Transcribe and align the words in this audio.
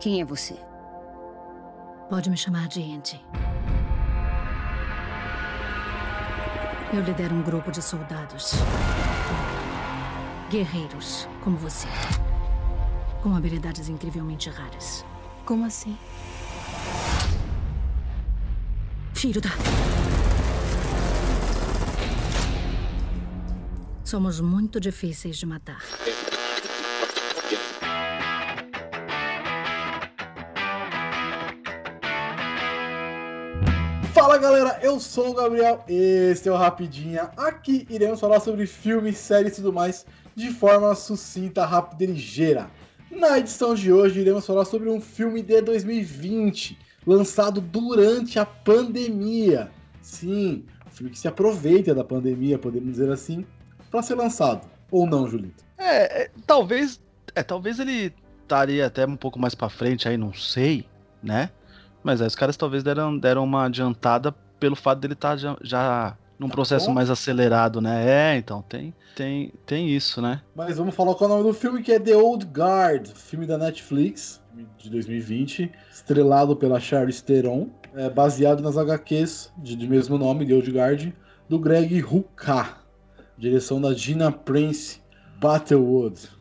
Quem 0.00 0.22
é 0.22 0.24
você? 0.24 0.58
Pode 2.08 2.30
me 2.30 2.36
chamar 2.36 2.68
de 2.68 2.80
Andy. 2.80 3.20
Eu 6.90 7.02
lidero 7.02 7.34
um 7.34 7.42
grupo 7.42 7.70
de 7.70 7.82
soldados. 7.82 8.52
Guerreiros, 10.50 11.28
como 11.44 11.58
você. 11.58 11.86
Com 13.22 13.36
habilidades 13.36 13.90
incrivelmente 13.90 14.48
raras. 14.48 15.04
Como 15.44 15.66
assim? 15.66 15.98
Filho 19.12 19.42
da. 19.42 19.50
Somos 24.02 24.40
muito 24.40 24.80
difíceis 24.80 25.36
de 25.36 25.44
matar. 25.44 25.82
Galera, 34.40 34.78
eu 34.82 34.98
sou 34.98 35.30
o 35.30 35.34
Gabriel, 35.34 35.84
este 35.86 36.48
é 36.48 36.52
o 36.52 36.56
Rapidinha. 36.56 37.30
Aqui 37.36 37.86
iremos 37.90 38.18
falar 38.18 38.40
sobre 38.40 38.66
filmes, 38.66 39.18
séries 39.18 39.52
e 39.52 39.56
tudo 39.56 39.70
mais 39.70 40.06
de 40.34 40.48
forma 40.50 40.94
sucinta, 40.94 41.66
rápida 41.66 42.04
e 42.04 42.06
ligeira. 42.06 42.70
Na 43.10 43.38
edição 43.38 43.74
de 43.74 43.92
hoje 43.92 44.20
iremos 44.20 44.46
falar 44.46 44.64
sobre 44.64 44.88
um 44.88 44.98
filme 44.98 45.42
de 45.42 45.60
2020, 45.60 46.78
lançado 47.06 47.60
durante 47.60 48.38
a 48.38 48.46
pandemia. 48.46 49.70
Sim, 50.00 50.64
um 50.86 50.90
filme 50.90 51.12
que 51.12 51.18
se 51.18 51.28
aproveita 51.28 51.94
da 51.94 52.02
pandemia, 52.02 52.58
podemos 52.58 52.92
dizer 52.92 53.12
assim, 53.12 53.44
para 53.90 54.00
ser 54.00 54.14
lançado. 54.14 54.66
Ou 54.90 55.06
não, 55.06 55.28
Julito? 55.28 55.62
É, 55.76 56.22
é, 56.22 56.30
talvez, 56.46 56.98
é, 57.34 57.42
talvez 57.42 57.78
ele 57.78 58.14
estaria 58.42 58.86
até 58.86 59.04
um 59.04 59.16
pouco 59.16 59.38
mais 59.38 59.54
para 59.54 59.68
frente 59.68 60.08
aí, 60.08 60.16
não 60.16 60.32
sei, 60.32 60.86
né? 61.22 61.50
Mas 62.02 62.20
aí 62.20 62.26
os 62.26 62.34
caras 62.34 62.56
talvez 62.56 62.82
deram, 62.82 63.16
deram 63.16 63.44
uma 63.44 63.66
adiantada 63.66 64.32
pelo 64.58 64.76
fato 64.76 65.00
dele 65.00 65.14
estar 65.14 65.30
tá 65.30 65.36
já, 65.36 65.56
já 65.62 66.16
num 66.38 66.48
tá 66.48 66.54
processo 66.54 66.86
bom? 66.86 66.94
mais 66.94 67.10
acelerado, 67.10 67.80
né? 67.80 68.34
É, 68.34 68.36
então 68.36 68.62
tem, 68.62 68.94
tem, 69.14 69.52
tem 69.66 69.88
isso, 69.88 70.22
né? 70.22 70.40
Mas 70.54 70.78
vamos 70.78 70.94
falar 70.94 71.14
qual 71.14 71.30
é 71.30 71.32
o 71.32 71.36
nome 71.36 71.48
do 71.50 71.54
filme, 71.54 71.82
que 71.82 71.92
é 71.92 71.98
The 71.98 72.16
Old 72.16 72.46
Guard, 72.46 73.08
filme 73.08 73.46
da 73.46 73.58
Netflix, 73.58 74.40
de 74.78 74.90
2020, 74.90 75.70
estrelado 75.92 76.56
pela 76.56 76.80
Charlize 76.80 77.22
Theron, 77.22 77.68
é, 77.94 78.08
baseado 78.08 78.62
nas 78.62 78.76
HQs 78.76 79.52
de, 79.58 79.76
de 79.76 79.88
mesmo 79.88 80.16
nome, 80.16 80.46
The 80.46 80.54
Old 80.54 80.70
Guard, 80.70 81.12
do 81.48 81.58
Greg 81.58 82.00
Rucka, 82.00 82.78
direção 83.36 83.80
da 83.80 83.92
Gina 83.92 84.30
Prince 84.30 85.00
Battlewood. 85.40 86.39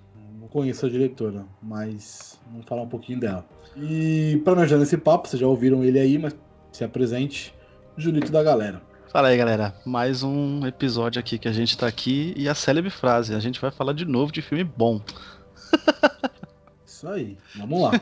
Conheço 0.50 0.86
a 0.86 0.90
diretora, 0.90 1.46
mas 1.62 2.40
vamos 2.52 2.66
falar 2.66 2.82
um 2.82 2.90
pouquinho 2.90 3.20
dela. 3.20 3.46
E 3.78 4.42
para 4.44 4.56
me 4.56 4.62
ajudar 4.64 4.80
nesse 4.80 4.98
papo, 4.98 5.28
vocês 5.28 5.40
já 5.40 5.48
ouviram 5.48 5.84
ele 5.84 6.00
aí, 6.00 6.18
mas 6.18 6.36
se 6.72 6.84
apresente, 6.84 7.54
Julito 7.96 8.32
da 8.32 8.42
galera. 8.42 8.82
Fala 9.12 9.30
aí, 9.30 9.38
galera. 9.38 9.76
Mais 9.86 10.24
um 10.24 10.66
episódio 10.66 11.20
aqui 11.20 11.38
que 11.38 11.48
a 11.48 11.52
gente 11.52 11.78
tá 11.78 11.88
aqui 11.88 12.34
e 12.38 12.48
a 12.48 12.56
célebre 12.56 12.90
frase. 12.90 13.34
A 13.34 13.40
gente 13.40 13.60
vai 13.60 13.72
falar 13.72 13.94
de 13.94 14.06
novo 14.06 14.32
de 14.32 14.42
filme 14.42 14.64
bom. 14.64 15.02
Isso 16.86 17.08
aí. 17.08 17.38
Vamos 17.56 17.82
lá. 17.82 18.02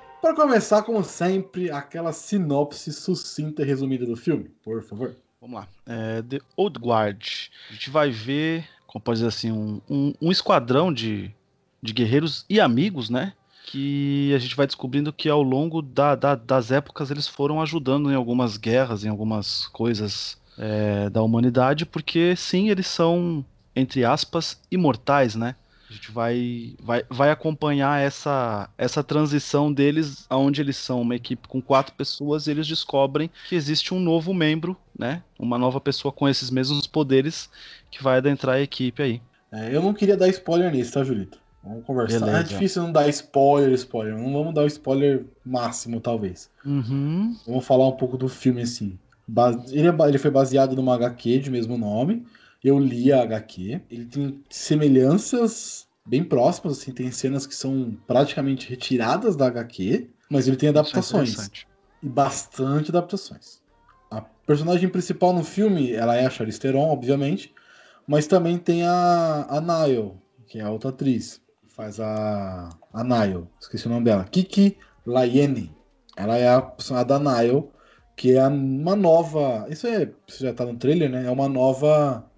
para 0.21 0.35
começar, 0.35 0.83
como 0.83 1.03
sempre, 1.03 1.71
aquela 1.71 2.13
sinopse 2.13 2.93
sucinta 2.93 3.61
e 3.61 3.65
resumida 3.65 4.05
do 4.05 4.15
filme, 4.15 4.49
por 4.63 4.81
favor. 4.83 5.15
Vamos 5.41 5.59
lá. 5.59 5.67
É, 5.85 6.21
The 6.21 6.39
Old 6.55 6.79
Guard. 6.79 7.49
A 7.69 7.73
gente 7.73 7.89
vai 7.89 8.11
ver, 8.11 8.67
como 8.85 9.01
pode 9.03 9.17
dizer 9.17 9.29
assim, 9.29 9.51
um, 9.51 9.81
um, 9.89 10.13
um 10.21 10.31
esquadrão 10.31 10.93
de 10.93 11.33
de 11.81 11.93
guerreiros 11.93 12.45
e 12.49 12.59
amigos, 12.59 13.09
né? 13.09 13.33
Que 13.65 14.33
a 14.35 14.39
gente 14.39 14.55
vai 14.55 14.67
descobrindo 14.67 15.11
que 15.11 15.29
ao 15.29 15.41
longo 15.41 15.81
da, 15.81 16.15
da, 16.15 16.35
das 16.35 16.71
épocas 16.71 17.09
eles 17.09 17.27
foram 17.27 17.61
ajudando 17.61 18.11
em 18.11 18.15
algumas 18.15 18.57
guerras, 18.57 19.03
em 19.03 19.09
algumas 19.09 19.65
coisas 19.67 20.37
é, 20.57 21.09
da 21.09 21.21
humanidade, 21.21 21.85
porque 21.85 22.35
sim, 22.35 22.69
eles 22.69 22.87
são, 22.87 23.43
entre 23.75 24.03
aspas, 24.05 24.61
imortais, 24.69 25.35
né? 25.35 25.55
A 25.91 25.93
gente 25.93 26.09
vai, 26.09 26.73
vai, 26.81 27.03
vai 27.09 27.31
acompanhar 27.31 28.01
essa, 28.01 28.69
essa 28.77 29.03
transição 29.03 29.73
deles, 29.73 30.25
onde 30.31 30.61
eles 30.61 30.77
são 30.77 31.01
uma 31.01 31.17
equipe 31.17 31.49
com 31.49 31.61
quatro 31.61 31.93
pessoas 31.93 32.47
e 32.47 32.51
eles 32.51 32.65
descobrem 32.65 33.29
que 33.49 33.55
existe 33.55 33.93
um 33.93 33.99
novo 33.99 34.33
membro, 34.33 34.77
né? 34.97 35.21
Uma 35.37 35.57
nova 35.57 35.81
pessoa 35.81 36.13
com 36.13 36.29
esses 36.29 36.49
mesmos 36.49 36.87
poderes 36.87 37.49
que 37.91 38.01
vai 38.01 38.19
adentrar 38.19 38.55
a 38.55 38.61
equipe 38.61 39.03
aí. 39.03 39.21
É, 39.51 39.75
eu 39.75 39.81
não 39.81 39.93
queria 39.93 40.15
dar 40.15 40.29
spoiler 40.29 40.71
nisso, 40.71 40.93
tá, 40.93 41.03
Julito? 41.03 41.37
Vamos 41.61 41.83
conversar. 41.83 42.19
Beleza. 42.21 42.39
É 42.39 42.43
difícil 42.43 42.83
não 42.83 42.91
dar 42.93 43.09
spoiler, 43.09 43.73
spoiler. 43.73 44.17
Não 44.17 44.31
vamos 44.31 44.53
dar 44.53 44.63
o 44.63 44.67
spoiler 44.67 45.25
máximo, 45.45 45.99
talvez. 45.99 46.49
Uhum. 46.65 47.35
Vamos 47.45 47.65
falar 47.65 47.89
um 47.89 47.97
pouco 47.97 48.17
do 48.17 48.29
filme, 48.29 48.61
assim. 48.61 48.97
Ele, 49.69 49.89
é 49.89 50.07
ele 50.07 50.17
foi 50.17 50.31
baseado 50.31 50.73
numa 50.73 50.95
HQ 50.95 51.39
de 51.39 51.51
mesmo 51.51 51.77
nome. 51.77 52.25
Eu 52.63 52.79
li 52.79 53.11
a 53.11 53.23
HQ. 53.23 53.81
Ele 53.89 54.05
tem 54.05 54.43
semelhanças 54.49 55.87
bem 56.05 56.23
próximas, 56.23 56.79
assim. 56.79 56.91
Tem 56.91 57.11
cenas 57.11 57.47
que 57.47 57.55
são 57.55 57.97
praticamente 58.05 58.69
retiradas 58.69 59.35
da 59.35 59.47
HQ. 59.47 60.09
Mas 60.29 60.47
ele 60.47 60.57
tem 60.57 60.67
é 60.67 60.69
adaptações. 60.69 61.37
É 61.37 61.49
e 62.03 62.09
bastante 62.09 62.91
adaptações. 62.91 63.61
A 64.09 64.21
personagem 64.21 64.89
principal 64.89 65.33
no 65.33 65.43
filme, 65.43 65.91
ela 65.91 66.15
é 66.15 66.25
a 66.25 66.29
Charlize 66.29 66.59
Theron, 66.59 66.89
obviamente. 66.89 67.53
Mas 68.07 68.27
também 68.27 68.57
tem 68.57 68.83
a, 68.83 69.45
a 69.49 69.61
Nile, 69.61 70.13
que 70.47 70.59
é 70.59 70.63
a 70.63 70.69
outra 70.69 70.89
atriz 70.89 71.41
faz 71.81 71.99
a, 71.99 72.69
a 72.93 73.03
Nile, 73.03 73.47
esqueci 73.59 73.87
o 73.87 73.89
nome 73.89 74.05
dela, 74.05 74.23
Kiki 74.25 74.77
Layene. 75.05 75.75
Ela 76.15 76.37
é 76.37 76.47
a 76.47 76.61
personagem 76.61 77.07
da 77.07 77.19
Nile, 77.19 77.63
que 78.15 78.33
é 78.35 78.47
uma 78.47 78.95
nova. 78.95 79.65
Isso 79.69 79.87
é, 79.87 80.11
isso 80.27 80.43
já 80.43 80.53
tá 80.53 80.65
no 80.65 80.75
trailer, 80.75 81.09
né? 81.09 81.25
É 81.25 81.31
uma 81.31 81.49
nova, 81.49 82.29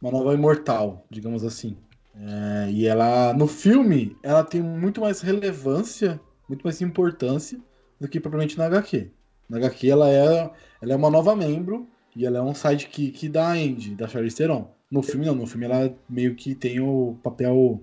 uma 0.00 0.10
nova 0.10 0.34
imortal, 0.34 1.04
digamos 1.10 1.44
assim. 1.44 1.76
É, 2.18 2.70
e 2.70 2.86
ela, 2.86 3.32
no 3.34 3.46
filme, 3.46 4.16
ela 4.22 4.42
tem 4.42 4.62
muito 4.62 5.00
mais 5.00 5.20
relevância, 5.20 6.20
muito 6.48 6.62
mais 6.62 6.80
importância 6.80 7.58
do 8.00 8.08
que 8.08 8.20
propriamente 8.20 8.56
na 8.56 8.66
HQ. 8.66 9.10
Na 9.48 9.58
HQ 9.58 9.90
ela 9.90 10.10
é, 10.10 10.50
ela 10.82 10.92
é 10.92 10.96
uma 10.96 11.10
nova 11.10 11.36
membro 11.36 11.86
e 12.14 12.24
ela 12.24 12.38
é 12.38 12.42
um 12.42 12.54
sidekick 12.54 13.28
da 13.28 13.52
Andy, 13.52 13.94
da 13.94 14.08
Charlize 14.08 14.36
Theron. 14.36 14.70
No 14.90 15.02
filme 15.02 15.26
não, 15.26 15.34
no 15.34 15.46
filme 15.46 15.66
ela 15.66 15.94
meio 16.08 16.34
que 16.34 16.54
tem 16.54 16.80
o 16.80 17.16
papel 17.22 17.80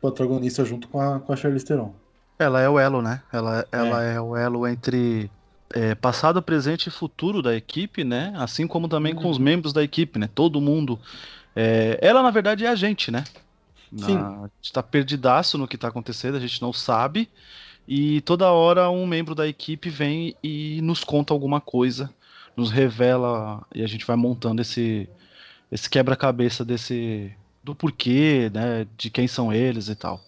protagonista 0.00 0.64
junto 0.64 0.88
com 0.88 1.00
a, 1.00 1.20
com 1.20 1.32
a 1.32 1.36
Charlize 1.36 1.64
Theron. 1.64 1.94
Ela 2.38 2.60
é 2.60 2.68
o 2.68 2.78
elo, 2.78 3.02
né? 3.02 3.22
Ela, 3.32 3.66
ela 3.70 4.04
é. 4.04 4.14
é 4.14 4.20
o 4.20 4.36
elo 4.36 4.66
entre 4.66 5.30
é, 5.72 5.94
passado, 5.94 6.42
presente 6.42 6.88
e 6.88 6.90
futuro 6.90 7.42
da 7.42 7.54
equipe, 7.54 8.02
né? 8.02 8.32
Assim 8.36 8.66
como 8.66 8.88
também 8.88 9.14
uhum. 9.14 9.22
com 9.22 9.30
os 9.30 9.38
membros 9.38 9.72
da 9.72 9.82
equipe, 9.82 10.18
né? 10.18 10.28
Todo 10.34 10.60
mundo. 10.60 10.98
É, 11.54 11.98
ela, 12.00 12.22
na 12.22 12.30
verdade, 12.30 12.64
é 12.64 12.68
a 12.68 12.74
gente, 12.74 13.10
né? 13.10 13.24
Sim. 13.96 14.16
a 14.16 14.48
gente 14.60 14.72
tá 14.72 14.82
perdidaço 14.82 15.58
no 15.58 15.66
que 15.66 15.76
tá 15.76 15.88
acontecendo, 15.88 16.36
a 16.36 16.40
gente 16.40 16.62
não 16.62 16.72
sabe. 16.72 17.28
E 17.88 18.20
toda 18.20 18.50
hora 18.52 18.88
um 18.88 19.04
membro 19.06 19.34
da 19.34 19.48
equipe 19.48 19.90
vem 19.90 20.36
e 20.42 20.80
nos 20.82 21.02
conta 21.02 21.34
alguma 21.34 21.60
coisa, 21.60 22.08
nos 22.56 22.70
revela 22.70 23.64
e 23.74 23.82
a 23.82 23.86
gente 23.86 24.06
vai 24.06 24.14
montando 24.16 24.62
esse, 24.62 25.08
esse 25.72 25.90
quebra-cabeça 25.90 26.64
desse, 26.64 27.32
do 27.64 27.74
porquê, 27.74 28.50
né, 28.54 28.86
de 28.96 29.10
quem 29.10 29.26
são 29.26 29.52
eles 29.52 29.88
e 29.88 29.96
tal. 29.96 30.20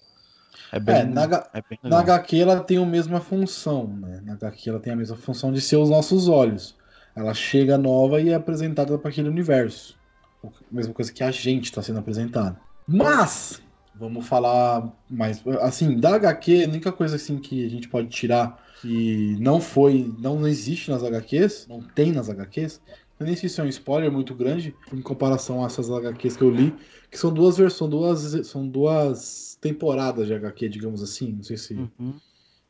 É 0.72 0.80
bem, 0.80 0.96
é, 0.96 1.04
na, 1.04 1.24
é 1.52 1.62
bem 1.68 1.78
na 1.82 2.00
HQ 2.00 2.40
ela 2.40 2.58
tem 2.58 2.78
a 2.78 2.86
mesma 2.86 3.20
função, 3.20 3.86
né? 3.86 4.22
Na 4.24 4.32
HQ 4.32 4.70
ela 4.70 4.80
tem 4.80 4.92
a 4.92 4.96
mesma 4.96 5.16
função 5.16 5.52
de 5.52 5.60
ser 5.60 5.76
os 5.76 5.90
nossos 5.90 6.28
olhos. 6.28 6.74
Ela 7.14 7.34
chega 7.34 7.76
nova 7.76 8.20
e 8.20 8.30
é 8.30 8.34
apresentada 8.34 8.96
para 8.98 9.10
aquele 9.10 9.28
universo. 9.28 9.94
A 10.44 10.74
mesma 10.74 10.92
coisa 10.92 11.12
que 11.12 11.22
a 11.22 11.30
gente 11.30 11.64
está 11.64 11.82
sendo 11.82 11.98
apresentado. 11.98 12.58
Mas 12.86 13.62
vamos 13.94 14.26
falar 14.26 14.90
mais 15.08 15.42
assim, 15.60 15.98
da 15.98 16.16
HQ, 16.16 16.64
a 16.64 16.68
única 16.68 16.92
coisa 16.92 17.16
assim 17.16 17.38
que 17.38 17.64
a 17.64 17.68
gente 17.68 17.88
pode 17.88 18.08
tirar 18.08 18.60
que 18.80 19.36
não 19.38 19.60
foi, 19.60 20.12
não 20.18 20.46
existe 20.46 20.90
nas 20.90 21.04
HQs, 21.04 21.66
não 21.68 21.80
tem 21.80 22.10
nas 22.10 22.28
HQs, 22.28 22.80
eu 23.22 23.26
nem 23.26 23.36
sei 23.36 23.48
se 23.48 23.60
é 23.60 23.64
um 23.64 23.68
spoiler 23.68 24.10
muito 24.10 24.34
grande 24.34 24.74
em 24.92 25.00
comparação 25.00 25.62
a 25.62 25.66
essas 25.66 25.88
HQs 25.88 26.36
que 26.36 26.42
eu 26.42 26.50
li, 26.50 26.74
que 27.08 27.16
são 27.16 27.32
duas 27.32 27.56
versões, 27.56 27.90
duas, 27.90 28.46
são 28.48 28.66
duas 28.66 29.56
temporadas 29.60 30.26
de 30.26 30.34
HQ, 30.34 30.68
digamos 30.68 31.02
assim. 31.02 31.32
Não 31.32 31.42
sei 31.42 31.56
se. 31.56 31.74
Uhum. 31.74 32.14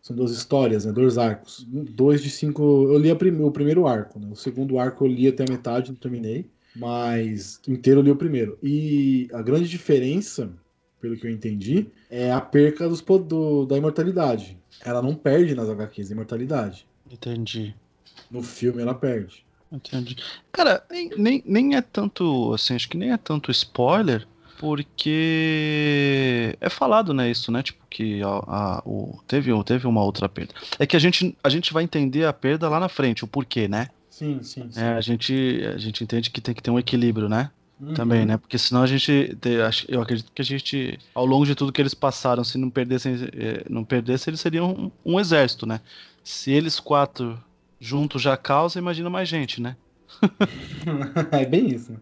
São 0.03 0.17
duas 0.17 0.33
histórias, 0.33 0.85
né? 0.85 0.93
Dois 0.93 1.17
arcos. 1.17 1.65
Dois 1.67 2.21
de 2.21 2.29
cinco. 2.29 2.63
Eu 2.63 2.99
li 2.99 3.15
prim... 3.15 3.41
o 3.41 3.51
primeiro 3.51 3.87
arco, 3.87 4.19
né? 4.19 4.29
O 4.31 4.37
segundo 4.37 4.79
arco 4.79 5.05
eu 5.05 5.09
li 5.09 5.29
até 5.29 5.45
a 5.45 5.51
metade, 5.51 5.91
não 5.91 5.97
terminei. 5.97 6.51
Mas 6.75 7.61
inteiro 7.69 8.01
eu 8.01 8.05
li 8.05 8.11
o 8.11 8.17
primeiro. 8.17 8.59
E 8.63 9.29
a 9.33 9.43
grande 9.43 9.69
diferença, 9.69 10.51
pelo 11.01 11.17
que 11.17 11.27
eu 11.27 11.31
entendi, 11.31 11.89
é 12.11 12.33
a 12.33 12.41
perca 12.41 12.89
dos, 12.89 13.01
do, 13.01 13.67
da 13.67 13.77
imortalidade. 13.77 14.59
Ela 14.85 15.03
não 15.03 15.15
perde 15.15 15.55
nas 15.55 15.69
HQs 15.69 16.11
a 16.11 16.15
imortalidade. 16.15 16.87
Entendi. 17.11 17.75
No 18.31 18.43
filme 18.43 18.81
ela 18.83 18.95
perde. 18.95 19.45
Entendi. 19.71 20.17
Cara, 20.51 20.85
nem, 20.91 21.11
nem, 21.17 21.43
nem 21.47 21.77
é 21.77 21.83
tanto, 21.83 22.53
assim, 22.53 22.75
acho 22.75 22.89
que 22.89 22.97
nem 22.97 23.13
é 23.13 23.17
tanto 23.17 23.51
spoiler, 23.51 24.27
porque 24.59 26.57
é 26.61 26.69
falado, 26.69 27.15
né, 27.15 27.31
isso, 27.31 27.51
né, 27.51 27.63
tipo, 27.63 27.83
que 27.89 28.23
a, 28.23 28.29
a, 28.29 28.83
o, 28.85 29.19
teve, 29.27 29.51
teve 29.65 29.87
uma 29.87 30.05
outra 30.05 30.29
perda. 30.29 30.55
É 30.79 30.87
que 30.87 30.95
a 30.95 30.99
gente, 30.99 31.37
a 31.43 31.49
gente 31.49 31.73
vai 31.73 31.85
entender 31.85 32.27
a 32.27 32.33
perda 32.33 32.69
lá 32.69 32.79
na 32.79 32.89
frente, 32.89 33.25
o 33.25 33.27
porquê, 33.27 33.67
né? 33.67 33.89
Sim, 34.13 34.43
sim, 34.43 34.71
sim. 34.71 34.79
É, 34.79 34.93
a, 34.93 35.01
gente, 35.01 35.63
a 35.75 35.79
gente 35.79 36.05
entende 36.05 36.31
que 36.31 36.43
tem 36.43 36.55
que 36.55 36.63
ter 36.63 36.71
um 36.71 36.79
equilíbrio, 36.79 37.31
né? 37.31 37.51
Uhum. 37.81 37.95
Também, 37.95 38.27
né? 38.27 38.37
Porque 38.37 38.59
senão 38.59 38.83
a 38.83 38.87
gente. 38.87 39.35
Eu 39.89 40.03
acredito 40.03 40.31
que 40.35 40.43
a 40.43 40.45
gente, 40.45 40.99
ao 41.15 41.25
longo 41.25 41.47
de 41.47 41.55
tudo 41.55 41.73
que 41.73 41.81
eles 41.81 41.95
passaram, 41.95 42.45
se 42.45 42.59
não 42.59 42.69
perdessem, 42.69 43.15
eh, 43.33 43.65
não 43.71 43.83
perdessem, 43.83 44.31
eles 44.31 44.41
seriam 44.41 44.71
um, 45.05 45.15
um 45.15 45.19
exército, 45.19 45.65
né? 45.65 45.81
Se 46.23 46.51
eles 46.51 46.79
quatro 46.79 47.43
juntos 47.81 48.21
já 48.21 48.37
causa, 48.37 48.79
imagina 48.79 49.09
mais 49.09 49.31
gente, 49.31 49.63
né? 49.63 49.77
é 51.33 51.47
bem 51.47 51.69
isso. 51.69 51.97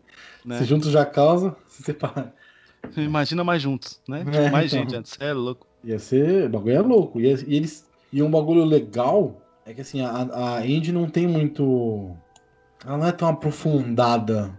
Né? 0.45 0.59
Se 0.59 0.65
juntos 0.65 0.91
já 0.91 1.07
causa, 1.07 1.57
se 1.69 1.85
separa. 1.85 2.35
Imagina 2.97 3.45
mais 3.45 3.63
juntos, 3.63 4.01
né? 4.09 4.25
É, 4.33 4.51
mais 4.51 4.73
então. 4.73 4.85
gente 4.85 4.97
antes. 4.97 5.17
É 5.21 5.33
louco. 5.33 5.65
Ia 5.85 6.01
ser. 6.01 6.47
O 6.47 6.49
bagulho 6.49 6.75
é 6.75 6.81
louco. 6.81 7.21
E, 7.21 7.27
eles. 7.27 7.89
E 8.13 8.21
um 8.21 8.31
bagulho 8.31 8.65
legal 8.65 9.41
é 9.71 9.75
que 9.75 9.81
assim, 9.81 10.01
a, 10.01 10.57
a 10.57 10.67
Indy 10.67 10.93
não 10.93 11.09
tem 11.09 11.27
muito. 11.27 12.17
Ela 12.85 12.99
não 12.99 13.07
é 13.07 13.13
tão 13.13 13.29
aprofundada 13.29 14.53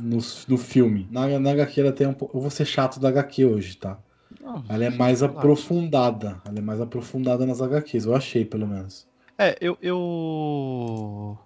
no, 0.00 0.18
no 0.48 0.58
filme. 0.58 1.08
Na, 1.10 1.26
na 1.38 1.50
HQ 1.50 1.80
ela 1.80 1.92
tem 1.92 2.06
um 2.06 2.14
pouco. 2.14 2.36
Eu 2.36 2.40
vou 2.40 2.50
ser 2.50 2.64
chato 2.64 3.00
da 3.00 3.08
HQ 3.08 3.44
hoje, 3.44 3.76
tá? 3.76 3.98
Não, 4.40 4.64
ela 4.68 4.84
é 4.84 4.90
mais 4.90 5.22
aprofundada. 5.22 6.40
Ela 6.44 6.58
é 6.58 6.60
mais 6.60 6.80
aprofundada 6.80 7.44
nas 7.44 7.60
HQs, 7.60 8.06
eu 8.06 8.14
achei, 8.14 8.44
pelo 8.44 8.66
menos. 8.66 9.06
É, 9.36 9.56
eu. 9.60 9.76
Eu, 9.82 11.38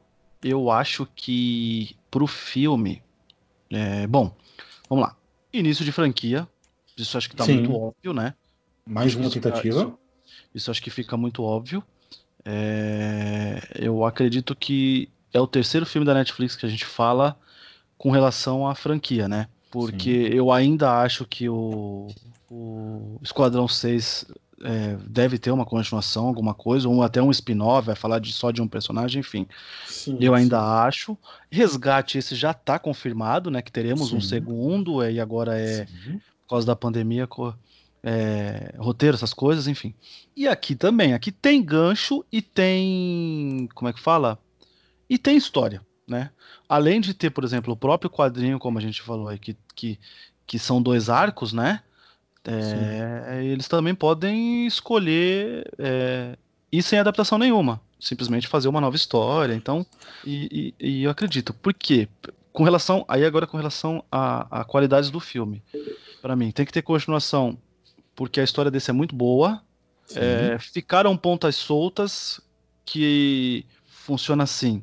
eu 0.43 0.71
acho 0.71 1.07
que 1.15 1.97
pro 2.11 2.27
filme. 2.27 3.03
É, 3.71 4.07
bom, 4.07 4.31
vamos 4.89 5.07
lá. 5.07 5.17
Início 5.53 5.85
de 5.85 5.93
franquia. 5.93 6.47
Isso 6.97 7.17
acho 7.17 7.29
que 7.31 7.37
tá 7.37 7.45
Sim. 7.45 7.59
muito 7.59 7.75
óbvio, 7.75 8.13
né? 8.13 8.35
Mais 8.87 9.15
uma 9.15 9.31
tentativa. 9.31 9.81
Isso, 9.81 9.99
isso, 10.55 10.71
acho 10.71 10.83
que 10.83 10.91
fica 10.91 11.17
muito 11.17 11.43
óbvio. 11.43 11.83
É, 12.49 13.61
eu 13.75 14.05
acredito 14.05 14.55
que 14.55 15.09
é 15.35 15.41
o 15.41 15.49
terceiro 15.49 15.85
filme 15.85 16.07
da 16.07 16.15
Netflix 16.15 16.55
que 16.55 16.65
a 16.65 16.69
gente 16.69 16.87
fala 16.87 17.37
com 17.99 18.11
relação 18.11 18.69
à 18.69 18.75
franquia, 18.75 19.27
né? 19.27 19.49
Porque 19.71 20.29
Sim. 20.29 20.35
eu 20.35 20.53
ainda 20.53 21.01
acho 21.01 21.25
que 21.25 21.49
o, 21.49 22.07
o 22.49 23.19
Esquadrão 23.21 23.67
6 23.67 24.27
é, 24.63 24.97
deve 25.07 25.39
ter 25.39 25.51
uma 25.51 25.67
continuação, 25.67 26.27
alguma 26.27 26.55
coisa, 26.55 26.89
ou 26.89 27.03
até 27.03 27.21
um 27.21 27.31
spin-off, 27.31 27.87
vai 27.87 27.97
falar 27.97 28.21
de, 28.21 28.33
só 28.33 28.51
de 28.51 28.63
um 28.63 28.69
personagem, 28.69 29.21
enfim. 29.21 29.47
Sim, 29.87 30.17
eu 30.21 30.35
ainda 30.35 30.59
sim. 30.59 30.65
acho. 30.65 31.19
Resgate, 31.51 32.17
esse 32.17 32.35
já 32.35 32.53
está 32.53 32.79
confirmado, 32.79 33.51
né? 33.51 33.61
Que 33.61 33.73
teremos 33.73 34.11
sim. 34.11 34.17
um 34.17 34.21
segundo, 34.21 35.05
e 35.05 35.21
agora 35.21 35.59
é 35.59 35.85
por 36.47 36.51
causa 36.51 36.67
da 36.67 36.77
pandemia. 36.77 37.29
É, 38.09 38.73
roteiro, 38.79 39.17
essas 39.17 39.35
coisas, 39.35 39.67
enfim. 39.67 39.93
E 40.37 40.47
aqui 40.47 40.77
também, 40.77 41.13
aqui 41.13 41.33
tem 41.33 41.61
gancho 41.61 42.25
e 42.31 42.41
tem. 42.41 43.69
Como 43.75 43.89
é 43.89 43.93
que 43.93 44.01
fala? 44.01 44.39
E 45.11 45.19
tem 45.19 45.37
história, 45.37 45.85
né? 46.07 46.31
Além 46.69 47.01
de 47.01 47.13
ter, 47.13 47.31
por 47.31 47.43
exemplo, 47.43 47.73
o 47.73 47.77
próprio 47.77 48.09
quadrinho, 48.09 48.61
como 48.61 48.79
a 48.79 48.81
gente 48.81 49.03
falou 49.03 49.27
aí, 49.27 49.41
que, 49.41 49.57
que, 49.75 49.99
que 50.47 50.57
são 50.57 50.81
dois 50.81 51.11
arcos, 51.11 51.53
né? 51.53 51.83
É, 52.45 53.45
eles 53.45 53.67
também 53.67 53.93
podem 53.93 54.69
escolher 54.69 55.69
é, 55.77 56.39
ir 56.71 56.83
sem 56.85 57.01
adaptação 57.01 57.39
nenhuma, 57.39 57.81
simplesmente 57.99 58.47
fazer 58.47 58.69
uma 58.69 58.81
nova 58.81 58.95
história. 58.95 59.53
Então, 59.53 59.85
e, 60.25 60.75
e, 60.81 60.89
e 60.89 61.03
eu 61.03 61.11
acredito. 61.11 61.53
Por 61.53 61.75
quê? 61.75 62.09
Com 62.53 62.63
relação, 62.63 63.05
aí 63.09 63.25
agora 63.25 63.49
com 63.49 63.57
relação 63.57 64.05
a, 64.13 64.61
a 64.61 64.65
qualidades 64.65 65.11
do 65.11 65.19
filme, 65.19 65.61
para 66.23 66.37
mim 66.37 66.53
tem 66.53 66.65
que 66.65 66.73
ter 66.73 66.83
continuação, 66.83 67.59
porque 68.17 68.41
a 68.41 68.45
história 68.45 68.71
desse 68.71 68.91
é 68.91 68.95
muito 68.95 69.15
boa. 69.15 69.63
É, 70.15 70.57
ficaram 70.59 71.17
pontas 71.17 71.55
soltas 71.57 72.41
que 72.85 73.65
funciona 73.87 74.45
assim. 74.45 74.83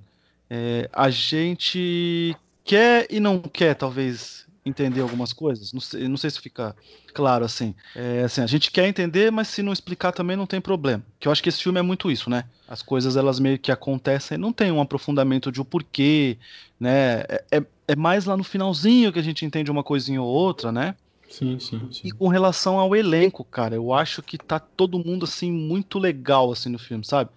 É, 0.49 0.89
a 0.93 1.09
gente 1.09 2.35
quer 2.63 3.07
e 3.09 3.19
não 3.19 3.39
quer, 3.39 3.73
talvez, 3.73 4.45
entender 4.65 5.01
algumas 5.01 5.33
coisas. 5.33 5.73
Não 5.73 5.81
sei, 5.81 6.07
não 6.07 6.17
sei 6.17 6.29
se 6.29 6.39
fica 6.39 6.75
claro 7.13 7.43
assim. 7.45 7.73
É, 7.95 8.23
assim. 8.23 8.41
A 8.41 8.47
gente 8.47 8.69
quer 8.69 8.87
entender, 8.87 9.31
mas 9.31 9.47
se 9.47 9.63
não 9.63 9.73
explicar 9.73 10.11
também 10.11 10.37
não 10.37 10.45
tem 10.45 10.61
problema. 10.61 11.03
Que 11.19 11.27
eu 11.27 11.31
acho 11.31 11.41
que 11.41 11.49
esse 11.49 11.63
filme 11.63 11.79
é 11.79 11.83
muito 11.83 12.11
isso, 12.11 12.29
né? 12.29 12.45
As 12.67 12.81
coisas 12.81 13.15
elas 13.15 13.39
meio 13.39 13.57
que 13.57 13.71
acontecem, 13.71 14.37
não 14.37 14.53
tem 14.53 14.71
um 14.71 14.81
aprofundamento 14.81 15.51
de 15.51 15.59
o 15.59 15.63
um 15.63 15.65
porquê, 15.65 16.37
né? 16.79 17.21
É, 17.21 17.43
é, 17.51 17.63
é 17.87 17.95
mais 17.95 18.25
lá 18.25 18.37
no 18.37 18.43
finalzinho 18.43 19.11
que 19.11 19.19
a 19.19 19.23
gente 19.23 19.45
entende 19.45 19.71
uma 19.71 19.83
coisinha 19.83 20.21
ou 20.21 20.27
outra, 20.27 20.71
né? 20.71 20.95
Sim, 21.33 21.57
sim, 21.57 21.91
sim. 21.91 22.07
E 22.07 22.11
com 22.11 22.27
relação 22.27 22.77
ao 22.77 22.95
elenco, 22.95 23.43
cara, 23.43 23.73
eu 23.73 23.91
acho 23.91 24.21
que 24.21 24.37
tá 24.37 24.59
todo 24.59 25.03
mundo 25.03 25.25
assim 25.25 25.51
muito 25.51 25.97
legal 25.97 26.51
assim 26.51 26.69
no 26.69 26.77
filme, 26.77 27.03
sabe? 27.03 27.31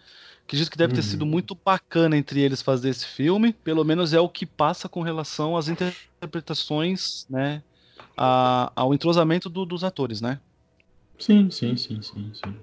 Acredito 0.45 0.71
que 0.71 0.77
deve 0.77 0.93
ter 0.93 1.03
sido 1.03 1.23
uhum. 1.23 1.29
muito 1.29 1.55
bacana 1.55 2.15
entre 2.15 2.43
eles 2.43 2.61
fazer 2.61 2.91
esse 2.91 3.07
filme. 3.07 3.55
Pelo 3.55 3.83
menos 3.85 4.13
é 4.13 4.21
o 4.21 4.29
que 4.29 4.45
passa 4.45 4.87
com 4.87 5.01
relação 5.01 5.57
às 5.57 5.69
interpretações, 5.69 7.27
né? 7.31 7.63
A, 8.15 8.71
ao 8.77 8.93
entrosamento 8.93 9.49
do, 9.49 9.65
dos 9.65 9.83
atores, 9.83 10.21
né? 10.21 10.41
Sim, 11.19 11.51
sim, 11.51 11.75
sim, 11.75 12.03
sim, 12.03 12.33
sim. 12.35 12.55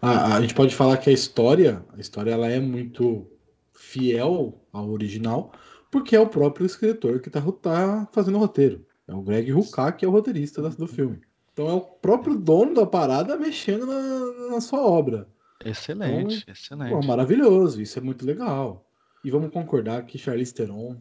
A, 0.00 0.36
a, 0.36 0.40
gente 0.40 0.54
pode 0.54 0.74
falar 0.74 0.96
que 0.96 1.10
a 1.10 1.12
história, 1.12 1.84
a 1.94 2.00
história 2.00 2.30
ela 2.30 2.48
é 2.48 2.58
muito 2.58 3.30
fiel 3.74 4.58
ao 4.72 4.88
original, 4.88 5.52
porque 5.90 6.16
é 6.16 6.20
o 6.20 6.26
próprio 6.26 6.64
escritor 6.64 7.20
que 7.20 7.28
está 7.28 7.42
tá 7.42 8.08
fazendo 8.10 8.36
o 8.36 8.40
roteiro. 8.40 8.87
É 9.08 9.14
o 9.14 9.22
Greg 9.22 9.50
Rucka 9.50 9.90
que 9.92 10.04
é 10.04 10.08
o 10.08 10.12
roteirista 10.12 10.62
do 10.62 10.86
filme. 10.86 11.20
Então 11.52 11.68
é 11.68 11.72
o 11.72 11.80
próprio 11.80 12.36
dono 12.36 12.74
da 12.74 12.86
parada 12.86 13.36
mexendo 13.36 13.86
na, 13.86 14.50
na 14.50 14.60
sua 14.60 14.80
obra. 14.80 15.26
Excelente, 15.64 16.42
então, 16.42 16.52
excelente. 16.52 16.90
Pô, 16.90 17.02
maravilhoso, 17.02 17.82
isso 17.82 17.98
é 17.98 18.02
muito 18.02 18.24
legal. 18.24 18.86
E 19.24 19.30
vamos 19.30 19.50
concordar 19.50 20.04
que 20.06 20.18
Charlize 20.18 20.54
Theron. 20.54 20.96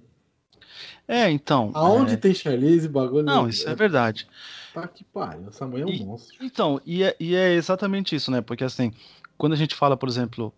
É, 1.07 1.29
então. 1.29 1.71
Aonde 1.73 2.13
é... 2.13 2.17
tem 2.17 2.33
Charlize, 2.33 2.87
bagulho. 2.87 3.23
Não, 3.25 3.47
isso 3.47 3.67
é, 3.69 3.71
é 3.71 3.75
verdade. 3.75 4.27
Tá 4.73 4.87
que 4.87 5.03
pariu, 5.03 5.47
essa 5.47 5.67
mulher 5.67 5.83
é 5.83 5.85
um 5.85 5.93
e, 5.93 6.05
monstro. 6.05 6.37
Então, 6.41 6.81
e 6.85 7.03
é, 7.03 7.15
e 7.19 7.35
é 7.35 7.53
exatamente 7.53 8.15
isso, 8.15 8.31
né? 8.31 8.41
Porque 8.41 8.63
assim, 8.63 8.91
quando 9.37 9.53
a 9.53 9.57
gente 9.57 9.75
fala, 9.75 9.95
por 9.95 10.09
exemplo, 10.09 10.51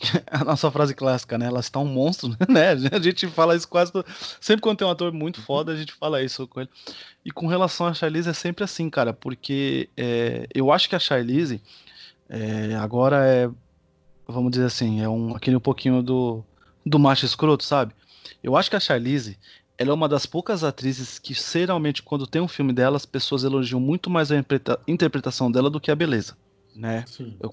a 0.30 0.44
nossa 0.44 0.70
frase 0.70 0.94
clássica, 0.94 1.36
né? 1.36 1.46
Ela 1.46 1.60
está 1.60 1.78
um 1.78 1.86
monstro, 1.86 2.30
né? 2.48 2.70
A 2.92 2.98
gente 2.98 3.26
fala 3.26 3.54
isso 3.54 3.68
quase. 3.68 3.92
Todo... 3.92 4.04
Sempre 4.40 4.62
quando 4.62 4.78
tem 4.78 4.86
um 4.86 4.90
ator 4.90 5.12
muito 5.12 5.40
foda, 5.42 5.72
a 5.72 5.76
gente 5.76 5.92
fala 5.92 6.22
isso 6.22 6.46
com 6.46 6.60
ele. 6.60 6.70
E 7.24 7.30
com 7.30 7.46
relação 7.46 7.86
a 7.86 7.94
Charlize 7.94 8.28
é 8.28 8.32
sempre 8.32 8.64
assim, 8.64 8.88
cara, 8.88 9.12
porque 9.12 9.88
é, 9.96 10.46
eu 10.54 10.72
acho 10.72 10.88
que 10.88 10.96
a 10.96 10.98
Charlize 10.98 11.60
é, 12.28 12.74
agora 12.76 13.26
é, 13.26 13.50
vamos 14.26 14.50
dizer 14.52 14.66
assim, 14.66 15.02
é 15.02 15.08
um, 15.08 15.34
aquele 15.34 15.56
um 15.56 15.60
pouquinho 15.60 16.02
do, 16.02 16.42
do 16.84 16.98
macho 16.98 17.26
escroto, 17.26 17.64
sabe? 17.64 17.92
Eu 18.42 18.56
acho 18.56 18.70
que 18.70 18.76
a 18.76 18.80
Charlize, 18.80 19.38
ela 19.76 19.90
é 19.90 19.94
uma 19.94 20.08
das 20.08 20.24
poucas 20.24 20.64
atrizes 20.64 21.18
que, 21.18 21.34
geralmente, 21.34 22.02
quando 22.02 22.26
tem 22.26 22.40
um 22.40 22.48
filme 22.48 22.72
dela, 22.72 22.96
as 22.96 23.04
pessoas 23.04 23.44
elogiam 23.44 23.80
muito 23.80 24.08
mais 24.08 24.30
a 24.30 24.42
interpretação 24.86 25.50
dela 25.50 25.68
do 25.68 25.80
que 25.80 25.90
a 25.90 25.96
beleza. 25.96 26.36
Né? 26.74 27.04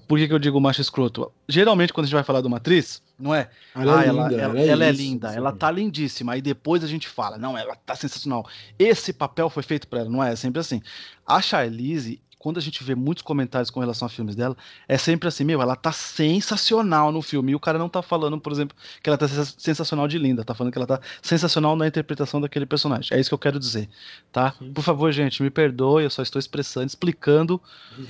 Por 0.06 0.18
que, 0.18 0.28
que 0.28 0.32
eu 0.32 0.38
digo 0.38 0.60
macho 0.60 0.80
escroto? 0.80 1.30
Geralmente, 1.48 1.92
quando 1.92 2.04
a 2.04 2.06
gente 2.06 2.14
vai 2.14 2.24
falar 2.24 2.40
de 2.40 2.46
uma 2.46 2.58
atriz, 2.58 3.02
não 3.18 3.34
é? 3.34 3.50
Ela, 3.74 4.00
ah, 4.00 4.04
é, 4.04 4.08
linda, 4.08 4.20
ela, 4.20 4.40
ela, 4.40 4.60
ela 4.60 4.84
é, 4.84 4.88
é 4.88 4.92
linda, 4.92 5.34
ela 5.34 5.52
tá 5.52 5.70
lindíssima. 5.70 6.32
Aí 6.32 6.40
depois 6.40 6.84
a 6.84 6.86
gente 6.86 7.08
fala, 7.08 7.36
não, 7.36 7.58
ela 7.58 7.74
tá 7.74 7.94
sensacional. 7.94 8.48
Esse 8.78 9.12
papel 9.12 9.50
foi 9.50 9.62
feito 9.62 9.88
para 9.88 10.00
ela, 10.00 10.10
não 10.10 10.22
é? 10.22 10.32
É 10.32 10.36
sempre 10.36 10.60
assim. 10.60 10.80
A 11.26 11.42
Charlize, 11.42 12.20
quando 12.38 12.58
a 12.58 12.60
gente 12.60 12.84
vê 12.84 12.94
muitos 12.94 13.22
comentários 13.22 13.68
com 13.68 13.80
relação 13.80 14.06
a 14.06 14.08
filmes 14.08 14.36
dela, 14.36 14.56
é 14.86 14.96
sempre 14.96 15.28
assim, 15.28 15.44
meu, 15.44 15.60
ela 15.60 15.74
tá 15.74 15.90
sensacional 15.90 17.10
no 17.10 17.20
filme. 17.20 17.52
E 17.52 17.54
o 17.54 17.60
cara 17.60 17.78
não 17.78 17.88
tá 17.88 18.00
falando, 18.00 18.38
por 18.38 18.52
exemplo, 18.52 18.76
que 19.02 19.10
ela 19.10 19.18
tá 19.18 19.26
sensacional 19.26 20.06
de 20.06 20.18
linda, 20.18 20.44
tá 20.44 20.54
falando 20.54 20.72
que 20.72 20.78
ela 20.78 20.86
tá 20.86 21.00
sensacional 21.20 21.74
na 21.74 21.86
interpretação 21.86 22.40
daquele 22.40 22.64
personagem. 22.64 23.16
É 23.16 23.20
isso 23.20 23.28
que 23.28 23.34
eu 23.34 23.38
quero 23.38 23.58
dizer, 23.58 23.88
tá? 24.30 24.54
Sim. 24.58 24.72
Por 24.72 24.82
favor, 24.82 25.10
gente, 25.10 25.42
me 25.42 25.50
perdoe, 25.50 26.04
eu 26.04 26.10
só 26.10 26.22
estou 26.22 26.38
expressando, 26.38 26.86
explicando 26.86 27.60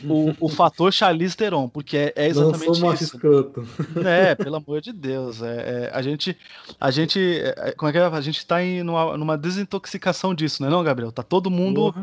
o, 0.04 0.35
o 0.38 0.49
fator 0.50 0.92
Charlize 0.92 1.37
Theron, 1.37 1.68
porque 1.68 1.97
é, 1.97 2.12
é 2.14 2.28
exatamente 2.28 2.80
não 2.80 2.92
isso. 2.92 3.04
Escroto. 3.04 3.66
É, 4.08 4.35
pelo 4.35 4.56
amor 4.56 4.80
de 4.80 4.92
Deus. 4.92 5.42
É, 5.42 5.47
é, 5.47 5.90
a 5.92 6.02
gente, 6.02 6.37
a 6.80 6.90
gente, 6.90 7.18
é, 7.18 7.73
como 7.73 7.88
é 7.88 7.92
que 7.92 7.99
é? 7.99 8.02
A 8.02 8.20
gente 8.20 8.47
tá 8.47 8.62
em 8.62 8.82
numa, 8.82 9.16
numa 9.16 9.37
desintoxicação 9.37 10.35
disso, 10.35 10.62
né, 10.62 10.68
não, 10.68 10.82
Gabriel? 10.85 11.11
Tá 11.11 11.23
todo 11.23 11.50
mundo... 11.50 11.94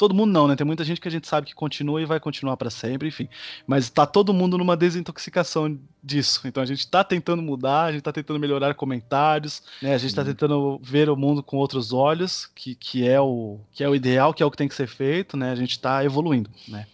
todo 0.00 0.14
mundo 0.14 0.32
não, 0.32 0.48
né? 0.48 0.56
Tem 0.56 0.66
muita 0.66 0.82
gente 0.82 0.98
que 0.98 1.06
a 1.06 1.10
gente 1.10 1.28
sabe 1.28 1.46
que 1.46 1.54
continua 1.54 2.00
e 2.00 2.06
vai 2.06 2.18
continuar 2.18 2.56
para 2.56 2.70
sempre, 2.70 3.08
enfim. 3.08 3.28
Mas 3.66 3.90
tá 3.90 4.06
todo 4.06 4.32
mundo 4.32 4.56
numa 4.56 4.74
desintoxicação 4.74 5.78
disso. 6.02 6.40
Então 6.46 6.62
a 6.62 6.66
gente 6.66 6.88
tá 6.88 7.04
tentando 7.04 7.42
mudar, 7.42 7.84
a 7.84 7.92
gente 7.92 8.00
tá 8.00 8.10
tentando 8.10 8.40
melhorar 8.40 8.72
comentários, 8.72 9.62
né? 9.82 9.92
A 9.92 9.98
gente 9.98 10.14
tá 10.14 10.24
tentando 10.24 10.80
ver 10.82 11.10
o 11.10 11.16
mundo 11.16 11.42
com 11.42 11.58
outros 11.58 11.92
olhos, 11.92 12.50
que, 12.54 12.74
que 12.74 13.06
é 13.06 13.20
o 13.20 13.60
que 13.72 13.84
é 13.84 13.88
o 13.90 13.94
ideal, 13.94 14.32
que 14.32 14.42
é 14.42 14.46
o 14.46 14.50
que 14.50 14.56
tem 14.56 14.68
que 14.68 14.74
ser 14.74 14.86
feito, 14.86 15.36
né? 15.36 15.52
A 15.52 15.54
gente 15.54 15.78
tá 15.78 16.02
evoluindo, 16.02 16.48
né? 16.66 16.86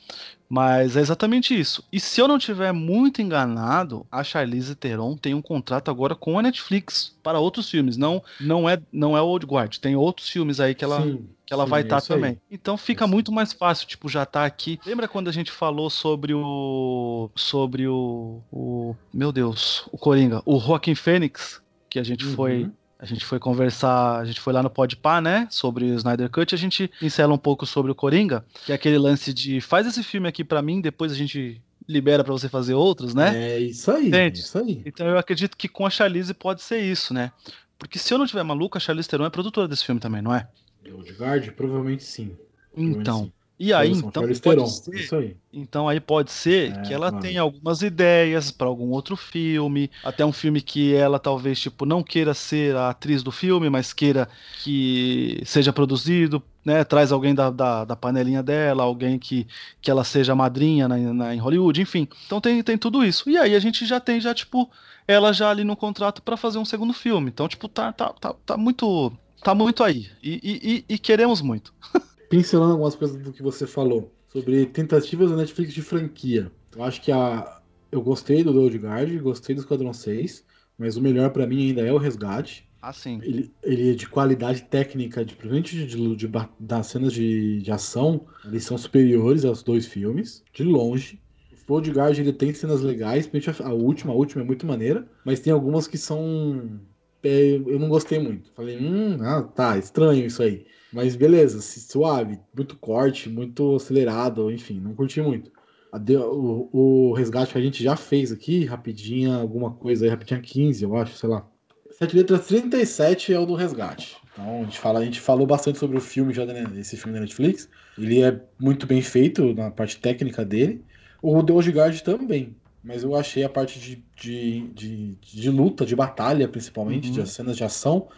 Mas 0.48 0.96
é 0.96 1.00
exatamente 1.00 1.58
isso. 1.58 1.82
E 1.92 1.98
se 1.98 2.20
eu 2.20 2.28
não 2.28 2.38
tiver 2.38 2.72
muito 2.72 3.20
enganado, 3.20 4.06
a 4.10 4.22
Charlize 4.22 4.74
Theron 4.74 5.16
tem 5.16 5.34
um 5.34 5.42
contrato 5.42 5.90
agora 5.90 6.14
com 6.14 6.38
a 6.38 6.42
Netflix 6.42 7.16
para 7.22 7.40
outros 7.40 7.68
filmes. 7.68 7.96
Não, 7.96 8.22
não 8.40 8.68
é, 8.68 8.80
não 8.92 9.16
é 9.16 9.20
o 9.20 9.26
Old 9.26 9.44
Guard. 9.44 9.76
Tem 9.78 9.96
outros 9.96 10.28
filmes 10.28 10.60
aí 10.60 10.74
que 10.74 10.84
ela, 10.84 11.02
sim, 11.02 11.28
que 11.44 11.52
ela 11.52 11.64
sim, 11.64 11.70
vai 11.70 11.82
estar 11.82 12.00
tá 12.00 12.06
também. 12.06 12.30
Aí. 12.30 12.38
Então 12.50 12.76
fica 12.76 13.04
é 13.04 13.08
muito 13.08 13.32
mais 13.32 13.52
fácil, 13.52 13.86
tipo, 13.88 14.08
já 14.08 14.24
tá 14.24 14.44
aqui. 14.44 14.78
Lembra 14.86 15.08
quando 15.08 15.28
a 15.28 15.32
gente 15.32 15.50
falou 15.50 15.90
sobre 15.90 16.32
o, 16.32 17.28
sobre 17.34 17.88
o, 17.88 18.40
o 18.52 18.94
meu 19.12 19.32
Deus, 19.32 19.88
o 19.90 19.98
Coringa, 19.98 20.42
o 20.46 20.60
Joaquin 20.60 20.94
Phoenix, 20.94 21.60
que 21.90 21.98
a 21.98 22.04
gente 22.04 22.24
uhum. 22.24 22.34
foi 22.34 22.70
a 23.06 23.14
gente 23.14 23.24
foi 23.24 23.38
conversar, 23.38 24.18
a 24.18 24.24
gente 24.24 24.40
foi 24.40 24.52
lá 24.52 24.62
no 24.62 24.68
Podpah, 24.68 25.20
né, 25.20 25.46
sobre 25.50 25.84
o 25.84 25.94
Snyder 25.94 26.28
Cut, 26.28 26.54
a 26.54 26.58
gente 26.58 26.90
pincela 26.98 27.32
um 27.32 27.38
pouco 27.38 27.64
sobre 27.64 27.92
o 27.92 27.94
Coringa, 27.94 28.44
que 28.64 28.72
é 28.72 28.74
aquele 28.74 28.98
lance 28.98 29.32
de 29.32 29.60
faz 29.60 29.86
esse 29.86 30.02
filme 30.02 30.28
aqui 30.28 30.42
para 30.42 30.60
mim, 30.60 30.80
depois 30.80 31.12
a 31.12 31.14
gente 31.14 31.62
libera 31.88 32.24
para 32.24 32.32
você 32.32 32.48
fazer 32.48 32.74
outros, 32.74 33.14
né? 33.14 33.54
É 33.54 33.60
isso 33.60 33.90
aí, 33.90 34.12
é 34.12 34.28
isso 34.28 34.58
aí. 34.58 34.82
Então 34.84 35.06
eu 35.06 35.16
acredito 35.16 35.56
que 35.56 35.68
com 35.68 35.86
a 35.86 35.90
Charlize 35.90 36.34
pode 36.34 36.62
ser 36.62 36.80
isso, 36.80 37.14
né? 37.14 37.30
Porque 37.78 37.98
se 37.98 38.12
eu 38.12 38.18
não 38.18 38.26
tiver 38.26 38.42
maluco, 38.42 38.76
a 38.76 38.80
Charlize 38.80 39.08
Theron 39.08 39.26
é 39.26 39.30
produtora 39.30 39.68
desse 39.68 39.84
filme 39.84 40.00
também, 40.00 40.20
não 40.20 40.34
é? 40.34 40.48
Odegaard, 40.92 41.52
provavelmente 41.52 42.02
sim. 42.02 42.36
Provavelmente 42.72 43.00
então, 43.00 43.24
sim. 43.24 43.32
E 43.58 43.72
aí, 43.72 43.90
então 43.90 44.10
pode 44.12 44.36
ser, 44.36 45.36
então 45.50 45.88
aí 45.88 45.98
pode 45.98 46.30
ser 46.30 46.72
é, 46.72 46.82
que 46.82 46.92
ela 46.92 47.10
mano. 47.10 47.22
tenha 47.22 47.40
algumas 47.40 47.80
ideias 47.80 48.50
para 48.50 48.66
algum 48.66 48.90
outro 48.90 49.16
filme, 49.16 49.90
até 50.04 50.26
um 50.26 50.32
filme 50.32 50.60
que 50.60 50.94
ela 50.94 51.18
talvez 51.18 51.58
tipo 51.58 51.86
não 51.86 52.02
queira 52.02 52.34
ser 52.34 52.76
a 52.76 52.90
atriz 52.90 53.22
do 53.22 53.32
filme, 53.32 53.70
mas 53.70 53.94
queira 53.94 54.28
que 54.62 55.40
seja 55.46 55.72
produzido, 55.72 56.42
né? 56.62 56.84
Traz 56.84 57.10
alguém 57.10 57.34
da, 57.34 57.48
da, 57.48 57.86
da 57.86 57.96
panelinha 57.96 58.42
dela, 58.42 58.82
alguém 58.82 59.18
que, 59.18 59.46
que 59.80 59.90
ela 59.90 60.04
seja 60.04 60.34
madrinha 60.34 60.86
na, 60.86 60.98
na, 60.98 61.34
em 61.34 61.38
Hollywood, 61.38 61.80
enfim. 61.80 62.06
Então 62.26 62.42
tem, 62.42 62.62
tem 62.62 62.76
tudo 62.76 63.02
isso. 63.02 63.30
E 63.30 63.38
aí 63.38 63.54
a 63.54 63.58
gente 63.58 63.86
já 63.86 63.98
tem 63.98 64.20
já 64.20 64.34
tipo 64.34 64.70
ela 65.08 65.32
já 65.32 65.48
ali 65.48 65.64
no 65.64 65.76
contrato 65.76 66.20
para 66.20 66.36
fazer 66.36 66.58
um 66.58 66.64
segundo 66.66 66.92
filme. 66.92 67.30
Então 67.30 67.48
tipo 67.48 67.68
tá 67.68 67.90
tá, 67.90 68.10
tá, 68.12 68.34
tá 68.44 68.56
muito 68.58 69.10
tá 69.42 69.54
muito 69.54 69.82
aí 69.82 70.10
e, 70.22 70.84
e, 70.88 70.94
e 70.94 70.98
queremos 70.98 71.40
muito. 71.40 71.72
pincelando 72.28 72.72
algumas 72.72 72.96
coisas 72.96 73.16
do 73.22 73.32
que 73.32 73.42
você 73.42 73.66
falou 73.66 74.12
sobre 74.28 74.66
tentativas 74.66 75.30
da 75.30 75.36
Netflix 75.36 75.72
de 75.72 75.82
franquia. 75.82 76.50
Eu 76.74 76.84
acho 76.84 77.00
que 77.00 77.10
a 77.12 77.62
eu 77.90 78.02
gostei 78.02 78.42
do 78.42 78.58
Old 78.60 78.76
Guard, 78.78 79.18
gostei 79.20 79.54
do 79.54 79.60
Esquadrão 79.60 79.92
6, 79.92 80.44
mas 80.76 80.96
o 80.96 81.00
melhor 81.00 81.30
para 81.30 81.46
mim 81.46 81.68
ainda 81.68 81.82
é 81.82 81.92
o 81.92 81.98
Resgate. 81.98 82.68
Ah, 82.82 82.92
sim. 82.92 83.20
Ele, 83.22 83.52
ele 83.62 83.92
é 83.92 83.94
de 83.94 84.08
qualidade 84.08 84.62
técnica, 84.64 85.24
de, 85.24 85.34
principalmente 85.34 85.74
de, 85.74 85.86
de, 85.86 86.16
de, 86.16 86.32
das 86.60 86.86
cenas 86.88 87.12
de, 87.12 87.62
de 87.62 87.72
ação, 87.72 88.26
eles 88.44 88.64
são 88.64 88.76
superiores 88.76 89.44
aos 89.44 89.62
dois 89.62 89.86
filmes, 89.86 90.44
de 90.52 90.62
longe. 90.62 91.20
O 91.68 91.72
Old 91.72 91.90
Guard 91.90 92.18
ele 92.18 92.32
tem 92.32 92.52
cenas 92.52 92.82
legais, 92.82 93.26
principalmente 93.26 93.62
a, 93.62 93.68
a 93.68 93.72
última, 93.72 94.12
a 94.12 94.16
última 94.16 94.42
é 94.42 94.44
muito 94.44 94.66
maneira, 94.66 95.08
mas 95.24 95.40
tem 95.40 95.52
algumas 95.52 95.88
que 95.88 95.98
são. 95.98 96.80
É, 97.22 97.56
eu 97.56 97.78
não 97.78 97.88
gostei 97.88 98.18
muito. 98.20 98.52
Falei, 98.52 98.78
hum, 98.78 99.16
ah, 99.20 99.42
tá, 99.42 99.76
estranho 99.78 100.26
isso 100.26 100.42
aí. 100.42 100.66
Mas 100.92 101.16
beleza, 101.16 101.60
suave, 101.60 102.38
muito 102.54 102.76
corte, 102.76 103.28
muito 103.28 103.76
acelerado, 103.76 104.50
enfim, 104.50 104.80
não 104.80 104.94
curti 104.94 105.20
muito. 105.20 105.50
O, 105.92 106.68
o, 107.10 107.12
resgate 107.14 107.52
que 107.52 107.58
a 107.58 107.62
gente 107.62 107.82
já 107.82 107.96
fez 107.96 108.30
aqui, 108.30 108.64
rapidinho, 108.64 109.32
alguma 109.32 109.70
coisa 109.70 110.04
aí, 110.04 110.10
rapidinho 110.10 110.42
15, 110.42 110.84
eu 110.84 110.96
acho, 110.96 111.16
sei 111.16 111.28
lá. 111.28 111.46
Sete 111.90 112.16
letras 112.16 112.46
37 112.46 113.32
é 113.32 113.38
o 113.38 113.46
do 113.46 113.54
resgate. 113.54 114.16
Então 114.32 114.60
a 114.60 114.64
gente, 114.64 114.78
fala, 114.78 115.00
a 115.00 115.04
gente 115.04 115.20
falou 115.20 115.46
bastante 115.46 115.78
sobre 115.78 115.96
o 115.96 116.00
filme 116.00 116.34
já 116.34 116.44
desse 116.44 116.96
filme 116.96 117.14
da 117.14 117.20
Netflix. 117.20 117.68
Ele 117.96 118.20
é 118.20 118.38
muito 118.58 118.86
bem 118.86 119.00
feito 119.00 119.54
na 119.54 119.70
parte 119.70 119.98
técnica 119.98 120.44
dele. 120.44 120.84
O 121.22 121.42
The 121.42 121.52
Old 121.52 121.70
Guard 121.70 122.00
também. 122.00 122.54
Mas 122.84 123.02
eu 123.02 123.16
achei 123.16 123.42
a 123.42 123.48
parte 123.48 123.80
de, 123.80 124.04
de, 124.14 124.68
de, 124.74 125.14
de 125.16 125.50
luta, 125.50 125.86
de 125.86 125.96
batalha, 125.96 126.46
principalmente, 126.46 127.08
uhum. 127.08 127.24
de 127.24 127.30
cenas 127.30 127.56
de 127.56 127.64
ação, 127.64 128.08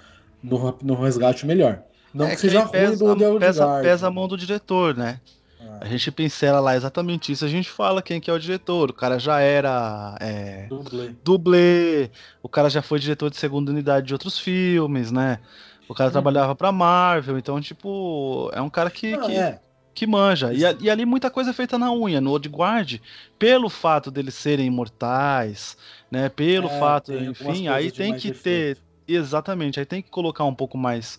no, 0.42 0.76
no 0.82 0.94
resgate 1.00 1.46
melhor. 1.46 1.84
Não 2.18 2.26
é 2.26 2.34
que 2.34 2.40
seja 2.40 2.60
ruim 2.60 2.70
pesa, 2.70 2.96
do 2.96 3.06
Odell 3.06 3.38
pesa, 3.38 3.80
pesa 3.80 4.06
a 4.08 4.10
mão 4.10 4.26
do 4.26 4.36
diretor, 4.36 4.96
né? 4.96 5.20
Ah. 5.60 5.78
A 5.82 5.84
gente 5.86 6.10
pincela 6.10 6.60
lá 6.60 6.76
exatamente 6.76 7.30
isso. 7.32 7.44
A 7.44 7.48
gente 7.48 7.70
fala 7.70 8.02
quem 8.02 8.20
que 8.20 8.30
é 8.30 8.32
o 8.32 8.38
diretor. 8.38 8.90
O 8.90 8.94
cara 8.94 9.18
já 9.18 9.40
era 9.40 10.16
é, 10.20 10.66
dublê. 10.68 11.14
dublê. 11.22 12.10
O 12.42 12.48
cara 12.48 12.68
já 12.68 12.82
foi 12.82 12.98
diretor 12.98 13.30
de 13.30 13.36
segunda 13.36 13.70
unidade 13.70 14.06
de 14.06 14.12
outros 14.12 14.38
filmes, 14.38 15.10
né? 15.10 15.38
O 15.88 15.94
cara 15.94 16.10
hum. 16.10 16.12
trabalhava 16.12 16.54
pra 16.54 16.72
Marvel. 16.72 17.38
Então, 17.38 17.60
tipo, 17.60 18.50
é 18.52 18.60
um 18.60 18.70
cara 18.70 18.90
que, 18.90 19.16
Não, 19.16 19.26
que, 19.26 19.36
é. 19.36 19.60
que, 19.94 20.06
manja. 20.06 20.52
E, 20.52 20.62
e, 20.80 20.90
ali 20.90 21.06
muita 21.06 21.30
coisa 21.30 21.50
é 21.50 21.54
feita 21.54 21.78
na 21.78 21.92
unha. 21.92 22.20
No 22.20 22.30
Old 22.30 22.48
Guard, 22.48 23.00
pelo 23.38 23.70
fato 23.70 24.10
deles 24.10 24.34
serem 24.34 24.66
imortais, 24.66 25.76
né? 26.10 26.28
Pelo 26.28 26.68
é, 26.68 26.78
fato, 26.78 27.12
enfim, 27.14 27.68
aí 27.68 27.90
tem 27.90 28.14
que 28.14 28.32
ter. 28.32 28.76
Exatamente, 29.06 29.80
aí 29.80 29.86
tem 29.86 30.02
que 30.02 30.10
colocar 30.10 30.44
um 30.44 30.54
pouco 30.54 30.76
mais 30.76 31.18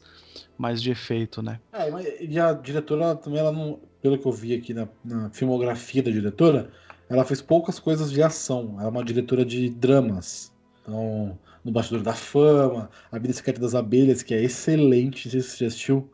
mais 0.57 0.81
de 0.81 0.91
efeito, 0.91 1.41
né? 1.41 1.59
É, 1.73 1.89
e 2.23 2.39
a 2.39 2.53
diretora 2.53 3.15
também, 3.15 3.39
ela 3.39 3.51
não, 3.51 3.79
pelo 4.01 4.17
que 4.17 4.25
eu 4.25 4.31
vi 4.31 4.55
aqui 4.55 4.73
na, 4.73 4.87
na, 5.03 5.29
filmografia 5.29 6.03
da 6.03 6.11
diretora, 6.11 6.69
ela 7.09 7.25
fez 7.25 7.41
poucas 7.41 7.79
coisas 7.79 8.11
de 8.11 8.21
ação. 8.21 8.75
Ela 8.77 8.85
é 8.85 8.89
uma 8.89 9.03
diretora 9.03 9.45
de 9.45 9.69
dramas. 9.69 10.53
Então, 10.81 11.37
no 11.63 11.71
Bastidor 11.71 12.01
da 12.01 12.13
Fama, 12.13 12.89
A 13.11 13.17
Vida 13.17 13.33
Secreta 13.33 13.59
das 13.59 13.75
Abelhas, 13.75 14.23
que 14.23 14.33
é 14.33 14.41
excelente. 14.41 15.25
Não 15.27 15.31
sei 15.31 15.41
se 15.41 15.49
você 15.49 15.57
já 15.65 15.67
assistiu. 15.67 16.09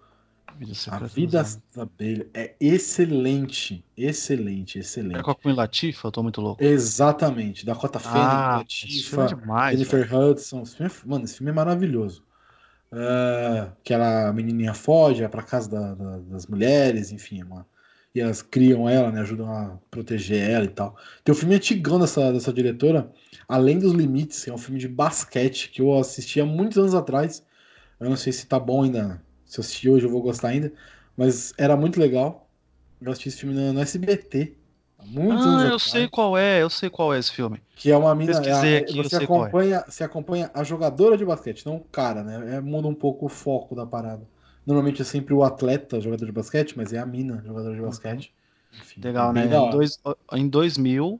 A 0.90 1.00
Vida 1.00 1.38
das 1.40 1.62
Abelhas 1.78 2.28
é 2.34 2.56
excelente. 2.60 3.84
Excelente, 3.98 4.80
excelente. 4.80 5.20
É 5.20 5.22
com 5.22 5.32
a 5.32 5.36
Queen 5.36 5.54
Latifah? 5.54 6.08
Eu 6.08 6.12
tô 6.12 6.24
muito 6.24 6.40
louco. 6.40 6.64
Exatamente. 6.64 7.66
Dakota 7.66 8.00
Fanning, 8.00 8.20
ah, 8.20 8.58
Latifah, 8.60 9.28
é 9.68 9.72
Jennifer 9.72 10.16
Hudson. 10.16 10.64
Mano, 11.06 11.26
esse 11.26 11.38
filme 11.38 11.52
é 11.52 11.54
maravilhoso. 11.54 12.24
Uh, 12.96 13.76
que 13.84 13.94
ela, 13.94 14.30
a 14.30 14.34
menininha 14.34 14.74
foge, 14.74 15.20
vai 15.20 15.30
pra 15.30 15.44
casa 15.44 15.70
da, 15.70 15.94
da, 15.96 16.18
das 16.20 16.48
mulheres, 16.48 17.12
enfim, 17.12 17.44
uma, 17.44 17.68
e 18.14 18.22
elas 18.22 18.42
criam 18.42 18.88
ela, 18.88 19.12
né, 19.12 19.20
ajudam 19.20 19.52
a 19.52 19.78
proteger 19.92 20.50
ela 20.50 20.64
e 20.64 20.70
tal. 20.70 20.96
Tem 21.24 21.36
um 21.36 21.38
filme 21.38 21.56
antigão 21.56 22.00
dessa, 22.00 22.32
dessa 22.32 22.54
diretora, 22.54 23.12
Além 23.50 23.80
dos 23.80 23.92
Limites, 23.94 24.46
que 24.46 24.50
é 24.50 24.54
um 24.54 24.58
filme 24.58 24.80
de 24.80 24.88
basquete 24.88 25.70
que 25.72 25.82
eu 25.82 25.94
assisti 25.98 26.40
há 26.40 26.46
muitos 26.46 26.78
anos 26.78 26.96
atrás. 26.96 27.46
Eu 28.00 28.10
não 28.10 28.16
sei 28.18 28.34
se 28.34 28.48
tá 28.48 28.60
bom 28.60 28.84
ainda, 28.84 29.22
se 29.46 29.60
eu 29.60 29.62
assistir 29.62 29.90
hoje 29.90 30.06
eu 30.06 30.10
vou 30.12 30.22
gostar 30.22 30.50
ainda, 30.50 30.74
mas 31.18 31.54
era 31.58 31.76
muito 31.78 32.00
legal. 32.00 32.50
Eu 33.02 33.12
assisti 33.12 33.30
esse 33.30 33.40
filme 33.40 33.56
no, 33.56 33.74
no 33.74 33.82
SBT. 33.82 34.58
Muitos 35.04 35.46
ah, 35.46 35.68
eu 35.68 35.78
sei 35.78 36.08
qual 36.08 36.38
é, 36.38 36.62
eu 36.62 36.70
sei 36.70 36.90
qual 36.90 37.14
é 37.14 37.20
esse 37.20 37.32
filme. 37.32 37.62
Que 37.76 37.92
é 37.92 37.98
uma 37.98 38.14
mina. 38.16 38.32
É, 38.32 38.78
aqui, 38.78 38.96
você, 38.96 39.18
é. 39.18 39.24
acompanha, 39.24 39.78
é. 39.78 39.92
você 39.92 40.04
acompanha 40.04 40.52
a 40.54 40.64
jogadora 40.64 41.18
de 41.18 41.24
basquete, 41.24 41.66
não 41.66 41.76
o 41.76 41.80
cara, 41.80 42.24
né? 42.24 42.56
É, 42.56 42.62
muda 42.62 42.88
um 42.88 42.96
pouco 42.96 43.28
o 43.28 43.30
foco 43.30 43.76
da 43.76 43.86
parada. 43.86 44.24
Normalmente 44.66 45.02
é 45.02 45.06
sempre 45.06 45.34
o 45.34 45.44
atleta, 45.44 46.02
jogador 46.02 46.26
de 46.26 46.32
basquete, 46.32 46.76
mas 46.76 46.92
é 46.92 46.98
a 46.98 47.06
mina, 47.06 47.44
jogadora 47.46 47.76
de 47.76 47.82
uhum. 47.82 47.88
basquete. 47.88 48.34
Enfim, 48.82 49.02
Legal, 49.02 49.32
né? 49.32 49.46
Em, 49.46 49.70
dois, 49.70 50.00
em 50.34 50.48
2000, 50.48 51.20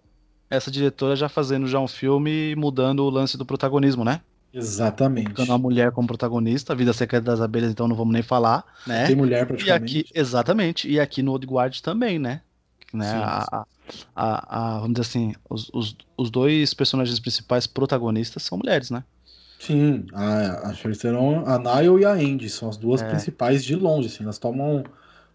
essa 0.50 0.72
diretora 0.72 1.16
já 1.16 1.30
fazendo 1.30 1.68
já 1.68 1.80
um 1.80 1.88
filme 1.88 2.56
mudando 2.56 3.02
o 3.02 3.10
lance 3.10 3.38
do 3.38 3.46
protagonismo, 3.46 4.04
né? 4.04 4.22
Exatamente. 4.52 5.30
Ficando 5.30 5.52
uma 5.52 5.58
mulher 5.58 5.92
como 5.92 6.08
protagonista, 6.08 6.74
a 6.74 6.76
Vida 6.76 6.94
Secreta 6.94 7.26
das 7.26 7.42
Abelhas, 7.42 7.72
então 7.72 7.88
não 7.88 7.96
vamos 7.96 8.14
nem 8.14 8.24
falar, 8.24 8.64
né? 8.88 9.06
Tem 9.06 9.16
mulher 9.16 9.46
praticamente. 9.46 9.98
E 9.98 10.00
aqui, 10.00 10.10
exatamente, 10.16 10.90
e 10.90 11.00
aqui 11.00 11.22
no 11.22 11.34
Old 11.34 11.46
Guard 11.46 11.80
também, 11.82 12.18
né? 12.18 12.42
Né? 12.96 13.12
Sim, 13.12 13.18
a, 13.18 13.66
a, 14.16 14.76
a, 14.76 14.80
vamos 14.80 14.94
dizer 14.94 15.02
assim, 15.02 15.36
os, 15.50 15.70
os, 15.74 15.96
os 16.18 16.32
dois 16.32 16.74
personagens 16.74 17.20
principais 17.20 17.68
protagonistas 17.68 18.44
são 18.44 18.58
mulheres, 18.58 18.90
né? 18.90 19.04
Sim, 19.60 20.06
a, 20.14 20.70
a 20.70 20.74
Charlize 20.74 21.08
a 21.08 21.60
Niall 21.60 22.00
e 22.00 22.06
a 22.06 22.12
Andy 22.12 22.50
são 22.50 22.70
as 22.70 22.78
duas 22.78 23.02
é. 23.02 23.10
principais 23.10 23.64
de 23.64 23.76
longe, 23.76 24.08
assim, 24.08 24.24
elas 24.24 24.38
tomam 24.38 24.84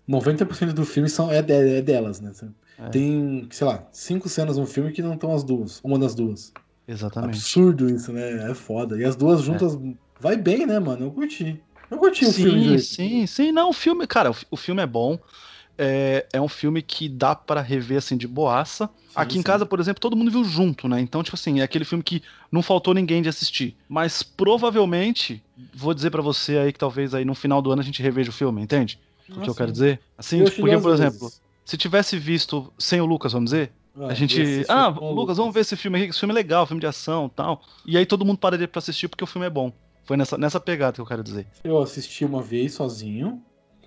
90% 0.09 0.73
do 0.73 0.85
filme 0.85 1.09
são, 1.09 1.31
é, 1.31 1.41
de, 1.41 1.53
é 1.53 1.83
delas, 1.83 2.21
né? 2.21 2.33
É. 2.79 2.89
Tem, 2.89 3.47
sei 3.51 3.67
lá, 3.67 3.87
cinco 3.93 4.29
cenas 4.29 4.57
no 4.57 4.67
filme 4.67 4.93
que 4.93 5.03
não 5.03 5.15
estão 5.15 5.35
as 5.35 5.45
duas, 5.45 5.81
uma 5.85 5.99
das 5.99 6.15
duas. 6.15 6.53
Exatamente. 6.89 7.37
Absurdo 7.37 7.89
isso, 7.89 8.13
né? 8.13 8.51
É 8.51 8.55
foda. 8.55 8.99
E 8.99 9.05
as 9.05 9.15
duas 9.15 9.43
juntas 9.43 9.75
é. 9.75 9.79
vai 10.19 10.37
bem, 10.37 10.67
né, 10.67 10.79
mano? 10.79 11.07
Eu 11.07 11.11
curti. 11.13 11.63
Eu 11.91 11.99
curti 11.99 12.25
sim, 12.25 12.31
o 12.31 12.35
filme. 12.35 12.79
Sim, 12.81 13.27
sim, 13.27 13.53
não, 13.53 13.71
o 13.71 13.73
filme, 13.73 14.07
cara, 14.07 14.31
o, 14.31 14.37
o 14.51 14.57
filme 14.57 14.83
é 14.83 14.87
bom 14.87 15.19
é, 15.83 16.27
é 16.35 16.41
um 16.41 16.49
filme 16.49 16.83
que 16.83 17.09
dá 17.09 17.35
para 17.35 17.63
rever 17.63 17.97
assim 17.99 18.17
de 18.17 18.29
boaça. 18.29 18.87
Sim, 18.87 19.13
Aqui 19.15 19.33
sim. 19.35 19.39
em 19.41 19.43
casa, 19.43 19.65
por 19.65 19.81
exemplo, 19.81 20.01
todo 20.01 20.15
mundo 20.15 20.31
viu 20.31 20.45
junto, 20.45 20.87
né? 20.87 21.01
Então, 21.01 21.23
tipo 21.23 21.35
assim, 21.37 21.61
é 21.61 21.63
aquele 21.63 21.87
filme 21.87 22.05
que 22.05 22.23
não 22.53 22.63
faltou 22.63 22.93
ninguém 22.93 23.23
de 23.23 23.29
assistir. 23.31 23.75
Mas 23.89 24.23
provavelmente, 24.23 25.43
vou 25.75 25.95
dizer 25.95 26.11
para 26.11 26.23
você 26.23 26.59
aí 26.59 26.73
que 26.73 26.79
talvez 26.79 27.15
aí 27.15 27.25
no 27.25 27.35
final 27.35 27.61
do 27.63 27.73
ano 27.73 27.81
a 27.81 27.85
gente 27.85 28.03
reveja 28.03 28.31
o 28.31 28.33
filme, 28.33 28.63
entende? 28.63 28.99
o 29.29 29.41
que 29.41 29.49
eu 29.49 29.55
quero 29.55 29.71
dizer? 29.73 30.01
Assim, 30.19 30.41
Eu 30.41 30.45
porque, 30.47 30.61
por 30.61 30.91
vezes. 30.97 31.01
exemplo, 31.01 31.31
se 31.65 31.77
tivesse 31.77 32.19
visto 32.19 32.73
sem 32.79 33.01
o 33.01 33.07
Lucas, 33.07 33.33
vamos 33.33 33.51
dizer, 33.51 33.73
Ah, 33.99 34.07
a 34.09 34.15
gente. 34.15 34.65
Ah, 34.69 34.89
Lucas, 34.89 35.37
vamos 35.37 35.55
ver 35.55 35.61
esse 35.61 35.77
filme 35.77 35.99
aqui, 35.99 36.11
esse 36.11 36.19
filme 36.19 36.33
é 36.33 36.35
legal, 36.35 36.67
filme 36.67 36.81
de 36.81 36.87
ação 36.87 37.27
e 37.27 37.31
tal. 37.31 37.63
E 37.87 37.97
aí 37.97 38.05
todo 38.05 38.25
mundo 38.25 38.39
pararia 38.39 38.67
pra 38.69 38.79
assistir 38.81 39.09
porque 39.09 39.25
o 39.25 39.27
filme 39.27 39.47
é 39.47 39.51
bom. 39.51 39.73
Foi 40.05 40.17
nessa, 40.17 40.37
nessa 40.37 40.59
pegada 40.59 40.95
que 40.95 41.01
eu 41.01 41.07
quero 41.07 41.23
dizer. 41.23 41.47
Eu 41.63 41.81
assisti 41.81 42.25
uma 42.25 42.43
vez 42.43 42.75
sozinho. 42.75 43.41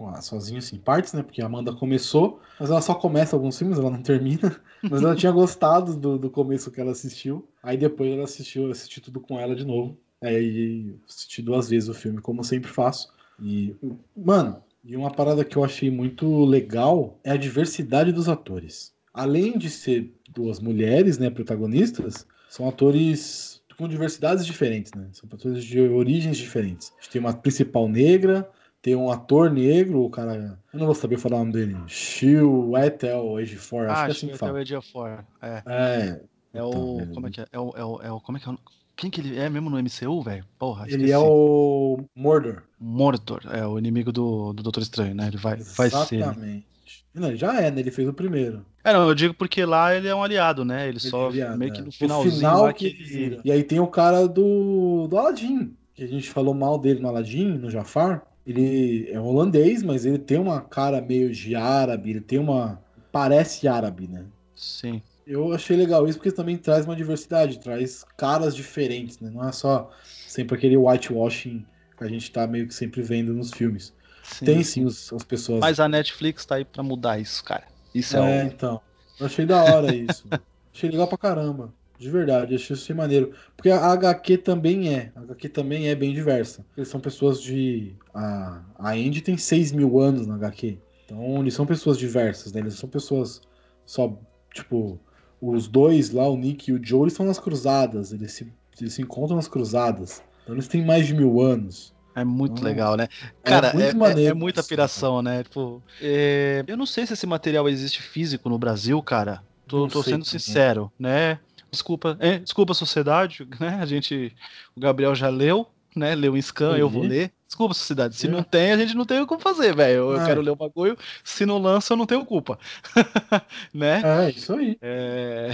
Com 0.04 0.10
a- 0.10 0.22
Sozinho, 0.22 0.60
assim, 0.60 0.78
partes, 0.78 1.14
né? 1.14 1.24
Porque 1.24 1.42
a 1.42 1.46
Amanda 1.46 1.72
começou, 1.74 2.42
mas 2.60 2.70
ela 2.70 2.82
só 2.82 2.94
começa 2.94 3.36
alguns 3.36 3.58
filmes, 3.58 3.78
ela 3.80 3.90
não 3.90 4.02
termina. 4.02 4.60
Mas 4.84 5.02
ela 5.02 5.16
tinha 5.16 5.32
gostado 5.32 5.96
do, 5.96 6.18
do 6.20 6.30
começo 6.30 6.70
que 6.70 6.82
ela 6.82 6.92
assistiu. 6.92 7.48
Aí 7.64 7.78
depois 7.78 8.12
ela 8.12 8.26
assistiu, 8.26 8.70
assisti 8.70 9.00
tudo 9.00 9.22
com 9.22 9.40
ela 9.40 9.56
de 9.56 9.64
novo. 9.66 9.98
Aí 10.22 10.94
assisti 11.08 11.42
duas 11.42 11.70
vezes 11.70 11.88
o 11.88 11.94
filme, 11.94 12.20
como 12.20 12.44
sempre 12.44 12.70
faço. 12.70 13.08
E, 13.42 13.74
mano, 14.16 14.62
e 14.84 14.98
uma 14.98 15.10
parada 15.10 15.46
que 15.46 15.56
eu 15.56 15.64
achei 15.64 15.90
muito 15.90 16.44
legal 16.44 17.18
é 17.24 17.32
a 17.32 17.38
diversidade 17.38 18.12
dos 18.12 18.28
atores. 18.28 18.92
Além 19.14 19.58
de 19.58 19.70
ser 19.70 20.14
duas 20.30 20.60
mulheres, 20.60 21.18
né, 21.18 21.30
protagonistas, 21.30 22.28
são 22.50 22.68
atores 22.68 23.62
com 23.78 23.88
diversidades 23.88 24.46
diferentes, 24.46 24.92
né? 24.94 25.08
São 25.14 25.30
atores 25.32 25.64
de 25.64 25.80
origens 25.80 26.38
diferentes. 26.38 26.92
A 26.98 27.02
gente 27.02 27.12
tem 27.12 27.22
uma 27.22 27.34
principal 27.34 27.88
negra, 27.88 28.50
tem 28.84 28.96
um 28.98 29.10
ator 29.10 29.50
negro, 29.50 30.04
o 30.04 30.10
cara. 30.10 30.60
Eu 30.74 30.78
não 30.80 30.86
vou 30.86 30.94
saber 30.94 31.18
falar 31.18 31.38
o 31.38 31.40
nome 31.40 31.54
dele. 31.54 31.78
Shiu 31.88 32.78
Etel 32.78 33.40
Ejiofor, 33.40 33.90
acho 33.90 34.02
que 34.04 34.08
é 34.10 34.12
assim 34.12 34.28
que 34.28 34.38
fala. 34.38 34.62
Ejiofor. 34.62 35.24
É. 35.42 35.64
É. 35.66 36.22
É 36.54 36.62
o. 36.62 37.00
Então, 37.00 37.14
Como 37.16 37.28
é 37.28 37.32
que 37.32 37.42
é? 37.42 37.46
É 37.52 37.58
o. 37.60 37.74
É 37.78 37.84
o, 37.86 38.02
é 38.04 38.12
o 38.12 38.20
como 38.20 38.38
é 38.38 38.42
que 38.42 38.50
é 38.50 38.52
o. 38.52 38.60
Quem 38.96 39.10
que 39.10 39.22
ele 39.22 39.40
é 39.40 39.50
mesmo 39.50 39.70
no 39.70 39.78
MCU, 39.82 40.22
velho? 40.22 40.46
Porra, 40.60 40.86
Ele 40.86 41.12
é 41.12 41.16
esqueci. 41.16 41.16
o 41.18 42.04
Mordor. 42.16 42.62
Mordor, 42.80 43.42
é 43.52 43.66
o 43.66 43.80
inimigo 43.80 44.12
do, 44.12 44.54
do 44.54 44.62
Doutor 44.62 44.84
Estranho, 44.84 45.16
né? 45.16 45.28
Ele 45.30 45.38
vai, 45.38 45.56
vai 45.56 45.90
ser. 45.90 46.18
Exatamente. 46.18 46.68
Não, 47.14 47.30
ele 47.30 47.38
já 47.38 47.60
é, 47.60 47.72
né? 47.72 47.80
Ele 47.80 47.90
fez 47.90 48.08
o 48.08 48.14
primeiro. 48.14 48.64
É, 48.84 48.92
não, 48.94 49.08
eu 49.08 49.16
digo 49.16 49.34
porque 49.34 49.66
lá 49.66 49.96
ele 49.96 50.08
é 50.08 50.14
um 50.14 50.22
aliado, 50.22 50.64
né? 50.66 50.88
Ele, 50.90 51.00
só 51.00 51.30
Ele 51.30 51.40
é 51.40 51.44
aliado, 51.44 51.58
meio 51.58 51.72
é. 51.72 51.76
que 51.76 51.80
no 51.82 51.86
No 51.88 51.92
finalzinho 51.92 52.36
final 52.36 52.74
que 52.74 52.86
ele. 52.88 53.04
vira. 53.04 53.42
E 53.44 53.52
aí 53.52 53.64
tem 53.64 53.80
o 53.80 53.88
cara 53.88 54.28
do, 54.28 55.08
do 55.08 55.18
Aladdin, 55.18 55.76
que 55.96 56.04
a 56.04 56.08
gente 56.08 56.30
falou 56.30 56.54
mal 56.54 56.78
dele 56.78 57.00
no 57.00 57.08
Aladdin, 57.08 57.58
no 57.58 57.70
Jafar. 57.72 58.24
Ele 58.46 59.10
é 59.10 59.20
holandês, 59.20 59.82
mas 59.82 60.06
ele 60.06 60.18
tem 60.18 60.38
uma 60.38 60.60
cara 60.62 61.02
meio 61.02 61.32
de 61.32 61.56
árabe, 61.56 62.10
ele 62.10 62.22
tem 62.22 62.40
uma. 62.40 62.82
Parece 63.12 63.68
árabe, 63.68 64.08
né? 64.08 64.26
Sim. 64.56 65.02
Eu 65.26 65.54
achei 65.54 65.78
legal 65.78 66.08
isso 66.08 66.18
porque 66.18 66.32
também 66.32 66.58
traz 66.58 66.86
uma 66.86 66.96
diversidade, 66.96 67.60
traz 67.60 68.04
caras 68.18 68.56
diferentes, 68.56 69.20
né? 69.20 69.30
Não 69.30 69.48
é 69.48 69.52
só 69.52 69.90
sempre 70.28 70.58
aquele 70.58 70.76
whitewashing 70.76 71.66
que 71.98 72.04
a 72.04 72.08
gente 72.08 72.30
tá 72.32 72.46
meio 72.46 72.68
que 72.68 72.74
sempre 72.74 73.02
vendo 73.02 73.34
nos 73.34 73.52
filmes. 73.54 73.94
sim. 74.24 74.46
Tem 74.46 74.64
sim 74.64 74.84
os- 74.84 75.14
as 75.14 75.24
pessoas. 75.24 75.60
Mas 75.62 75.80
a 75.80 75.88
Netflix 75.88 76.46
tá 76.46 76.56
aí 76.56 76.66
pra 76.66 76.84
mudar 76.84 77.20
isso, 77.20 77.44
cara. 77.44 77.64
Isso 77.94 78.18
é, 78.18 78.40
É, 78.40 78.44
o. 78.44 78.48
então. 78.48 78.82
Eu 79.20 79.26
achei 79.28 79.46
da 79.46 79.64
hora 79.64 79.96
isso. 79.96 80.28
achei 80.74 80.90
legal 80.90 81.08
pra 81.08 81.18
caramba. 81.18 81.74
De 82.04 82.10
verdade, 82.10 82.54
achei 82.54 82.74
isso 82.76 82.94
maneiro. 82.94 83.32
Porque 83.56 83.70
a 83.70 83.86
HQ 83.94 84.38
também 84.40 84.94
é. 84.94 85.12
A 85.16 85.22
HQ 85.22 85.48
também 85.48 85.88
é 85.88 85.96
bem 85.96 86.14
diversa. 86.14 86.66
Eles 86.76 86.90
são 86.90 87.00
pessoas 87.00 87.42
de. 87.42 87.96
A, 88.14 88.62
a 88.78 88.92
Andy 88.92 89.22
tem 89.22 89.38
6 89.38 89.72
mil 89.72 90.00
anos 90.02 90.28
na 90.28 90.36
HQ. 90.36 90.78
Então 91.06 91.40
eles 91.40 91.54
são 91.54 91.66
pessoas 91.66 91.98
diversas, 91.98 92.52
né? 92.52 92.60
Eles 92.60 92.74
são 92.76 92.90
pessoas 92.90 93.40
só. 93.86 94.20
Tipo, 94.54 95.00
os 95.42 95.70
dois 95.70 96.12
lá, 96.12 96.28
o 96.30 96.36
Nick 96.36 96.70
e 96.70 96.74
o 96.74 96.86
Joe, 96.86 97.04
eles 97.04 97.14
estão 97.14 97.26
nas 97.26 97.40
cruzadas. 97.40 98.12
Eles 98.12 98.34
se, 98.34 98.54
eles 98.82 98.94
se 98.94 99.02
encontram 99.02 99.38
nas 99.38 99.48
cruzadas. 99.48 100.22
Então 100.44 100.54
eles 100.56 100.68
têm 100.68 100.86
mais 100.86 101.08
de 101.08 101.14
mil 101.14 101.40
anos. 101.40 101.94
É 102.14 102.26
muito 102.26 102.60
Hum. 102.62 102.66
legal, 102.66 102.98
né? 102.98 103.08
É 103.44 103.50
Cara, 103.50 103.70
é, 103.70 103.74
muito 103.74 103.86
é- 103.86 103.90
é 103.90 103.94
maneiro 103.94 104.36
muita 104.36 104.60
isso, 104.60 104.68
piração, 104.68 105.22
né? 105.22 105.42
Tipo, 105.44 105.82
é, 106.02 106.66
eu 106.68 106.76
não 106.76 106.86
sei 106.86 107.06
se 107.08 107.14
esse 107.14 107.26
material 107.26 107.68
existe 107.70 108.02
físico 108.02 108.50
no 108.50 108.60
Brasil, 108.60 109.02
cara. 109.02 109.42
Tô, 109.66 109.88
tô 109.88 110.04
sendo 110.04 110.24
também. 110.26 110.40
sincero, 110.40 110.92
né? 111.00 111.40
Desculpa, 111.74 112.16
é, 112.20 112.38
desculpa 112.38 112.74
sociedade, 112.76 113.48
né? 113.60 113.80
A 113.82 113.86
gente, 113.86 114.32
o 114.76 114.80
Gabriel 114.80 115.16
já 115.16 115.28
leu, 115.28 115.68
né? 115.96 116.14
Leu 116.14 116.38
em 116.38 116.42
scan, 116.42 116.78
eu 116.78 116.88
vou 116.88 117.02
Uhum. 117.02 117.10
ler. 117.10 117.32
Desculpa 117.48 117.74
sociedade, 117.74 118.16
se 118.16 118.28
É. 118.28 118.30
não 118.30 118.42
tem, 118.44 118.72
a 118.72 118.78
gente 118.78 118.96
não 118.96 119.06
tem 119.06 119.20
o 119.22 119.28
que 119.28 119.38
fazer, 119.40 119.76
velho. 119.76 120.12
Eu, 120.12 120.22
É. 120.22 120.26
quero 120.26 120.42
ler 120.42 120.52
o 120.52 120.56
bagulho, 120.56 120.98
se 121.24 121.46
não 121.46 121.58
lança, 121.58 121.94
eu 121.94 121.98
não 121.98 122.06
tenho 122.06 122.24
culpa, 122.26 122.58
né? 123.74 124.02
É, 124.04 124.30
isso 124.30 124.54
aí. 124.54 124.78
É, 124.82 125.50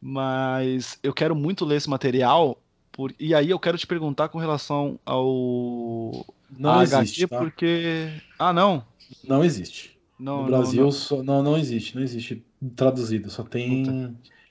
mas 0.00 0.98
eu 1.02 1.12
quero 1.12 1.34
muito 1.34 1.64
ler 1.64 1.76
esse 1.76 1.88
material. 1.88 2.60
Por, 2.92 3.12
e 3.18 3.34
aí 3.34 3.50
eu 3.50 3.58
quero 3.58 3.76
te 3.78 3.86
perguntar 3.86 4.28
com 4.28 4.38
relação 4.38 4.98
ao 5.04 6.24
Não 6.56 6.80
existe, 6.82 7.24
HQ, 7.24 7.26
tá? 7.28 7.38
porque. 7.38 8.08
Ah, 8.38 8.52
não. 8.52 8.84
Não 9.26 9.42
existe. 9.44 9.98
Não, 10.18 10.36
no 10.36 10.42
não, 10.42 10.48
Brasil 10.48 10.84
não. 10.84 10.92
Só, 10.92 11.22
não, 11.22 11.42
não 11.42 11.58
existe, 11.58 11.96
não 11.96 12.02
existe 12.02 12.44
traduzido, 12.76 13.28
só 13.30 13.42
tem 13.42 13.82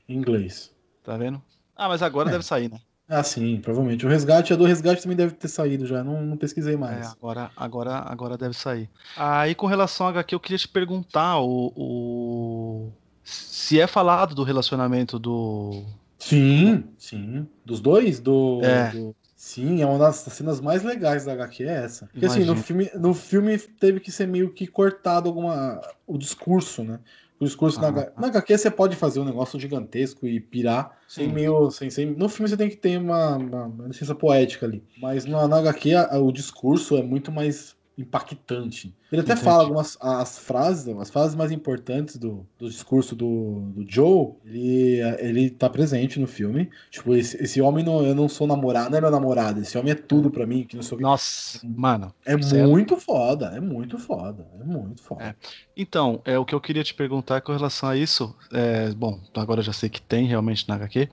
em 0.10 0.14
inglês. 0.18 0.73
Tá 1.04 1.18
vendo? 1.18 1.42
Ah, 1.76 1.88
mas 1.90 2.02
agora 2.02 2.30
É. 2.30 2.32
deve 2.32 2.44
sair, 2.46 2.70
né? 2.72 2.80
Ah, 3.10 3.22
sim, 3.22 3.60
provavelmente. 3.60 4.06
O 4.06 4.10
resgate, 4.10 4.54
a 4.54 4.56
do 4.56 4.64
resgate 4.64 5.02
também 5.04 5.18
deve 5.18 5.34
ter 5.34 5.50
saído 5.50 5.86
já, 5.86 6.04
não, 6.04 6.22
não 6.22 6.38
pesquisei 6.38 6.76
É, 6.76 6.78
mais. 6.78 7.12
agora, 7.12 7.52
agora, 7.56 7.96
agora 7.98 8.38
deve 8.38 8.54
sair. 8.56 8.90
Aí 9.16 9.54
com 9.54 9.68
relação 9.68 10.06
ao 10.06 10.12
HQ, 10.12 10.34
eu 10.34 10.40
queria 10.40 10.58
te 10.58 10.68
perguntar 10.70 11.40
o, 11.40 11.74
o- 11.76 12.92
se 13.24 13.80
é 13.80 13.88
falado 13.88 14.34
do 14.34 14.44
relacionamento 14.44 15.20
do. 15.20 15.84
Sim, 16.18 16.86
sim. 16.98 17.46
Dos 17.66 17.82
dois? 17.82 18.20
Do, 18.20 18.62
É. 18.64 18.90
do- 18.92 19.16
Sim, 19.36 19.82
é 19.82 19.86
uma 19.86 20.00
das 20.00 20.16
cenas 20.16 20.62
mais 20.62 20.84
legais 20.84 21.26
da 21.26 21.34
HQ, 21.34 21.64
é 21.66 21.84
essa. 21.84 22.06
Porque 22.08 22.26
assim, 22.26 22.46
no 22.46 22.56
filme, 22.56 22.90
no 22.96 23.14
filme 23.14 23.58
teve 23.58 24.00
que 24.00 24.10
ser 24.10 24.26
meio 24.26 24.54
que 24.54 24.66
cortado 24.66 25.28
alguma. 25.28 25.82
O 26.08 26.18
discurso, 26.18 26.82
né? 26.82 27.02
O 27.40 27.46
discurso 27.46 27.82
na, 27.82 27.88
Ah. 27.88 27.92
H- 27.92 28.14
na 28.18 28.28
HQ 28.28 28.58
você 28.58 28.72
pode 28.72 28.96
fazer 28.96 29.20
um 29.20 29.26
negócio 29.26 29.60
gigantesco 29.60 30.26
e 30.26 30.40
pirar 30.40 30.98
sem 31.08 31.28
meio. 31.32 31.70
Sem, 31.72 31.90
sem... 31.90 32.06
No 32.06 32.30
filme 32.30 32.48
você 32.50 32.56
tem 32.56 32.70
que 32.70 32.78
ter 32.78 32.98
uma, 32.98 33.36
uma- 33.38 33.66
uma 33.66 33.88
licença 33.88 34.16
poética 34.16 34.66
ali. 34.66 34.84
Mas 35.02 35.26
na, 35.26 35.48
na 35.48 35.58
HQ 35.58 35.94
a- 35.96 36.18
o 36.20 36.32
discurso 36.32 36.96
é 36.96 37.04
muito 37.04 37.32
mais 37.32 37.76
impactante. 37.98 38.94
Ele 39.12 39.22
até 39.22 39.36
fala 39.36 39.62
algumas 39.62 39.96
as 40.02 40.40
frases, 40.40 40.88
as 40.98 41.10
frases 41.12 41.36
mais 41.36 41.52
importantes 41.52 42.18
do, 42.18 42.46
do 42.58 42.68
discurso 42.68 43.16
do, 43.16 43.72
do 43.76 43.86
Joe, 43.88 44.34
ele, 44.44 45.00
ele 45.20 45.50
tá 45.52 45.70
presente 45.70 46.20
no 46.20 46.26
filme. 46.26 46.72
Tipo, 46.90 47.14
esse, 47.14 47.38
esse 47.42 47.62
homem 47.62 47.86
não, 47.86 48.04
eu 48.04 48.16
não 48.16 48.28
sou 48.28 48.48
namorado, 48.48 48.90
não 48.90 48.98
é 48.98 49.02
meu 49.02 49.12
namorado, 49.12 49.62
esse 49.62 49.78
homem 49.78 49.92
é 49.92 49.96
tudo 49.96 50.32
pra 50.32 50.48
mim, 50.48 50.64
que 50.64 50.76
não 50.76 50.84
que. 50.84 50.96
Nossa, 50.96 51.60
mano. 51.64 52.12
É 52.26 52.36
Isso 52.36 52.56
é- 52.56 52.66
muito 52.66 52.98
foda, 52.98 53.52
é 53.56 53.60
muito 53.60 54.00
foda, 54.00 54.48
é 54.60 54.64
muito 54.64 55.04
foda. 55.04 55.24
É. 55.24 55.36
Então, 55.78 56.20
é, 56.26 56.38
o 56.40 56.46
que 56.46 56.56
eu 56.56 56.62
queria 56.62 56.84
te 56.84 56.96
perguntar 56.96 57.42
com 57.42 57.52
relação 57.52 57.90
a 57.90 57.96
isso, 57.96 58.36
é, 58.52 58.90
bom, 58.94 59.20
agora 59.36 59.60
eu 59.60 59.66
já 59.66 59.74
sei 59.74 59.90
que 59.90 60.02
tem 60.02 60.26
realmente 60.26 60.68
na 60.68 60.76
HQ, 60.76 61.08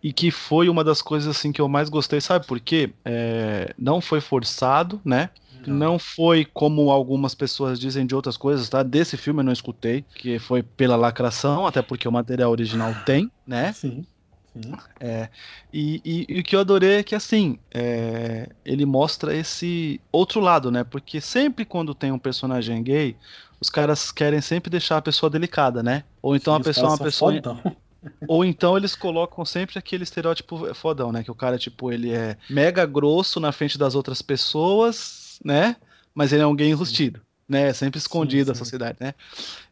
e 0.00 0.12
que 0.12 0.30
foi 0.30 0.68
uma 0.68 0.84
das 0.84 1.02
coisas 1.02 1.36
assim 1.36 1.50
que 1.50 1.60
eu 1.60 1.68
mais 1.68 1.88
gostei, 1.88 2.20
sabe 2.20 2.46
por 2.46 2.60
quê? 2.60 2.92
É, 3.04 3.74
não 3.76 4.00
foi 4.00 4.20
forçado, 4.20 5.00
né? 5.04 5.30
Não 5.66 5.98
foi 5.98 6.44
como 6.44 6.90
algumas 6.90 7.34
pessoas 7.34 7.78
dizem 7.78 8.06
de 8.06 8.14
outras 8.14 8.36
coisas, 8.36 8.68
tá? 8.68 8.82
Desse 8.82 9.16
filme 9.16 9.40
eu 9.40 9.44
não 9.44 9.52
escutei, 9.52 10.02
que 10.14 10.38
foi 10.38 10.62
pela 10.62 10.96
lacração, 10.96 11.66
até 11.66 11.82
porque 11.82 12.08
o 12.08 12.12
material 12.12 12.50
original 12.50 12.94
tem, 12.94 13.32
né? 13.46 13.76
Sim, 13.76 14.06
sim. 14.52 14.84
É, 15.02 15.30
e, 15.72 16.02
e- 16.04 16.36
e 16.36 16.40
o 16.40 16.44
que 16.44 16.54
eu 16.54 16.60
adorei 16.60 16.98
é 16.98 17.02
que 17.02 17.14
assim, 17.14 17.58
é, 17.74 18.48
ele 18.64 18.84
mostra 18.84 19.34
esse 19.34 20.04
outro 20.12 20.40
lado, 20.40 20.70
né? 20.70 20.84
Porque 20.84 21.20
sempre 21.20 21.64
quando 21.64 21.94
tem 21.94 22.12
um 22.12 22.18
personagem 22.18 22.82
gay, 22.82 23.18
os 23.60 23.70
caras 23.70 24.10
querem 24.12 24.40
sempre 24.42 24.68
deixar 24.70 24.98
a 24.98 25.02
pessoa 25.02 25.30
delicada, 25.30 25.82
né? 25.82 26.04
Ou 26.22 26.36
então 26.36 26.54
Sim, 26.54 26.54
a 26.54 26.60
pessoa 26.60 26.90
é 26.90 26.92
uma 26.92 26.98
pessoa. 26.98 27.32
fodão. 27.32 27.62
Ou 28.26 28.44
então 28.44 28.76
eles 28.76 28.94
colocam 28.94 29.44
sempre 29.44 29.78
aquele 29.78 30.04
estereótipo 30.04 30.72
fodão, 30.74 31.12
né? 31.12 31.24
Que 31.24 31.30
o 31.30 31.34
cara, 31.34 31.58
tipo, 31.58 31.92
ele 31.92 32.12
é 32.12 32.38
mega 32.48 32.86
grosso 32.86 33.40
na 33.40 33.52
frente 33.52 33.76
das 33.78 33.94
outras 33.96 34.22
pessoas, 34.22 34.96
né? 35.44 35.76
Mas 36.14 36.32
ele 36.32 36.42
é 36.42 36.46
um 36.46 36.54
gay 36.54 36.68
enrustido. 36.70 37.20
Né, 37.48 37.72
sempre 37.72 37.98
escondido 37.98 38.46
da 38.46 38.54
sim. 38.54 38.60
sociedade, 38.60 38.98
né? 39.00 39.12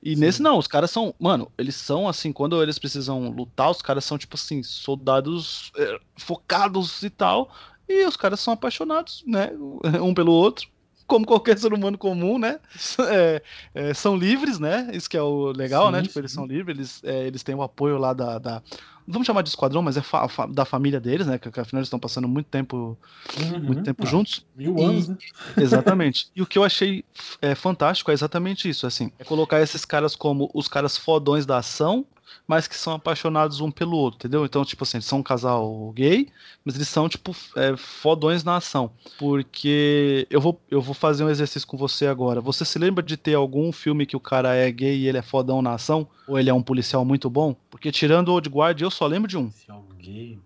E 0.03 0.17
Sim. 0.17 0.21
nesse 0.21 0.43
não, 0.43 0.59
os 0.59 0.67
caras 0.67 0.91
são, 0.91 1.15
mano, 1.17 1.49
eles 1.57 1.77
são 1.77 2.09
assim, 2.09 2.33
quando 2.33 2.61
eles 2.61 2.77
precisam 2.77 3.29
lutar, 3.31 3.71
os 3.71 3.81
caras 3.81 4.05
são 4.05 4.19
tipo 4.19 4.35
assim, 4.35 4.65
soldados 4.65 5.71
é, 5.77 6.01
focados 6.17 7.03
e 7.05 7.11
tal, 7.11 7.49
e 7.89 8.05
os 8.05 8.17
caras 8.17 8.41
são 8.41 8.53
apaixonados, 8.53 9.23
né, 9.25 9.53
um 10.03 10.13
pelo 10.13 10.33
outro, 10.33 10.69
como 11.07 11.25
qualquer 11.25 11.57
ser 11.59 11.73
humano 11.73 11.97
comum, 11.97 12.39
né? 12.39 12.61
É, 13.11 13.43
é, 13.75 13.95
são 13.95 14.17
livres, 14.17 14.59
né? 14.59 14.91
Isso 14.93 15.09
que 15.09 15.17
é 15.17 15.23
o 15.23 15.53
legal, 15.53 15.87
Sim, 15.87 15.93
né? 15.93 16.03
Tipo, 16.03 16.19
eles 16.19 16.33
sim. 16.33 16.35
são 16.35 16.47
livres, 16.47 16.77
eles, 16.77 17.05
é, 17.05 17.27
eles 17.27 17.43
têm 17.43 17.55
o 17.55 17.63
apoio 17.63 17.97
lá 17.97 18.13
da, 18.13 18.39
da- 18.39 18.63
Vamos 19.11 19.27
chamar 19.27 19.43
de 19.43 19.49
esquadrão, 19.49 19.81
mas 19.81 19.97
é 19.97 20.03
fa- 20.03 20.29
fa- 20.29 20.47
da 20.47 20.65
família 20.65 21.01
deles, 21.01 21.27
né? 21.27 21.39
Que, 21.39 21.51
que 21.51 21.59
afinal 21.61 21.81
eles 21.81 21.87
estão 21.87 21.99
passando 21.99 22.29
muito 22.29 22.47
tempo, 22.49 22.99
Uhum. 23.39 23.61
muito 23.61 23.83
tempo 23.83 24.03
Ah, 24.05 24.11
juntos. 24.11 24.45
Mil 24.55 24.77
E- 24.79 24.85
anos, 24.85 25.09
né? 25.09 25.17
Exatamente. 25.59 26.27
E 26.37 26.43
o 26.43 26.47
que 26.47 26.59
eu 26.59 26.65
achei 26.65 27.05
é, 27.41 27.55
fantástico 27.55 28.11
é 28.11 28.15
exatamente 28.15 28.69
isso, 28.69 28.87
assim. 28.87 29.11
É 29.19 29.25
colocar 29.25 29.61
esses 29.63 29.85
caras 29.85 30.15
como 30.15 30.51
os 30.55 30.69
caras 30.69 30.97
fodões 30.97 31.47
da 31.47 31.57
ação 31.59 32.05
mas 32.47 32.67
que 32.67 32.77
são 32.77 32.95
apaixonados 32.95 33.61
um 33.61 33.71
pelo 33.71 33.97
outro, 33.97 34.19
entendeu? 34.19 34.45
Então, 34.45 34.65
tipo 34.65 34.85
assim, 34.85 34.99
eles 34.99 35.07
são 35.07 35.19
um 35.19 35.23
casal 35.23 35.93
gay, 35.93 36.29
mas 36.65 36.75
eles 36.75 36.89
são, 36.89 37.09
tipo, 37.09 37.35
é, 37.57 37.77
fodões 37.77 38.45
na 38.45 38.57
ação. 38.57 38.91
Porque 39.19 40.27
eu 40.31 40.41
vou, 40.41 40.61
eu 40.71 40.81
vou 40.81 40.95
fazer 40.95 41.25
um 41.25 41.31
exercício 41.31 41.67
com 41.67 41.77
você 41.77 42.07
agora. 42.07 42.41
Você 42.41 42.65
se 42.65 42.79
lembra 42.79 43.03
de 43.03 43.17
ter 43.17 43.35
algum 43.35 43.73
filme 43.73 44.07
que 44.07 44.17
o 44.17 44.21
cara 44.21 44.55
é 44.55 44.71
gay 44.71 44.97
e 44.97 45.09
ele 45.09 45.19
é 45.19 45.23
fodão 45.23 45.61
na 45.61 45.75
ação? 45.75 46.07
Ou 46.27 46.39
ele 46.39 46.51
é 46.51 46.55
um 46.55 46.63
policial 46.63 47.05
muito 47.05 47.29
bom? 47.31 47.55
Porque 47.71 47.91
tirando 47.91 48.29
o 48.29 48.33
Old 48.33 48.49
Guard, 48.49 48.81
eu 48.81 48.91
só 48.91 49.07
lembro 49.07 49.29
de 49.29 49.37
um. 49.37 49.49
Policial 49.49 49.85
gay. 49.99 50.39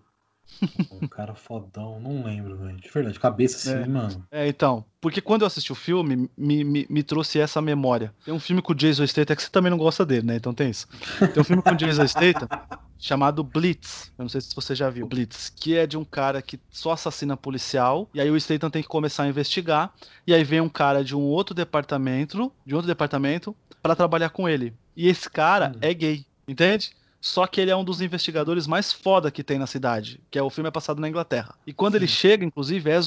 um 1.01 1.07
cara 1.07 1.33
fodão, 1.35 1.99
não 1.99 2.23
lembro, 2.23 2.55
velho. 2.57 2.77
De 2.77 2.89
verdade, 2.89 3.19
cabeça 3.19 3.57
assim, 3.71 3.83
É. 3.83 3.87
mano. 3.87 4.25
É, 4.31 4.47
então. 4.47 4.85
Porque 5.01 5.19
quando 5.19 5.41
eu 5.41 5.47
assisti 5.47 5.71
o 5.71 5.75
filme, 5.75 6.29
me, 6.37 6.63
me, 6.63 6.85
me 6.89 7.03
trouxe 7.03 7.39
essa 7.39 7.61
memória. 7.61 8.13
Tem 8.23 8.33
um 8.33 8.39
filme 8.39 8.61
com 8.61 8.71
o 8.71 8.75
Jason 8.75 9.05
Statham, 9.05 9.33
é 9.33 9.35
que 9.35 9.43
você 9.43 9.49
também 9.49 9.69
não 9.69 9.77
gosta 9.77 10.05
dele, 10.05 10.25
né? 10.27 10.35
Então 10.37 10.53
tem 10.53 10.69
isso. 10.69 10.87
Tem 11.33 11.41
um 11.41 11.43
filme 11.43 11.61
com 11.61 11.71
o 11.71 11.75
Jason 11.75 12.07
Statham 12.07 12.47
chamado 12.97 13.43
Blitz. 13.43 14.11
Eu 14.17 14.23
não 14.23 14.29
sei 14.29 14.39
se 14.39 14.55
você 14.55 14.73
já 14.73 14.89
viu. 14.89 15.05
Blitz. 15.07 15.49
Que 15.49 15.75
é 15.75 15.85
de 15.85 15.97
um 15.97 16.05
cara 16.05 16.41
que 16.41 16.57
só 16.71 16.91
assassina 16.91 17.35
policial. 17.35 18.09
E 18.13 18.21
aí 18.21 18.29
o 18.31 18.39
Statham 18.39 18.69
tem 18.69 18.81
que 18.81 18.87
começar 18.87 19.23
a 19.23 19.27
investigar. 19.27 19.93
E 20.25 20.33
aí 20.33 20.43
vem 20.43 20.61
um 20.61 20.69
cara 20.69 21.03
de 21.03 21.15
um 21.15 21.21
outro 21.21 21.53
departamento, 21.53 22.51
de 22.65 22.73
outro 22.73 22.87
departamento, 22.87 23.53
para 23.81 23.95
trabalhar 23.95 24.29
com 24.29 24.47
ele. 24.47 24.73
E 24.95 25.09
esse 25.09 25.29
cara 25.29 25.73
Hum. 25.75 25.79
é 25.81 25.93
gay. 25.93 26.25
Entende? 26.47 26.91
Só 27.25 27.47
que 27.47 27.61
ele 27.61 27.71
é 27.71 27.75
um 27.75 27.85
dos 27.85 28.01
investigadores 28.01 28.67
mais 28.67 28.91
foda 28.91 29.31
que 29.31 29.41
tem 29.45 29.57
na 29.57 29.65
cidade, 29.65 30.19
que 30.29 30.37
é 30.37 30.43
o 30.43 30.49
filme 30.49 30.67
é 30.67 30.71
passado 30.71 30.99
na 30.99 31.07
Inglaterra. 31.07 31.55
E 31.65 31.71
quando 31.71 31.95
ele 31.95 32.05
chega, 32.05 32.43
inclusive, 32.43 32.89
é- 32.91 32.99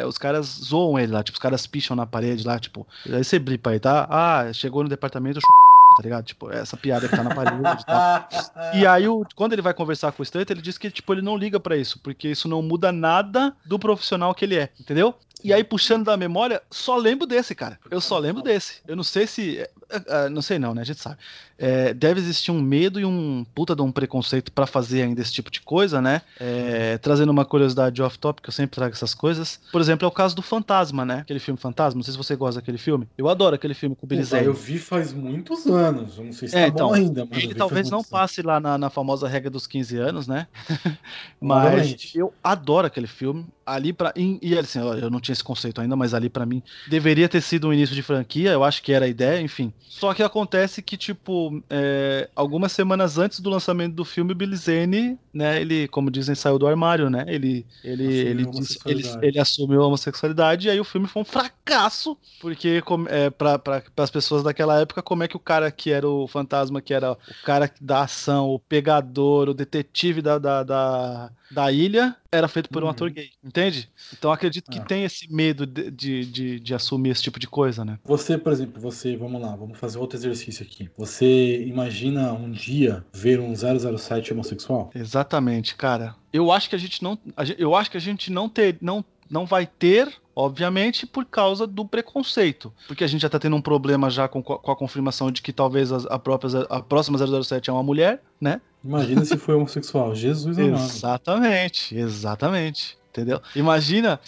é, 0.00 0.04
os 0.06 0.18
caras 0.18 0.44
zoam 0.62 0.98
ele 0.98 1.10
lá, 1.10 1.22
tipo, 1.22 1.36
os 1.36 1.42
caras 1.42 1.66
picham 1.66 1.96
na 1.96 2.04
parede 2.04 2.46
lá, 2.46 2.58
tipo, 2.58 2.86
aí 3.06 3.24
você 3.24 3.38
blipa 3.38 3.70
aí, 3.70 3.80
tá? 3.80 4.06
Ah, 4.10 4.52
chegou 4.52 4.82
no 4.82 4.90
departamento, 4.90 5.40
chup... 5.40 5.50
tá 5.96 6.02
ligado? 6.02 6.24
Tipo, 6.26 6.50
essa 6.50 6.76
piada 6.76 7.08
que 7.08 7.16
tá 7.16 7.22
na 7.24 7.34
parede 7.34 7.56
e 7.82 7.86
tal. 7.86 8.28
E 8.78 8.86
aí, 8.86 9.08
o- 9.08 9.24
quando 9.34 9.54
ele 9.54 9.62
vai 9.62 9.72
conversar 9.72 10.12
com 10.12 10.22
o 10.22 10.26
Statham, 10.26 10.52
ele 10.54 10.62
diz 10.62 10.76
que 10.76 10.90
tipo, 10.90 11.10
ele 11.14 11.22
não 11.22 11.36
liga 11.38 11.58
pra 11.58 11.74
isso, 11.76 11.98
porque 11.98 12.28
isso 12.28 12.48
não 12.48 12.60
muda 12.60 12.92
nada 12.92 13.56
do 13.64 13.78
profissional 13.78 14.34
que 14.34 14.44
ele 14.44 14.56
é, 14.56 14.68
entendeu? 14.78 15.14
E 15.44 15.52
aí, 15.52 15.64
puxando 15.64 16.04
da 16.04 16.16
memória, 16.16 16.62
só 16.70 16.96
lembro 16.96 17.26
desse, 17.26 17.52
cara. 17.54 17.76
Eu 17.90 18.00
só 18.00 18.16
lembro 18.16 18.42
desse. 18.42 18.80
Eu 18.86 18.94
não 18.94 19.02
sei 19.02 19.26
se. 19.26 19.68
É, 20.06 20.28
não 20.28 20.42
sei 20.42 20.58
não, 20.58 20.74
né? 20.74 20.82
A 20.82 20.84
gente 20.84 21.00
sabe. 21.00 21.16
É, 21.58 21.94
deve 21.94 22.18
existir 22.20 22.50
um 22.50 22.60
medo 22.60 22.98
e 22.98 23.04
um 23.04 23.44
puta 23.54 23.74
de 23.76 23.82
um 23.82 23.92
preconceito 23.92 24.50
pra 24.50 24.66
fazer 24.66 25.02
ainda 25.02 25.20
esse 25.20 25.32
tipo 25.32 25.50
de 25.50 25.60
coisa, 25.60 26.00
né? 26.00 26.22
É, 26.40 26.98
trazendo 26.98 27.30
uma 27.30 27.44
curiosidade 27.44 28.02
off-topic, 28.02 28.46
eu 28.48 28.52
sempre 28.52 28.74
trago 28.74 28.92
essas 28.94 29.14
coisas. 29.14 29.60
Por 29.70 29.80
exemplo, 29.80 30.04
é 30.04 30.08
o 30.08 30.10
caso 30.12 30.34
do 30.34 30.42
Fantasma, 30.42 31.04
né? 31.04 31.18
Aquele 31.20 31.38
filme 31.38 31.58
Fantasma. 31.58 31.98
Não 31.98 32.02
sei 32.02 32.12
se 32.12 32.18
você 32.18 32.34
gosta 32.34 32.60
daquele 32.60 32.78
filme. 32.78 33.08
Eu 33.16 33.28
adoro 33.28 33.54
aquele 33.54 33.74
filme 33.74 33.94
com 33.94 34.04
o 34.06 34.08
Billy 34.08 34.24
Zane. 34.24 34.46
eu 34.46 34.54
vi 34.54 34.78
faz 34.78 35.12
muitos 35.12 35.66
anos. 35.66 36.18
Não 36.18 36.32
sei 36.32 36.48
se 36.48 36.56
É, 36.56 36.62
tá 36.62 36.68
então, 36.68 36.88
bom 36.88 36.94
ainda, 36.94 37.26
mas 37.30 37.44
Ele 37.44 37.54
talvez 37.54 37.88
não 37.90 37.98
muitos 37.98 38.12
anos. 38.12 38.22
passe 38.22 38.42
lá 38.42 38.58
na, 38.58 38.76
na 38.76 38.90
famosa 38.90 39.28
regra 39.28 39.50
dos 39.50 39.66
15 39.66 39.96
anos, 39.98 40.26
né? 40.26 40.46
Mas 41.40 42.14
eu 42.14 42.32
adoro 42.42 42.86
aquele 42.86 43.06
filme. 43.06 43.46
Ali 43.64 43.92
para 43.92 44.12
e, 44.16 44.58
assim, 44.58 44.78
eu 44.80 45.10
não 45.10 45.20
tinha 45.20 45.32
esse 45.32 45.44
conceito 45.44 45.80
ainda, 45.80 45.94
mas 45.96 46.14
ali 46.14 46.28
pra 46.28 46.44
mim 46.46 46.62
deveria 46.84 47.28
ter 47.28 47.40
sido 47.40 47.68
um 47.68 47.72
início 47.72 47.94
de 47.94 48.02
franquia. 48.02 48.50
Eu 48.50 48.64
acho 48.64 48.82
que 48.82 48.92
era 48.92 49.04
a 49.04 49.08
ideia, 49.08 49.40
enfim. 49.40 49.72
Só 49.80 50.12
que 50.14 50.22
acontece 50.22 50.82
que 50.82 50.96
tipo 50.96 51.62
é, 51.70 52.28
algumas 52.34 52.72
semanas 52.72 53.18
antes 53.18 53.40
do 53.40 53.50
lançamento 53.50 53.94
do 53.94 54.04
filme, 54.04 54.34
Billy 54.34 54.56
Zane, 54.56 55.18
né? 55.32 55.60
Ele, 55.60 55.86
como 55.88 56.10
dizem, 56.10 56.34
saiu 56.34 56.58
do 56.58 56.66
armário, 56.66 57.08
né? 57.10 57.24
Ele 57.28 57.66
ele 57.82 58.04
Assumiu 58.08 58.30
ele, 58.30 58.46
disse- 58.46 58.80
ele, 58.84 59.04
homossexualidade. 59.04 59.26
ele 59.26 59.38
assumiu 59.38 59.82
a 59.82 59.86
homossexualidade 59.86 60.66
e 60.66 60.70
aí 60.70 60.80
o 60.80 60.84
filme 60.84 61.06
foi 61.06 61.22
um 61.22 61.24
fracasso 61.24 62.18
porque 62.38 62.82
como- 62.82 63.08
é, 63.08 63.30
para 63.30 63.60
as 63.96 64.10
pessoas 64.10 64.42
daquela 64.42 64.80
época 64.80 65.02
como 65.02 65.22
é 65.22 65.28
que 65.28 65.36
o 65.36 65.40
cara 65.40 65.70
que 65.70 65.90
era 65.90 66.08
o 66.08 66.26
fantasma 66.26 66.80
que 66.82 66.92
era 66.92 67.12
o 67.12 67.34
cara 67.34 67.72
da 67.80 68.02
ação 68.02 68.48
o 68.50 68.58
pegador 68.58 69.48
o 69.48 69.54
detetive 69.54 70.20
da, 70.22 70.38
da, 70.38 70.62
da, 70.62 71.32
da 71.50 71.72
ilha 71.72 72.16
era 72.32 72.48
feito 72.48 72.70
por 72.70 72.82
um 72.82 72.86
Uhum. 72.86 72.90
ator 72.92 73.10
gay 73.10 73.30
entende 73.44 73.88
então 74.12 74.32
acredito 74.32 74.70
que 74.70 74.78
Ah. 74.78 74.84
tem 74.84 75.04
esse 75.04 75.30
medo 75.32 75.66
de, 75.66 75.90
de, 75.90 76.24
de, 76.24 76.60
de 76.60 76.74
assumir 76.74 77.10
esse 77.10 77.22
tipo 77.22 77.38
de 77.38 77.46
coisa 77.46 77.84
né 77.84 77.98
Você, 78.04 78.38
por 78.38 78.52
exemplo, 78.52 78.80
você, 78.80 79.16
vamos 79.16 79.40
lá, 79.40 79.54
vamos 79.54 79.78
fazer 79.78 79.98
outro 79.98 80.16
exercício 80.16 80.64
aqui. 80.64 80.88
Você 80.96 81.62
imagina 81.64 82.32
um 82.32 82.50
dia 82.50 83.04
ver 83.12 83.38
um 83.38 83.54
007 83.54 84.32
homossexual? 84.32 84.90
exatamente 84.94 85.76
cara 85.76 86.16
eu 86.32 86.50
acho 86.50 86.68
que 86.70 86.74
a 86.74 86.78
gente 86.78 87.02
não 87.02 87.18
eu 87.58 87.74
acho 87.74 87.90
que 87.90 87.96
a 87.98 88.00
gente 88.00 88.32
não 88.32 88.48
ter 88.48 88.78
não 88.80 89.04
não 89.30 89.44
vai 89.46 89.66
ter 89.66 90.12
obviamente 90.34 91.06
por 91.06 91.24
causa 91.24 91.66
do 91.66 91.84
preconceito 91.86 92.72
porque 92.86 93.04
a 93.04 93.06
gente 93.06 93.20
já 93.22 93.28
tá 93.28 93.38
tendo 93.38 93.56
um 93.56 93.60
problema 93.60 94.08
já 94.10 94.26
com, 94.28 94.42
com 94.42 94.70
a 94.70 94.76
confirmação 94.76 95.30
de 95.30 95.42
que 95.42 95.52
talvez 95.52 95.92
a, 95.92 96.18
própria 96.18 96.62
a 96.70 96.80
próxima 96.80 97.18
007 97.18 97.70
é 97.70 97.72
uma 97.72 97.82
mulher 97.82 98.22
né 98.40 98.60
Imagina 98.84 99.24
se 99.24 99.36
foi 99.36 99.54
homossexual. 99.54 100.12
Jesus 100.14 100.58
amado. 100.58 100.74
exatamente 100.74 101.96
exatamente 101.96 102.98
entendeu 103.10 103.40
imagina 103.54 104.18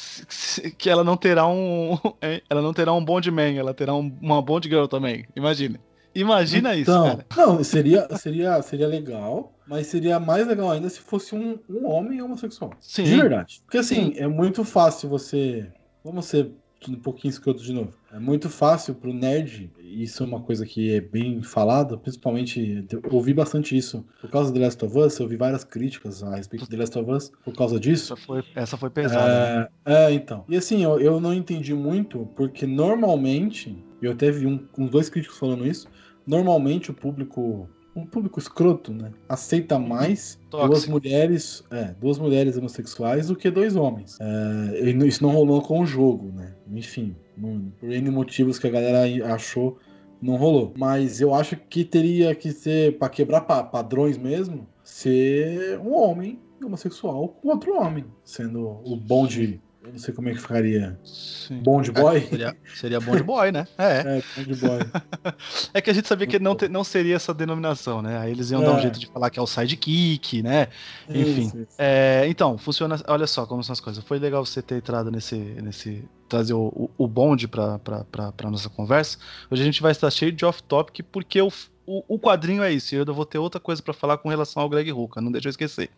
que 0.79 0.91
ela 0.91 1.03
não 1.03 1.17
terá 1.17 1.47
um 1.47 1.99
ela 2.49 2.61
não 2.63 2.73
terá 2.75 2.93
um 2.93 3.05
bond 3.05 3.31
man 3.31 3.55
ela 3.55 3.73
terá 3.75 3.95
um, 3.95 4.15
uma 4.21 4.41
bond 4.43 4.69
girl 4.69 4.87
também 4.87 5.27
imagina 5.35 5.81
imagina 6.15 6.75
isso 6.75 6.91
Então, 6.91 7.05
cara 7.05 7.25
não, 7.37 7.65
seria, 7.65 8.07
seria, 8.17 8.63
seria 8.63 8.87
legal, 8.87 9.53
mas 9.67 9.89
seria 9.89 10.21
mais 10.21 10.47
legal 10.47 10.71
ainda 10.71 10.89
se 10.89 11.01
fosse 11.01 11.35
um, 11.35 11.59
um 11.69 11.87
homem 11.87 12.23
homossexual. 12.23 12.71
sim 12.81 13.03
De 13.05 13.17
verdade. 13.17 13.61
Porque 13.65 13.79
assim, 13.79 14.13
é 14.17 14.27
muito 14.29 14.65
fácil 14.65 15.09
você. 15.09 15.67
Vamos 16.05 16.27
ser 16.27 16.51
um 16.87 16.97
pouquinho 16.97 17.31
escroto 17.31 17.63
de 17.63 17.73
novo. 17.73 17.93
É 18.13 18.19
muito 18.19 18.51
fácil 18.51 18.95
pro 18.95 19.13
nerd, 19.13 19.71
e 19.81 20.03
isso 20.03 20.23
é 20.23 20.27
uma 20.27 20.41
coisa 20.41 20.67
que 20.67 20.95
é 20.95 21.01
bem 21.01 21.43
falada, 21.43 21.97
principalmente. 21.97 22.87
Eu 22.91 23.03
ouvi 23.11 23.33
bastante 23.33 23.75
isso 23.75 24.05
por 24.21 24.29
causa 24.29 24.51
do 24.51 24.59
The 24.59 24.65
Last 24.65 24.85
of 24.85 24.99
Us, 24.99 25.19
eu 25.19 25.25
ouvi 25.25 25.37
várias 25.37 25.65
críticas 25.65 26.23
a 26.23 26.37
respeito 26.37 26.67
do 26.67 26.71
The 26.71 26.77
Last 26.77 26.99
of 26.99 27.11
Us 27.11 27.33
por 27.43 27.55
causa 27.55 27.81
disso. 27.81 28.13
essa 28.13 28.23
foi 28.23 28.45
essa 28.55 28.77
foi 28.77 28.91
pesada 28.91 29.63
né? 29.63 29.69
É, 29.87 29.95
é, 30.05 30.13
então. 30.13 30.45
E 30.47 30.57
assim, 30.57 30.85
eu, 30.85 31.01
eu 31.01 31.19
não 31.21 31.33
entendi 31.33 31.73
muito, 31.73 32.29
porque 32.37 32.67
normalmente, 32.67 33.83
eu 34.03 34.13
até 34.13 34.31
vi 34.31 34.47
um, 34.47 34.69
uns 34.77 34.91
dois 34.91 35.09
críticos 35.09 35.39
falando 35.39 35.67
isso, 35.67 35.89
normalmente 36.27 36.91
o 36.91 36.95
público, 36.95 37.69
um 37.97 38.05
público 38.05 38.39
escroto, 38.39 38.93
né, 38.93 39.11
aceita 39.29 39.79
mais 39.79 40.39
duas 40.51 40.69
Tóxico. 40.69 40.93
mulheres, 40.93 41.65
é, 41.71 41.95
duas 42.01 42.19
mulheres 42.19 42.57
homossexuais 42.57 43.29
do 43.29 43.37
que 43.37 43.51
dois 43.51 43.77
homens. 43.77 44.19
É, 44.21 44.91
isso 45.07 45.23
não 45.23 45.31
rolou 45.31 45.63
com 45.63 45.81
o 45.81 45.87
jogo, 45.87 46.33
né? 46.33 46.55
Enfim, 46.73 47.15
não- 47.37 47.73
por 47.79 47.93
N 47.93 48.11
motivos 48.11 48.59
que 48.59 48.67
a 48.67 48.71
galera 48.71 49.33
achou, 49.35 49.79
não 50.21 50.37
rolou. 50.37 50.73
Mas 50.77 51.21
eu 51.21 51.35
acho 51.35 51.57
que 51.57 51.85
teria 51.85 52.35
que 52.35 52.51
ser, 52.53 52.99
pra 52.99 53.09
quebrar 53.09 53.43
pa- 53.43 53.63
padrões 53.63 54.17
mesmo, 54.19 54.67
ser 54.83 55.79
um 55.81 55.93
homem 55.95 56.39
homossexual 56.65 57.29
com 57.29 57.49
outro 57.49 57.77
homem, 57.79 58.05
sendo 58.25 58.81
o 58.85 58.97
bonde. 58.97 59.61
Eu 59.85 59.93
não 59.93 59.99
sei 59.99 60.15
como 60.15 60.29
é 60.31 60.33
que 60.33 60.39
ficaria. 60.41 60.99
Sim. 61.05 61.59
Bond 61.63 61.93
boy? 61.93 62.21
Seria, 62.23 62.57
seria 62.75 63.01
bom 63.01 63.15
de 63.17 63.23
boy, 63.23 63.53
né? 63.53 63.67
É. 63.77 64.01
É, 64.19 64.23
bonde 64.37 64.55
boy. 64.55 64.79
É 65.75 65.81
que 65.83 65.91
a 65.91 65.93
gente 65.93 66.09
sabia 66.09 66.27
que 66.27 66.39
não, 66.39 66.55
te- 66.57 66.69
não 66.69 66.83
seria 66.83 67.15
essa 67.17 67.35
denominação, 67.35 68.01
né? 68.01 68.19
Aí 68.19 68.31
eles 68.31 68.51
iam 68.51 68.63
dar 68.63 68.73
um 68.73 68.79
É. 68.79 68.83
jeito 68.83 68.99
de 68.99 69.07
falar 69.07 69.29
que 69.29 69.39
é 69.39 69.43
o 69.43 69.47
sidekick, 69.47 70.43
né? 70.43 70.69
Enfim. 71.09 71.43
Isso, 71.49 71.59
isso. 71.59 71.69
É, 71.77 72.25
então, 72.29 72.57
funciona. 72.57 72.97
Olha 73.07 73.27
só 73.27 73.45
como 73.47 73.63
são 73.63 73.73
as 73.75 73.81
coisas. 73.81 74.03
Foi 74.05 74.19
legal 74.19 74.45
você 74.45 74.63
ter 74.63 74.77
entrado 74.77 75.11
nesse. 75.11 75.37
nesse 75.37 76.05
trazer 76.27 76.55
o, 76.55 76.69
o, 76.69 76.91
o 76.97 77.07
bonde 77.07 77.47
pra, 77.47 77.79
pra, 77.79 78.05
pra, 78.05 78.33
pra 78.33 78.51
nossa 78.51 78.71
conversa. 78.71 79.19
Hoje 79.51 79.61
a 79.61 79.65
gente 79.65 79.83
vai 79.83 79.93
estar 79.93 80.11
cheio 80.11 80.33
de 80.33 80.45
off-topic, 80.45 81.05
porque 81.13 81.41
o, 81.43 81.53
o, 81.87 82.05
o 82.09 82.19
quadrinho 82.19 82.63
é 82.63 82.73
isso. 82.73 82.95
E 82.95 82.99
eu 82.99 83.15
vou 83.15 83.27
ter 83.27 83.39
outra 83.39 83.61
coisa 83.61 83.83
pra 83.83 83.93
falar 83.93 84.19
com 84.19 84.29
relação 84.29 84.63
ao 84.63 84.69
Greg 84.69 84.91
Hooker, 84.93 85.23
não 85.23 85.33
deixa 85.33 85.49
eu 85.49 85.51
esquecer. 85.51 85.91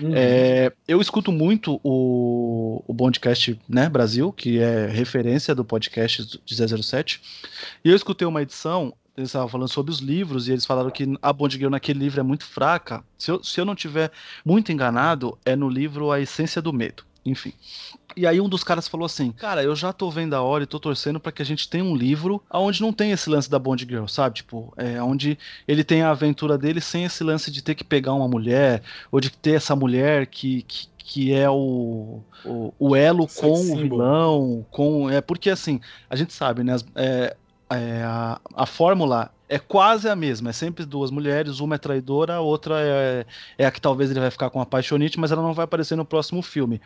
Uhum. 0.00 0.12
É, 0.14 0.72
eu 0.86 1.00
escuto 1.00 1.30
muito 1.32 1.80
o, 1.82 2.82
o 2.86 2.92
Bondcast 2.92 3.58
né, 3.68 3.88
Brasil, 3.88 4.32
que 4.32 4.58
é 4.58 4.86
referência 4.86 5.54
do 5.54 5.64
podcast 5.64 6.40
de 6.44 6.82
007. 6.82 7.20
E 7.84 7.90
eu 7.90 7.96
escutei 7.96 8.26
uma 8.26 8.42
edição, 8.42 8.94
eles 9.16 9.30
estavam 9.30 9.48
falando 9.48 9.68
sobre 9.68 9.90
os 9.90 9.98
livros, 9.98 10.48
e 10.48 10.52
eles 10.52 10.64
falaram 10.66 10.90
que 10.90 11.06
a 11.20 11.32
Bond 11.32 11.56
Girl 11.56 11.70
naquele 11.70 11.98
livro 11.98 12.20
é 12.20 12.22
muito 12.22 12.44
fraca. 12.44 13.04
Se 13.18 13.30
eu, 13.30 13.42
se 13.42 13.60
eu 13.60 13.64
não 13.64 13.74
tiver 13.74 14.10
muito 14.44 14.72
enganado, 14.72 15.38
é 15.44 15.54
no 15.54 15.68
livro 15.68 16.10
A 16.10 16.20
Essência 16.20 16.62
do 16.62 16.72
Medo. 16.72 17.04
Enfim. 17.24 17.52
E 18.18 18.26
aí 18.26 18.40
um 18.40 18.48
dos 18.48 18.64
caras 18.64 18.88
falou 18.88 19.06
assim: 19.06 19.30
Cara, 19.32 19.62
eu 19.62 19.76
já 19.76 19.92
tô 19.92 20.10
vendo 20.10 20.34
a 20.34 20.42
hora 20.42 20.64
e 20.64 20.66
tô 20.66 20.80
torcendo 20.80 21.20
pra 21.20 21.30
que 21.30 21.40
a 21.40 21.44
gente 21.44 21.68
tenha 21.68 21.84
um 21.84 21.94
livro 21.94 22.42
onde 22.52 22.80
não 22.80 22.92
tem 22.92 23.12
esse 23.12 23.30
lance 23.30 23.48
da 23.48 23.58
Bond 23.58 23.86
Girl, 23.88 24.06
sabe? 24.06 24.36
Tipo, 24.36 24.72
é 24.76 25.00
onde 25.02 25.38
ele 25.66 25.84
tem 25.84 26.02
a 26.02 26.10
aventura 26.10 26.58
dele 26.58 26.80
sem 26.80 27.04
esse 27.04 27.22
lance 27.22 27.50
de 27.50 27.62
ter 27.62 27.74
que 27.76 27.84
pegar 27.84 28.12
uma 28.14 28.26
mulher, 28.26 28.82
ou 29.12 29.20
de 29.20 29.30
ter 29.30 29.52
essa 29.52 29.76
mulher 29.76 30.26
que, 30.26 30.62
que, 30.62 30.88
que 30.98 31.32
é 31.32 31.48
o, 31.48 32.20
o, 32.44 32.74
o 32.78 32.96
elo 32.96 33.26
com 33.28 33.46
o 33.52 33.76
vilão, 33.88 34.66
com. 34.70 35.08
É 35.08 35.20
porque 35.20 35.50
assim, 35.50 35.80
a 36.10 36.16
gente 36.16 36.32
sabe, 36.32 36.64
né? 36.64 36.74
as- 36.74 36.84
é, 36.96 37.36
é, 37.70 38.02
a, 38.04 38.40
a 38.54 38.66
fórmula 38.66 39.30
é 39.48 39.58
quase 39.58 40.08
a 40.08 40.14
mesma, 40.16 40.50
é 40.50 40.52
sempre 40.52 40.84
duas 40.84 41.10
mulheres, 41.10 41.60
uma 41.60 41.76
é 41.76 41.78
traidora, 41.78 42.34
a 42.34 42.40
outra 42.40 42.74
é, 42.80 43.26
é 43.56 43.66
a 43.66 43.70
que 43.70 43.80
talvez 43.80 44.10
ele 44.10 44.20
vai 44.20 44.30
ficar 44.30 44.50
com 44.50 44.60
a 44.60 44.62
apaixonite, 44.64 45.18
mas 45.18 45.32
ela 45.32 45.42
não 45.42 45.54
vai 45.54 45.64
aparecer 45.64 45.96
no 45.96 46.04
próximo 46.04 46.42
filme. 46.42 46.80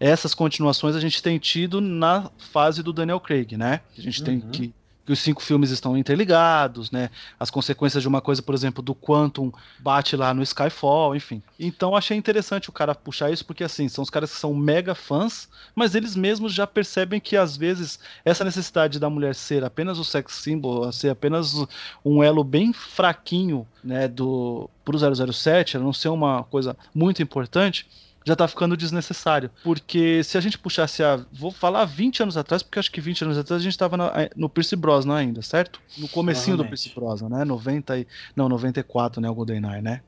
Essas 0.00 0.34
continuações 0.34 0.96
a 0.96 1.00
gente 1.00 1.22
tem 1.22 1.38
tido 1.38 1.80
na 1.80 2.30
fase 2.38 2.82
do 2.82 2.92
Daniel 2.92 3.20
Craig, 3.20 3.56
né? 3.56 3.80
A 3.96 4.00
gente 4.00 4.22
tem 4.22 4.36
Uhum. 4.36 4.50
que 4.50 4.74
que 5.06 5.12
os 5.12 5.20
cinco 5.20 5.40
filmes 5.40 5.70
estão 5.70 5.96
interligados, 5.96 6.90
né? 6.90 7.10
As 7.38 7.48
consequências 7.48 8.02
de 8.02 8.08
uma 8.08 8.20
coisa, 8.20 8.42
por 8.42 8.54
exemplo, 8.54 8.82
do 8.82 8.94
Quantum 8.94 9.52
bate 9.78 10.16
lá 10.16 10.34
no 10.34 10.42
Skyfall, 10.42 11.14
enfim. 11.14 11.40
Então 11.58 11.94
achei 11.94 12.16
interessante 12.16 12.68
o 12.68 12.72
cara 12.72 12.92
puxar 12.92 13.30
isso, 13.30 13.46
porque 13.46 13.62
assim, 13.62 13.88
são 13.88 14.02
os 14.02 14.10
caras 14.10 14.32
que 14.32 14.38
são 14.38 14.52
mega 14.52 14.96
fãs, 14.96 15.48
mas 15.76 15.94
eles 15.94 16.16
mesmos 16.16 16.52
já 16.52 16.66
percebem 16.66 17.20
que 17.20 17.36
às 17.36 17.56
vezes 17.56 18.00
essa 18.24 18.44
necessidade 18.44 18.98
da 18.98 19.08
mulher 19.08 19.34
ser 19.36 19.62
apenas 19.62 19.96
o 19.98 20.04
sex 20.04 20.34
symbol, 20.34 20.90
ser 20.92 21.10
apenas 21.10 21.54
um 22.04 22.20
elo 22.20 22.42
bem 22.42 22.72
fraquinho, 22.72 23.66
né, 23.84 24.08
do 24.08 24.68
pro 24.84 24.98
007, 24.98 25.76
ela 25.76 25.84
não 25.84 25.92
ser 25.92 26.08
uma 26.08 26.42
coisa 26.44 26.76
muito 26.94 27.22
importante, 27.22 27.88
já 28.26 28.34
tá 28.34 28.48
ficando 28.48 28.76
desnecessário. 28.76 29.48
Porque 29.62 30.24
se 30.24 30.36
a 30.36 30.40
gente 30.40 30.58
puxasse 30.58 31.00
a. 31.00 31.24
Vou 31.32 31.52
falar 31.52 31.84
20 31.84 32.24
anos 32.24 32.36
atrás, 32.36 32.60
porque 32.60 32.80
acho 32.80 32.90
que 32.90 33.00
20 33.00 33.22
anos 33.22 33.38
atrás 33.38 33.62
a 33.62 33.64
gente 33.64 33.78
tava 33.78 33.96
na, 33.96 34.12
no 34.34 34.48
Pierce 34.48 34.74
Brosnan 34.74 35.14
ainda, 35.14 35.40
certo? 35.42 35.80
No 35.96 36.08
comecinho 36.08 36.56
do 36.56 36.64
Pierce 36.64 36.92
Brosnan, 36.92 37.28
né? 37.28 37.44
90 37.44 37.98
e. 38.00 38.06
Não, 38.34 38.48
94, 38.48 39.20
né? 39.20 39.30
O 39.30 39.34
GoldenEye, 39.34 39.80
né? 39.80 40.02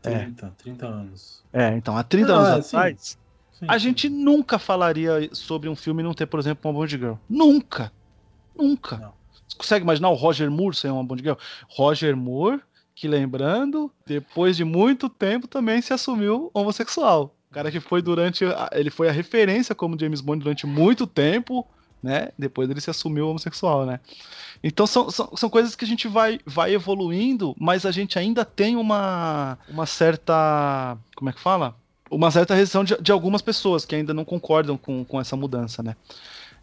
30, 0.00 0.46
é. 0.46 0.50
30 0.62 0.86
anos. 0.86 1.42
É, 1.52 1.76
então, 1.76 1.96
há 1.96 2.04
30 2.04 2.32
ah, 2.32 2.36
anos 2.36 2.66
atrás. 2.66 3.18
Sim, 3.52 3.66
a 3.66 3.72
sim. 3.72 3.78
gente 3.80 4.08
nunca 4.08 4.60
falaria 4.60 5.28
sobre 5.32 5.68
um 5.68 5.74
filme 5.74 6.04
não 6.04 6.14
ter, 6.14 6.26
por 6.26 6.38
exemplo, 6.38 6.70
uma 6.70 6.78
Bond 6.78 6.96
Girl. 6.96 7.14
Nunca! 7.28 7.90
Nunca! 8.56 8.96
Não. 8.98 9.12
Você 9.48 9.56
consegue 9.56 9.82
imaginar 9.82 10.10
o 10.10 10.14
Roger 10.14 10.48
Moore 10.48 10.76
sem 10.76 10.90
uma 10.90 11.02
Bond 11.02 11.20
Girl? 11.20 11.36
Roger 11.68 12.16
Moore, 12.16 12.60
que 12.94 13.08
lembrando, 13.08 13.90
depois 14.06 14.56
de 14.56 14.64
muito 14.64 15.08
tempo 15.08 15.48
também 15.48 15.82
se 15.82 15.92
assumiu 15.92 16.48
homossexual 16.54 17.35
cara 17.56 17.70
que 17.70 17.80
foi 17.80 18.02
durante. 18.02 18.44
Ele 18.72 18.90
foi 18.90 19.08
a 19.08 19.12
referência 19.12 19.74
como 19.74 19.98
James 19.98 20.20
Bond 20.20 20.44
durante 20.44 20.66
muito 20.66 21.06
tempo, 21.06 21.66
né? 22.02 22.28
Depois 22.38 22.68
ele 22.68 22.82
se 22.82 22.90
assumiu 22.90 23.30
homossexual, 23.30 23.86
né? 23.86 23.98
Então 24.62 24.86
são, 24.86 25.10
são, 25.10 25.34
são 25.34 25.48
coisas 25.48 25.74
que 25.74 25.84
a 25.84 25.88
gente 25.88 26.06
vai, 26.06 26.38
vai 26.44 26.74
evoluindo, 26.74 27.56
mas 27.58 27.86
a 27.86 27.90
gente 27.90 28.18
ainda 28.18 28.44
tem 28.44 28.76
uma, 28.76 29.58
uma 29.70 29.86
certa. 29.86 30.98
Como 31.14 31.30
é 31.30 31.32
que 31.32 31.40
fala? 31.40 31.74
Uma 32.10 32.30
certa 32.30 32.54
resistência 32.54 32.96
de, 32.98 33.02
de 33.02 33.10
algumas 33.10 33.40
pessoas 33.40 33.86
que 33.86 33.94
ainda 33.94 34.12
não 34.12 34.24
concordam 34.24 34.76
com, 34.76 35.02
com 35.02 35.18
essa 35.18 35.34
mudança, 35.34 35.82
né? 35.82 35.96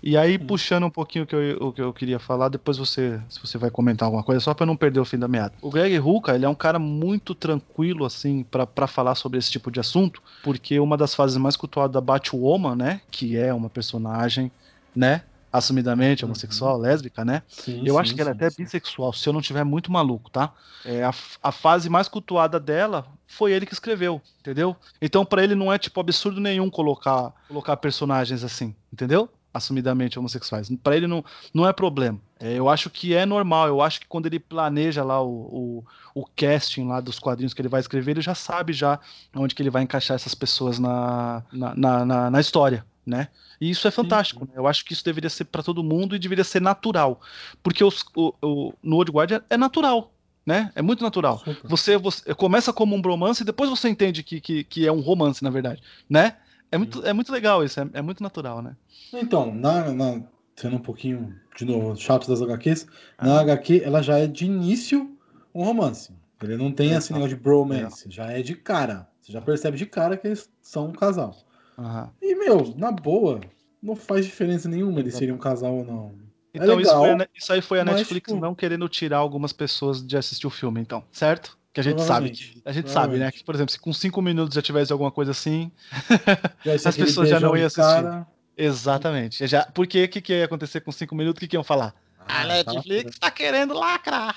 E 0.05 0.17
aí, 0.17 0.35
hum. 0.35 0.45
puxando 0.45 0.83
um 0.83 0.89
pouquinho 0.89 1.23
o 1.23 1.27
que, 1.27 1.33
eu, 1.33 1.57
o 1.61 1.71
que 1.71 1.81
eu 1.81 1.93
queria 1.93 2.19
falar, 2.19 2.49
depois 2.49 2.77
você, 2.77 3.21
se 3.29 3.39
você 3.39 3.57
vai 3.57 3.71
comentar 3.71 4.05
alguma 4.05 4.21
coisa, 4.21 4.41
só 4.41 4.53
para 4.53 4.65
não 4.65 4.75
perder 4.75 4.99
o 4.99 5.05
fim 5.05 5.17
da 5.17 5.29
meada. 5.29 5.53
O 5.61 5.69
Greg 5.69 5.97
Ruka, 5.97 6.35
ele 6.35 6.43
é 6.43 6.49
um 6.49 6.55
cara 6.55 6.77
muito 6.77 7.33
tranquilo, 7.33 8.03
assim, 8.05 8.43
para 8.43 8.85
falar 8.85 9.15
sobre 9.15 9.39
esse 9.39 9.49
tipo 9.49 9.71
de 9.71 9.79
assunto, 9.79 10.21
porque 10.43 10.77
uma 10.77 10.97
das 10.97 11.15
fases 11.15 11.37
mais 11.37 11.55
cultuadas 11.55 11.93
da 11.93 12.01
Batwoman, 12.01 12.75
né, 12.75 12.99
que 13.09 13.37
é 13.37 13.53
uma 13.53 13.69
personagem, 13.69 14.51
né, 14.93 15.23
assumidamente 15.53 16.25
homossexual, 16.25 16.75
uhum. 16.75 16.81
lésbica, 16.81 17.23
né? 17.23 17.43
Sim, 17.47 17.83
eu 17.85 17.93
sim, 17.93 17.99
acho 18.01 18.15
que 18.15 18.21
ela 18.21 18.31
é 18.31 18.33
até 18.33 18.49
sim. 18.49 18.63
bissexual, 18.63 19.13
se 19.13 19.29
eu 19.29 19.31
não 19.31 19.39
tiver 19.39 19.63
muito 19.63 19.91
maluco, 19.91 20.29
tá? 20.31 20.51
É, 20.83 21.03
a, 21.03 21.13
a 21.43 21.51
fase 21.51 21.89
mais 21.89 22.09
cultuada 22.09 22.59
dela 22.59 23.05
foi 23.27 23.53
ele 23.53 23.65
que 23.65 23.73
escreveu, 23.73 24.19
entendeu? 24.39 24.75
Então 24.99 25.23
para 25.23 25.43
ele 25.43 25.53
não 25.53 25.71
é 25.71 25.77
tipo 25.77 25.99
absurdo 25.99 26.41
nenhum 26.41 26.71
colocar 26.71 27.31
colocar 27.47 27.77
personagens 27.77 28.43
assim, 28.43 28.75
entendeu? 28.91 29.29
Assumidamente 29.53 30.17
homossexuais. 30.17 30.69
Para 30.81 30.97
ele 30.97 31.05
não, 31.05 31.23
não 31.53 31.67
é 31.67 31.71
problema. 31.71 32.19
É, 32.39 32.53
eu 32.53 32.67
acho 32.67 32.89
que 32.89 33.13
é 33.13 33.25
normal. 33.25 33.67
Eu 33.67 33.81
acho 33.81 34.01
que 34.01 34.07
quando 34.07 34.25
ele 34.25 34.39
planeja 34.39 35.03
lá 35.03 35.21
o, 35.21 35.83
o, 36.13 36.21
o, 36.21 36.25
casting 36.35 36.87
lá 36.87 36.99
dos 36.99 37.19
quadrinhos 37.19 37.53
que 37.53 37.61
ele 37.61 37.69
vai 37.69 37.79
escrever, 37.79 38.11
ele 38.11 38.21
já 38.21 38.33
sabe 38.33 38.73
já 38.73 38.99
onde 39.35 39.53
que 39.53 39.61
ele 39.61 39.69
vai 39.69 39.83
encaixar 39.83 40.15
essas 40.15 40.33
pessoas 40.33 40.79
na, 40.79 41.43
na, 41.51 41.75
na, 41.75 42.05
na, 42.05 42.31
na 42.31 42.41
história. 42.41 42.85
Né? 43.05 43.27
E 43.61 43.69
isso 43.69 43.87
é 43.87 43.91
fantástico. 43.91 44.45
Né? 44.45 44.53
Eu 44.55 44.65
acho 44.65 44.83
que 44.83 44.93
isso 44.93 45.05
deveria 45.05 45.29
ser 45.29 45.45
para 45.45 45.61
todo 45.61 45.83
mundo 45.83 46.15
e 46.15 46.19
deveria 46.19 46.43
ser 46.43 46.61
natural. 46.61 47.21
Porque 47.61 47.83
os, 47.83 48.03
o, 48.15 48.33
o, 48.41 48.73
no 48.81 48.97
Old 48.97 49.11
Guard 49.11 49.31
é, 49.49 49.57
natural. 49.57 50.11
Né? 50.45 50.71
É 50.75 50.81
muito 50.81 51.03
natural. 51.03 51.41
Você, 51.63 51.97
você 51.97 52.33
começa 52.33 52.73
como 52.73 52.95
um 52.95 53.01
bromance 53.01 53.43
e 53.43 53.45
depois 53.45 53.69
você 53.69 53.87
entende 53.87 54.23
que, 54.23 54.41
que, 54.41 54.63
que 54.63 54.87
é 54.87 54.91
um 54.91 54.99
romance, 54.99 55.41
na 55.41 55.49
verdade. 55.49 55.81
Né? 56.09 56.35
É 56.73 56.77
muito, 56.77 57.05
é 57.05 57.13
muito 57.13 57.31
legal 57.31 57.63
isso, 57.63 57.79
é, 57.79 57.87
é 57.93 58.01
muito 58.01 58.23
natural, 58.23 58.59
né? 58.59 58.75
Então, 59.13 59.53
na, 59.53 59.93
na, 59.93 60.23
sendo 60.55 60.77
um 60.77 60.79
pouquinho, 60.79 61.35
de 61.55 61.65
novo, 61.65 61.95
chato 61.95 62.27
das 62.27 62.41
HQs, 62.41 62.87
ah. 63.15 63.27
na 63.27 63.41
HQ 63.41 63.83
ela 63.85 64.01
já 64.01 64.17
é 64.17 64.25
de 64.25 64.45
início 64.45 65.15
um 65.53 65.63
romance. 65.63 66.11
Ele 66.41 66.57
não 66.57 66.71
tem 66.71 66.93
é, 66.93 66.97
esse 66.97 67.13
negócio 67.13 67.37
de 67.37 67.41
bromance, 67.41 68.07
é. 68.07 68.11
já 68.11 68.25
é 68.31 68.41
de 68.41 68.55
cara. 68.55 69.07
Você 69.21 69.31
já 69.31 69.39
percebe 69.39 69.77
de 69.77 69.85
cara 69.85 70.17
que 70.17 70.27
eles 70.27 70.49
são 70.61 70.87
um 70.87 70.91
casal. 70.91 71.37
Uhum. 71.77 72.09
E, 72.19 72.35
meu, 72.35 72.73
na 72.75 72.91
boa, 72.91 73.39
não 73.81 73.95
faz 73.95 74.25
diferença 74.25 74.67
nenhuma 74.67 74.99
eles 74.99 75.13
serem 75.13 75.33
um 75.33 75.37
casal 75.37 75.75
ou 75.77 75.85
não. 75.85 76.15
É 76.55 76.57
então, 76.57 76.73
é 76.73 76.75
legal, 76.75 77.05
isso, 77.05 77.17
foi 77.17 77.27
isso, 77.35 77.53
aí 77.53 77.61
foi 77.61 77.79
a 77.79 77.85
Netflix 77.85 78.31
tipo... 78.31 78.41
não 78.41 78.55
querendo 78.55 78.89
tirar 78.89 79.17
algumas 79.17 79.53
pessoas 79.53 80.05
de 80.05 80.17
assistir 80.17 80.47
o 80.47 80.49
filme, 80.49 80.81
então, 80.81 81.03
certo? 81.11 81.55
Que 81.73 81.79
a 81.79 81.83
gente 81.83 82.03
sabe 82.03 82.29
que. 82.29 82.61
A 82.63 82.71
gente 82.71 82.91
sabe, 82.91 83.17
né? 83.17 83.31
Que, 83.31 83.43
por 83.43 83.55
exemplo, 83.55 83.71
se 83.71 83.79
com 83.79 83.91
cinco 83.91 84.21
minutos 84.21 84.53
já 84.53 84.61
tivesse 84.61 84.91
alguma 84.91 85.11
coisa 85.11 85.31
assim, 85.31 85.71
as 86.85 86.95
pessoas 86.95 87.29
já 87.29 87.39
não 87.39 87.57
iam 87.57 87.65
assistir. 87.65 87.81
Cara... 87.81 88.27
Exatamente. 88.55 89.47
Já, 89.47 89.65
porque 89.73 90.03
o 90.03 90.07
que, 90.07 90.21
que 90.21 90.33
ia 90.33 90.45
acontecer 90.45 90.81
com 90.81 90.91
cinco 90.91 91.15
minutos? 91.15 91.39
O 91.39 91.41
que, 91.41 91.47
que 91.47 91.55
iam 91.55 91.63
falar? 91.63 91.95
Ah, 92.27 92.41
a 92.41 92.45
Netflix 92.45 93.17
tá, 93.17 93.27
tá 93.27 93.31
querendo 93.31 93.73
lacrar. 93.73 94.35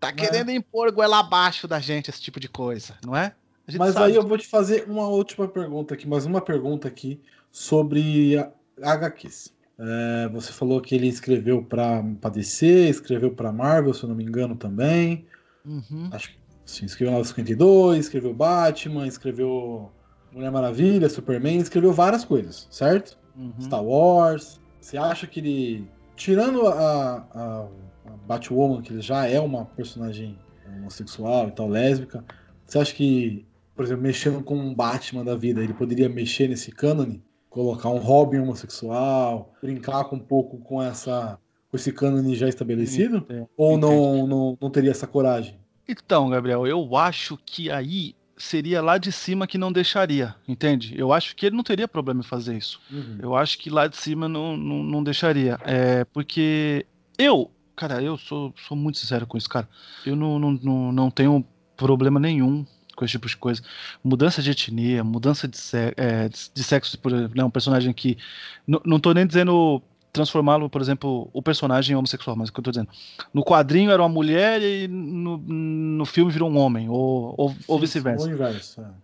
Tá 0.00 0.08
é? 0.08 0.12
querendo 0.12 0.50
impor 0.50 0.90
goela 0.90 1.20
abaixo 1.20 1.68
da 1.68 1.78
gente, 1.78 2.08
esse 2.08 2.22
tipo 2.22 2.40
de 2.40 2.48
coisa, 2.48 2.96
não 3.04 3.14
é? 3.14 3.34
Mas 3.76 3.94
aí 3.96 4.14
eu 4.14 4.26
vou 4.26 4.38
te 4.38 4.48
fazer 4.48 4.84
uma 4.88 5.06
última 5.06 5.46
pergunta 5.46 5.94
aqui, 5.94 6.08
mais 6.08 6.24
uma 6.24 6.40
pergunta 6.40 6.88
aqui 6.88 7.20
sobre 7.52 8.36
HQs. 8.82 9.52
É, 9.78 10.28
você 10.28 10.50
falou 10.50 10.80
que 10.80 10.94
ele 10.94 11.06
escreveu 11.06 11.62
para 11.62 12.02
DC, 12.32 12.66
escreveu 12.88 13.30
para 13.30 13.52
Marvel, 13.52 13.92
se 13.94 14.02
eu 14.02 14.08
não 14.08 14.16
me 14.16 14.24
engano 14.24 14.56
também. 14.56 15.26
Uhum. 15.64 16.08
Acho 16.10 16.30
Sim, 16.70 16.86
escreveu 16.86 17.12
952, 17.14 18.04
escreveu 18.04 18.32
Batman, 18.32 19.04
escreveu 19.04 19.90
Mulher 20.30 20.52
Maravilha, 20.52 21.08
Superman, 21.08 21.58
escreveu 21.58 21.92
várias 21.92 22.24
coisas, 22.24 22.68
certo? 22.70 23.18
Uhum. 23.36 23.52
Star 23.58 23.82
Wars. 23.82 24.60
Você 24.80 24.96
acha 24.96 25.26
que 25.26 25.40
ele. 25.40 25.88
Tirando 26.14 26.68
a, 26.68 27.26
a, 27.34 27.66
a 28.06 28.16
Batwoman, 28.24 28.82
que 28.82 28.92
ele 28.92 29.00
já 29.00 29.26
é 29.26 29.40
uma 29.40 29.64
personagem 29.64 30.38
homossexual 30.76 31.48
e 31.48 31.50
tal, 31.50 31.68
lésbica, 31.68 32.24
você 32.64 32.78
acha 32.78 32.94
que, 32.94 33.44
por 33.74 33.84
exemplo, 33.84 34.04
mexendo 34.04 34.40
com 34.40 34.54
um 34.54 34.72
Batman 34.72 35.24
da 35.24 35.34
vida, 35.34 35.64
ele 35.64 35.74
poderia 35.74 36.08
mexer 36.08 36.46
nesse 36.46 36.70
cânone? 36.70 37.20
Colocar 37.48 37.88
um 37.88 37.98
Robin 37.98 38.38
homossexual, 38.38 39.52
brincar 39.60 40.04
com 40.04 40.14
um 40.14 40.20
pouco 40.20 40.58
com 40.58 40.80
essa 40.80 41.36
com 41.68 41.76
esse 41.76 41.92
cânone 41.92 42.36
já 42.36 42.48
estabelecido? 42.48 43.26
Ou 43.56 43.76
não, 43.76 44.24
não, 44.26 44.58
não 44.60 44.70
teria 44.70 44.92
essa 44.92 45.06
coragem? 45.06 45.59
Então, 45.90 46.30
Gabriel, 46.30 46.66
eu 46.66 46.96
acho 46.96 47.36
que 47.44 47.68
aí 47.68 48.14
seria 48.36 48.80
lá 48.80 48.96
de 48.96 49.10
cima 49.10 49.46
que 49.46 49.58
não 49.58 49.72
deixaria, 49.72 50.34
entende? 50.46 50.94
Eu 50.96 51.12
acho 51.12 51.34
que 51.34 51.46
ele 51.46 51.56
não 51.56 51.64
teria 51.64 51.88
problema 51.88 52.20
em 52.20 52.24
fazer 52.24 52.56
isso. 52.56 52.80
Uhum. 52.90 53.18
Eu 53.20 53.36
acho 53.36 53.58
que 53.58 53.68
lá 53.68 53.88
de 53.88 53.96
cima 53.96 54.28
não, 54.28 54.56
não, 54.56 54.82
não 54.84 55.02
deixaria. 55.02 55.58
É, 55.64 56.04
porque 56.04 56.86
eu, 57.18 57.50
cara, 57.74 58.00
eu 58.00 58.16
sou, 58.16 58.54
sou 58.68 58.76
muito 58.76 58.98
sincero 58.98 59.26
com 59.26 59.36
isso, 59.36 59.48
cara. 59.48 59.68
Eu 60.06 60.14
não, 60.14 60.38
não, 60.38 60.52
não, 60.52 60.92
não 60.92 61.10
tenho 61.10 61.44
problema 61.76 62.20
nenhum 62.20 62.64
com 62.94 63.04
esse 63.04 63.12
tipo 63.12 63.26
de 63.26 63.36
coisa. 63.36 63.62
Mudança 64.02 64.40
de 64.40 64.50
etnia, 64.50 65.02
mudança 65.02 65.48
de, 65.48 65.58
é, 65.96 66.28
de 66.28 66.62
sexo, 66.62 66.96
por 66.98 67.12
exemplo, 67.12 67.36
né, 67.36 67.44
um 67.44 67.50
personagem 67.50 67.92
que. 67.92 68.16
Não, 68.64 68.80
não 68.84 69.00
tô 69.00 69.12
nem 69.12 69.26
dizendo 69.26 69.82
transformá-lo, 70.12 70.68
por 70.68 70.80
exemplo, 70.80 71.28
o 71.32 71.42
personagem 71.42 71.96
homossexual, 71.96 72.36
mas 72.36 72.48
o 72.48 72.52
que 72.52 72.60
eu 72.60 72.64
tô 72.64 72.70
dizendo. 72.70 72.88
No 73.32 73.44
quadrinho 73.44 73.90
era 73.90 74.02
uma 74.02 74.08
mulher 74.08 74.60
e 74.62 74.88
no, 74.88 75.38
no 75.38 76.04
filme 76.04 76.32
virou 76.32 76.50
um 76.50 76.58
homem, 76.58 76.88
ou, 76.88 77.34
ou, 77.36 77.56
ou 77.66 77.78
vice-versa. 77.78 78.24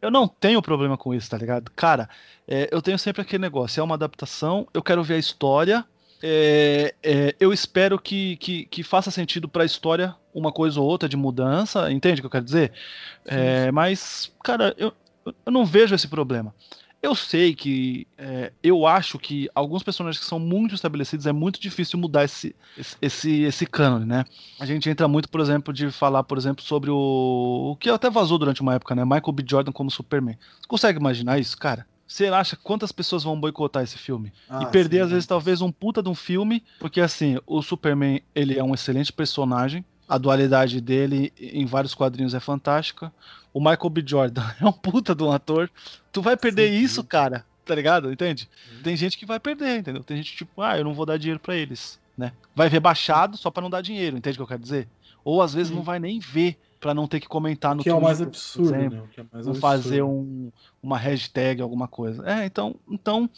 É. 0.02 0.06
Eu 0.06 0.10
não 0.10 0.26
tenho 0.26 0.60
problema 0.60 0.96
com 0.96 1.14
isso, 1.14 1.30
tá 1.30 1.38
ligado? 1.38 1.70
Cara, 1.74 2.08
é, 2.46 2.68
eu 2.72 2.82
tenho 2.82 2.98
sempre 2.98 3.22
aquele 3.22 3.42
negócio, 3.42 3.80
é 3.80 3.82
uma 3.82 3.94
adaptação, 3.94 4.66
eu 4.74 4.82
quero 4.82 5.02
ver 5.02 5.14
a 5.14 5.18
história, 5.18 5.84
é, 6.22 6.94
é, 7.02 7.36
eu 7.38 7.52
espero 7.52 7.98
que, 7.98 8.36
que, 8.36 8.64
que 8.66 8.82
faça 8.82 9.10
sentido 9.10 9.48
para 9.48 9.62
a 9.62 9.66
história 9.66 10.14
uma 10.34 10.50
coisa 10.52 10.80
ou 10.80 10.86
outra 10.86 11.08
de 11.08 11.16
mudança, 11.16 11.90
entende 11.90 12.20
o 12.20 12.22
que 12.22 12.26
eu 12.26 12.30
quero 12.30 12.44
dizer? 12.44 12.72
É, 13.24 13.70
mas, 13.70 14.32
cara, 14.42 14.74
eu, 14.76 14.92
eu 15.24 15.52
não 15.52 15.64
vejo 15.64 15.94
esse 15.94 16.08
problema. 16.08 16.54
Eu 17.06 17.14
sei 17.14 17.54
que 17.54 18.04
é, 18.18 18.52
eu 18.60 18.84
acho 18.84 19.16
que 19.16 19.48
alguns 19.54 19.84
personagens 19.84 20.18
que 20.18 20.28
são 20.28 20.40
muito 20.40 20.74
estabelecidos 20.74 21.24
é 21.24 21.30
muito 21.30 21.60
difícil 21.60 22.00
mudar 22.00 22.24
esse, 22.24 22.52
esse, 23.00 23.42
esse 23.42 23.64
cânone, 23.64 24.04
né? 24.04 24.24
A 24.58 24.66
gente 24.66 24.90
entra 24.90 25.06
muito, 25.06 25.28
por 25.28 25.40
exemplo, 25.40 25.72
de 25.72 25.88
falar, 25.92 26.24
por 26.24 26.36
exemplo, 26.36 26.64
sobre 26.64 26.90
o. 26.90 27.70
O 27.70 27.76
que 27.76 27.88
até 27.88 28.10
vazou 28.10 28.38
durante 28.38 28.60
uma 28.60 28.74
época, 28.74 28.92
né? 28.96 29.04
Michael 29.04 29.32
B. 29.32 29.44
Jordan 29.48 29.70
como 29.70 29.88
Superman. 29.88 30.36
Você 30.60 30.66
consegue 30.66 30.98
imaginar 30.98 31.38
isso, 31.38 31.56
cara? 31.56 31.86
Você 32.08 32.26
acha 32.26 32.56
quantas 32.56 32.90
pessoas 32.90 33.22
vão 33.22 33.38
boicotar 33.38 33.84
esse 33.84 33.98
filme? 33.98 34.32
Ah, 34.50 34.64
e 34.64 34.66
perder, 34.66 34.96
sim, 34.96 35.02
às 35.04 35.10
vezes, 35.10 35.26
talvez 35.26 35.60
um 35.60 35.70
puta 35.70 36.02
de 36.02 36.08
um 36.08 36.14
filme, 36.14 36.64
porque 36.80 37.00
assim, 37.00 37.38
o 37.46 37.62
Superman, 37.62 38.20
ele 38.34 38.58
é 38.58 38.64
um 38.64 38.74
excelente 38.74 39.12
personagem, 39.12 39.84
a 40.08 40.18
dualidade 40.18 40.80
dele 40.80 41.32
em 41.38 41.66
vários 41.66 41.94
quadrinhos 41.94 42.34
é 42.34 42.40
fantástica. 42.40 43.12
O 43.52 43.60
Michael 43.60 43.90
B. 43.90 44.02
Jordan 44.06 44.44
é 44.60 44.66
um 44.66 44.72
puta 44.72 45.14
de 45.14 45.22
um 45.22 45.32
ator. 45.32 45.70
Tu 46.12 46.22
vai 46.22 46.36
perder 46.36 46.70
sim, 46.70 46.78
isso, 46.78 47.02
cara. 47.04 47.44
Tá 47.64 47.74
ligado? 47.74 48.12
Entende? 48.12 48.48
Tem 48.82 48.96
gente 48.96 49.18
que 49.18 49.26
vai 49.26 49.40
perder, 49.40 49.78
entendeu? 49.78 50.04
Tem 50.04 50.16
gente 50.16 50.36
tipo, 50.36 50.62
ah, 50.62 50.78
eu 50.78 50.84
não 50.84 50.94
vou 50.94 51.04
dar 51.04 51.18
dinheiro 51.18 51.40
para 51.40 51.56
eles. 51.56 51.98
né? 52.16 52.32
Vai 52.54 52.68
ver 52.68 52.80
baixado 52.80 53.36
só 53.36 53.50
para 53.50 53.62
não 53.62 53.70
dar 53.70 53.82
dinheiro, 53.82 54.16
entende 54.16 54.36
o 54.36 54.38
que 54.38 54.42
eu 54.42 54.46
quero 54.46 54.62
dizer? 54.62 54.88
Ou 55.24 55.42
às 55.42 55.52
vezes 55.52 55.72
não 55.74 55.82
vai 55.82 55.98
nem 55.98 56.20
ver 56.20 56.56
para 56.78 56.94
não 56.94 57.06
ter 57.06 57.20
que 57.20 57.28
comentar 57.28 57.74
no 57.74 57.82
que 57.82 57.88
é 57.88 57.94
o 57.94 58.00
mais 58.00 58.18
Twitter, 58.18 58.28
absurdo, 58.28 58.74
exemplo, 58.74 58.96
né? 58.96 59.02
O 59.02 59.08
que 59.08 59.20
é 59.20 59.24
mais 59.32 59.46
não 59.46 59.52
absurdo. 59.52 59.60
fazer 59.60 60.02
um, 60.02 60.50
uma 60.82 60.98
hashtag, 60.98 61.62
alguma 61.62 61.88
coisa. 61.88 62.22
É, 62.28 62.44
então, 62.44 62.76
então 62.90 63.28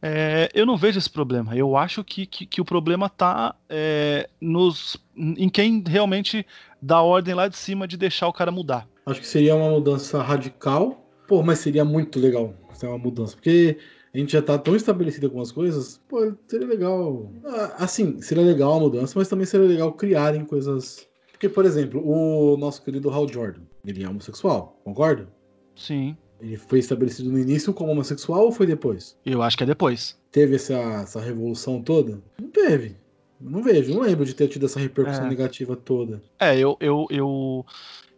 é, 0.00 0.48
eu 0.54 0.64
não 0.66 0.76
vejo 0.76 0.98
esse 0.98 1.10
problema. 1.10 1.56
Eu 1.56 1.76
acho 1.76 2.02
que, 2.04 2.26
que, 2.26 2.46
que 2.46 2.60
o 2.60 2.64
problema 2.64 3.08
tá 3.08 3.54
é, 3.68 4.28
nos, 4.40 4.96
em 5.16 5.48
quem 5.48 5.82
realmente 5.86 6.46
dá 6.80 7.00
ordem 7.00 7.34
lá 7.34 7.48
de 7.48 7.56
cima 7.56 7.86
de 7.86 7.96
deixar 7.96 8.28
o 8.28 8.32
cara 8.32 8.50
mudar. 8.50 8.88
Acho 9.06 9.20
que 9.20 9.26
seria 9.26 9.54
uma 9.54 9.70
mudança 9.70 10.22
radical. 10.22 11.02
Pô, 11.28 11.42
mas 11.42 11.58
seria 11.58 11.84
muito 11.84 12.18
legal 12.18 12.54
ser 12.72 12.86
uma 12.86 12.98
mudança. 12.98 13.34
Porque 13.34 13.78
a 14.14 14.18
gente 14.18 14.32
já 14.32 14.40
tá 14.40 14.56
tão 14.56 14.74
estabelecido 14.74 15.26
algumas 15.26 15.52
coisas. 15.52 16.00
Pô, 16.08 16.32
seria 16.48 16.66
legal. 16.66 17.30
Ah, 17.44 17.84
Assim, 17.84 18.20
seria 18.22 18.44
legal 18.44 18.74
a 18.74 18.80
mudança, 18.80 19.12
mas 19.16 19.28
também 19.28 19.46
seria 19.46 19.66
legal 19.66 19.92
criarem 19.92 20.44
coisas. 20.44 21.06
Porque, 21.36 21.50
por 21.50 21.66
exemplo, 21.66 22.02
o 22.02 22.56
nosso 22.56 22.82
querido 22.82 23.10
Hal 23.10 23.28
Jordan, 23.28 23.60
ele 23.84 24.02
é 24.02 24.08
homossexual, 24.08 24.80
concorda? 24.82 25.28
Sim, 25.74 26.16
Ele 26.40 26.56
foi 26.56 26.78
estabelecido 26.78 27.30
no 27.30 27.38
início 27.38 27.74
como 27.74 27.92
homossexual 27.92 28.44
ou 28.46 28.50
foi 28.52 28.66
depois? 28.66 29.18
eu 29.24 29.42
acho 29.42 29.54
que 29.56 29.62
é 29.62 29.66
depois. 29.66 30.18
Teve 30.32 30.56
essa, 30.56 30.74
essa 31.02 31.20
revolução 31.20 31.82
toda? 31.82 32.22
Não 32.40 32.48
teve. 32.48 32.96
Não 33.38 33.62
vejo, 33.62 33.92
não 33.92 34.00
lembro 34.00 34.24
de 34.24 34.34
ter 34.34 34.48
tido 34.48 34.64
essa 34.64 34.80
repercussão 34.80 35.26
É. 35.26 35.28
negativa 35.28 35.76
toda. 35.76 36.22
É, 36.38 36.56
eu, 36.58 36.78
eu, 36.80 37.06
eu, 37.10 37.66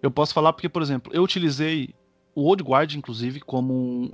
eu 0.00 0.11
posso 0.12 0.33
falar 0.33 0.52
porque, 0.52 0.68
por 0.68 0.81
exemplo, 0.81 1.12
eu 1.12 1.24
utilizei 1.24 1.92
o 2.37 2.42
Old 2.42 2.62
Guard, 2.62 2.94
inclusive, 2.94 3.40
como 3.40 3.74
um, 3.74 4.11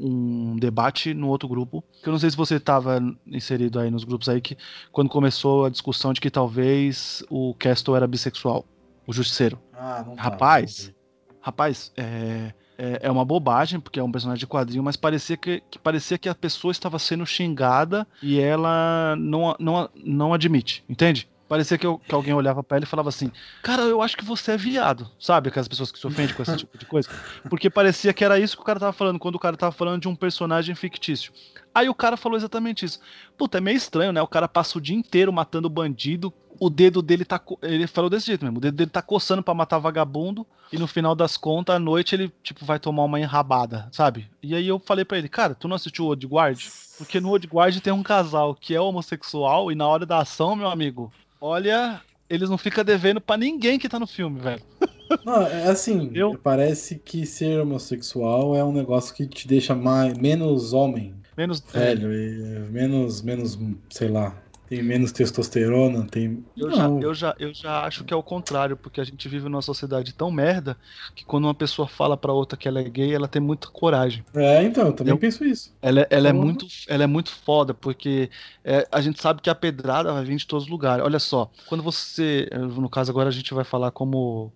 um 0.52 0.56
debate 0.56 1.12
no 1.12 1.28
outro 1.28 1.46
grupo. 1.46 1.84
Que 2.02 2.08
eu 2.08 2.12
não 2.12 2.18
sei 2.18 2.30
se 2.30 2.36
você 2.38 2.54
estava 2.56 2.98
inserido 3.26 3.78
aí 3.78 3.90
nos 3.90 4.04
grupos 4.04 4.30
aí, 4.30 4.40
que 4.40 4.56
quando 4.90 5.10
começou 5.10 5.66
a 5.66 5.68
discussão 5.68 6.14
de 6.14 6.22
que 6.22 6.30
talvez 6.30 7.22
o 7.28 7.54
Castle 7.58 7.94
era 7.96 8.06
bissexual, 8.06 8.64
o 9.06 9.12
Justiceiro. 9.12 9.58
Ah, 9.72 10.02
não 10.06 10.16
tá. 10.16 10.22
Rapaz. 10.22 10.92
Rapaz, 11.40 11.92
é, 11.96 12.54
é, 12.78 13.00
é 13.02 13.10
uma 13.10 13.24
bobagem, 13.24 13.78
porque 13.78 14.00
é 14.00 14.02
um 14.02 14.10
personagem 14.10 14.40
de 14.40 14.46
quadrinho, 14.46 14.82
mas 14.82 14.96
parecia 14.96 15.36
que, 15.36 15.62
que 15.70 15.78
parecia 15.78 16.16
que 16.16 16.28
a 16.28 16.34
pessoa 16.34 16.72
estava 16.72 16.98
sendo 16.98 17.26
xingada 17.26 18.06
e 18.22 18.40
ela 18.40 19.14
não, 19.18 19.54
não, 19.58 19.90
não 19.94 20.32
admite, 20.32 20.82
entende? 20.88 21.28
Parecia 21.46 21.76
que, 21.76 21.86
eu- 21.86 21.98
que 21.98 22.14
alguém 22.14 22.32
olhava 22.32 22.62
pra 22.62 22.78
ela 22.78 22.84
e 22.84 22.88
falava 22.88 23.10
assim: 23.10 23.30
Cara, 23.62 23.82
eu 23.82 24.00
acho 24.00 24.16
que 24.16 24.24
você 24.24 24.52
é 24.52 24.56
viado. 24.56 25.10
Sabe? 25.20 25.50
Aquelas 25.50 25.68
pessoas 25.68 25.92
que 25.92 25.98
se 25.98 26.06
ofendem 26.06 26.34
com 26.34 26.42
esse 26.42 26.56
tipo 26.56 26.78
de 26.78 26.86
coisa. 26.86 27.10
Porque 27.50 27.68
parecia 27.68 28.14
que 28.14 28.24
era 28.24 28.38
isso 28.40 28.56
que 28.56 28.62
o 28.62 28.64
cara 28.64 28.80
tava 28.80 28.94
falando, 28.94 29.18
quando 29.18 29.34
o 29.34 29.38
cara 29.38 29.54
tava 29.54 29.70
falando 29.70 30.00
de 30.00 30.08
um 30.08 30.16
personagem 30.16 30.74
fictício. 30.74 31.34
Aí 31.74 31.88
o 31.88 31.94
cara 31.94 32.16
falou 32.16 32.36
exatamente 32.38 32.84
isso. 32.84 33.00
Puta, 33.36 33.58
é 33.58 33.60
meio 33.60 33.76
estranho, 33.76 34.12
né? 34.12 34.22
O 34.22 34.28
cara 34.28 34.46
passa 34.46 34.78
o 34.78 34.80
dia 34.80 34.96
inteiro 34.96 35.32
matando 35.32 35.68
bandido. 35.68 36.32
O 36.60 36.70
dedo 36.70 37.02
dele 37.02 37.24
tá. 37.24 37.40
Ele 37.62 37.86
falou 37.86 38.08
desse 38.08 38.26
jeito 38.26 38.44
mesmo. 38.44 38.58
O 38.58 38.60
dedo 38.60 38.76
dele 38.76 38.90
tá 38.90 39.02
coçando 39.02 39.42
pra 39.42 39.52
matar 39.54 39.78
vagabundo. 39.78 40.46
E 40.72 40.78
no 40.78 40.86
final 40.86 41.14
das 41.14 41.36
contas, 41.36 41.74
à 41.76 41.78
noite, 41.78 42.14
ele, 42.14 42.32
tipo, 42.42 42.64
vai 42.64 42.78
tomar 42.78 43.04
uma 43.04 43.20
enrabada, 43.20 43.88
sabe? 43.92 44.28
E 44.42 44.54
aí 44.54 44.66
eu 44.66 44.78
falei 44.78 45.04
pra 45.04 45.18
ele, 45.18 45.28
cara, 45.28 45.54
tu 45.54 45.68
não 45.68 45.76
assistiu 45.76 46.04
o 46.04 46.08
Old 46.08 46.26
Guard? 46.26 46.64
Porque 46.96 47.20
no 47.20 47.28
Old 47.30 47.46
Guard 47.46 47.78
tem 47.80 47.92
um 47.92 48.02
casal 48.02 48.54
que 48.54 48.74
é 48.74 48.80
homossexual 48.80 49.70
e 49.70 49.74
na 49.74 49.86
hora 49.86 50.06
da 50.06 50.18
ação, 50.18 50.56
meu 50.56 50.68
amigo, 50.68 51.12
olha, 51.40 52.00
eles 52.30 52.48
não 52.50 52.58
ficam 52.58 52.82
devendo 52.84 53.20
pra 53.20 53.36
ninguém 53.36 53.78
que 53.78 53.88
tá 53.88 53.98
no 54.00 54.06
filme, 54.06 54.40
velho. 54.40 54.62
Não, 55.24 55.42
é 55.42 55.68
assim, 55.68 56.10
Eu- 56.14 56.36
parece 56.42 56.98
que 56.98 57.24
ser 57.24 57.60
homossexual 57.60 58.56
é 58.56 58.64
um 58.64 58.72
negócio 58.72 59.14
que 59.14 59.26
te 59.26 59.46
deixa 59.46 59.74
mais, 59.74 60.16
menos 60.18 60.72
homem, 60.72 61.14
Menos. 61.36 61.60
velho, 61.60 62.12
e 62.12 62.70
menos, 62.70 63.22
menos, 63.22 63.58
sei 63.90 64.08
lá, 64.08 64.30
tem 64.68 64.82
menos 64.82 65.12
testosterona, 65.12 66.06
tem... 66.06 66.44
Eu 66.56 66.70
já, 66.70 66.86
eu, 67.00 67.14
já, 67.14 67.34
eu 67.38 67.52
já 67.52 67.84
acho 67.84 68.04
que 68.04 68.14
é 68.14 68.16
o 68.16 68.22
contrário, 68.22 68.76
porque 68.76 69.00
a 69.00 69.04
gente 69.04 69.28
vive 69.28 69.48
numa 69.48 69.60
sociedade 69.62 70.12
tão 70.12 70.30
merda 70.30 70.78
que 71.14 71.24
quando 71.24 71.44
uma 71.44 71.54
pessoa 71.54 71.88
fala 71.88 72.16
pra 72.16 72.32
outra 72.32 72.56
que 72.56 72.68
ela 72.68 72.80
é 72.80 72.88
gay, 72.88 73.12
ela 73.12 73.26
tem 73.26 73.42
muita 73.42 73.68
coragem. 73.68 74.24
É, 74.34 74.62
então, 74.62 74.86
eu 74.86 74.92
também 74.92 75.12
Eu- 75.14 75.18
penso 75.18 75.44
isso. 75.44 75.74
Ela, 75.82 76.00
é- 76.02 76.06
ela, 76.10 76.28
é, 76.28 76.32
muito, 76.32 76.66
ela 76.88 77.04
é 77.04 77.06
muito 77.06 77.30
foda, 77.30 77.74
porque 77.74 78.30
é, 78.62 78.86
a 78.90 79.00
gente 79.02 79.20
sabe 79.20 79.42
que 79.42 79.50
a 79.50 79.54
pedrada 79.54 80.12
vai 80.12 80.24
vir 80.24 80.36
de 80.36 80.46
todos 80.46 80.64
os 80.64 80.70
lugares. 80.70 81.04
Olha 81.04 81.18
só, 81.18 81.50
quando 81.68 81.82
você. 81.82 82.48
No 82.52 82.88
caso, 82.88 83.10
agora 83.10 83.28
a 83.28 83.32
gente 83.32 83.52
vai 83.52 83.64
falar 83.64 83.90
como. 83.90 84.52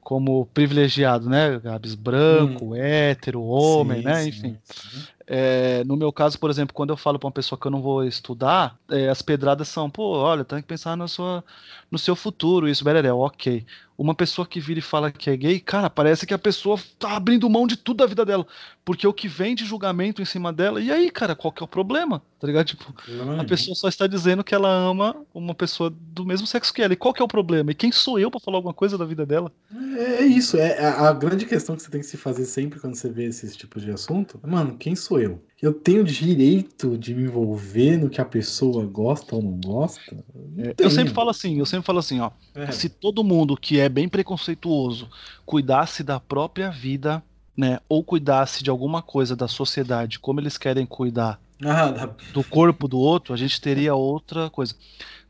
Como 0.00 0.46
privilegiado, 0.46 1.28
né, 1.28 1.58
Gabs? 1.58 1.94
Branco, 1.96 2.74
hétero, 2.76 3.42
homem, 3.42 3.98
Sim, 3.98 4.04
né? 4.04 4.22
sim, 4.22 4.28
Enfim. 4.28 4.58
sim. 4.62 5.06
É, 5.26 5.82
no 5.84 5.96
meu 5.96 6.12
caso, 6.12 6.38
por 6.38 6.50
exemplo, 6.50 6.72
quando 6.74 6.90
eu 6.90 6.96
falo 6.96 7.18
pra 7.18 7.26
uma 7.26 7.32
pessoa 7.32 7.58
que 7.58 7.66
eu 7.66 7.70
não 7.70 7.82
vou 7.82 8.04
estudar, 8.04 8.78
é, 8.88 9.08
as 9.08 9.22
pedradas 9.22 9.66
são, 9.68 9.90
pô, 9.90 10.18
olha, 10.18 10.44
tem 10.44 10.60
que 10.62 10.68
pensar 10.68 10.96
na 10.96 11.08
sua, 11.08 11.44
no 11.90 11.98
seu 11.98 12.14
futuro, 12.14 12.68
isso, 12.68 12.84
bereré, 12.84 13.12
ok. 13.12 13.66
Uma 13.98 14.14
pessoa 14.14 14.46
que 14.46 14.60
vira 14.60 14.78
e 14.78 14.82
fala 14.82 15.10
que 15.10 15.30
é 15.30 15.36
gay, 15.36 15.58
cara, 15.58 15.88
parece 15.88 16.26
que 16.26 16.34
a 16.34 16.38
pessoa 16.38 16.78
tá 16.98 17.16
abrindo 17.16 17.48
mão 17.48 17.66
de 17.66 17.76
tudo 17.76 17.98
da 17.98 18.06
vida 18.06 18.24
dela. 18.24 18.46
Porque 18.84 19.06
o 19.06 19.12
que 19.12 19.26
vem 19.26 19.54
de 19.54 19.64
julgamento 19.64 20.20
em 20.20 20.24
cima 20.24 20.52
dela, 20.52 20.80
e 20.80 20.92
aí, 20.92 21.10
cara, 21.10 21.34
qual 21.34 21.50
que 21.50 21.62
é 21.62 21.64
o 21.64 21.68
problema? 21.68 22.22
Tá 22.38 22.46
ligado? 22.46 22.66
Tipo, 22.66 22.94
a 23.40 23.44
pessoa 23.44 23.74
só 23.74 23.88
está 23.88 24.06
dizendo 24.06 24.44
que 24.44 24.54
ela 24.54 24.68
ama 24.68 25.16
uma 25.32 25.54
pessoa 25.54 25.90
do 25.90 26.24
mesmo 26.26 26.46
sexo 26.46 26.72
que 26.72 26.82
ela. 26.82 26.92
E 26.92 26.96
qual 26.96 27.14
que 27.14 27.22
é 27.22 27.24
o 27.24 27.28
problema? 27.28 27.70
E 27.70 27.74
quem 27.74 27.90
sou 27.90 28.18
eu 28.18 28.30
pra 28.30 28.38
falar 28.38 28.58
alguma 28.58 28.74
coisa 28.74 28.98
da 28.98 29.04
vida 29.06 29.24
dela? 29.24 29.50
É, 29.96 30.24
isso, 30.24 30.58
é 30.58 30.78
a, 30.84 31.08
a 31.08 31.12
grande 31.12 31.46
questão 31.46 31.74
que 31.74 31.82
você 31.82 31.90
tem 31.90 32.00
que 32.00 32.06
se 32.06 32.18
fazer 32.18 32.44
sempre 32.44 32.78
quando 32.78 32.94
você 32.94 33.10
vê 33.10 33.24
esses 33.24 33.56
tipos 33.56 33.82
de 33.82 33.90
assunto. 33.90 34.38
Mano, 34.46 34.76
quem 34.76 34.94
sou 34.94 35.18
eu? 35.18 35.42
Eu 35.60 35.72
tenho 35.72 36.04
direito 36.04 36.98
de 36.98 37.14
me 37.14 37.24
envolver 37.24 37.96
no 37.96 38.10
que 38.10 38.20
a 38.20 38.24
pessoa 38.24 38.84
gosta 38.84 39.36
ou 39.36 39.42
não 39.42 39.58
gosta? 39.58 40.24
Não 40.34 40.64
É, 40.64 40.74
eu 40.78 40.90
sempre 40.90 41.14
falo 41.14 41.30
assim, 41.30 41.58
eu 41.58 41.64
sempre 41.64 41.86
falo 41.86 41.98
assim, 41.98 42.20
ó. 42.20 42.30
É. 42.54 42.70
Se 42.70 42.90
todo 42.90 43.24
mundo 43.24 43.56
que 43.56 43.80
é 43.80 43.88
bem 43.88 44.06
preconceituoso 44.06 45.08
cuidasse 45.46 46.02
da 46.02 46.20
própria 46.20 46.70
vida, 46.70 47.22
né, 47.56 47.80
ou 47.88 48.04
cuidasse 48.04 48.62
de 48.62 48.68
alguma 48.68 49.00
coisa 49.00 49.34
da 49.34 49.48
sociedade, 49.48 50.18
como 50.18 50.40
eles 50.40 50.58
querem 50.58 50.84
cuidar 50.84 51.40
Ah, 51.64 52.10
do 52.34 52.44
corpo 52.44 52.86
do 52.86 52.98
outro, 52.98 53.32
a 53.32 53.36
gente 53.36 53.58
teria 53.58 53.94
outra 53.94 54.50
coisa. 54.50 54.74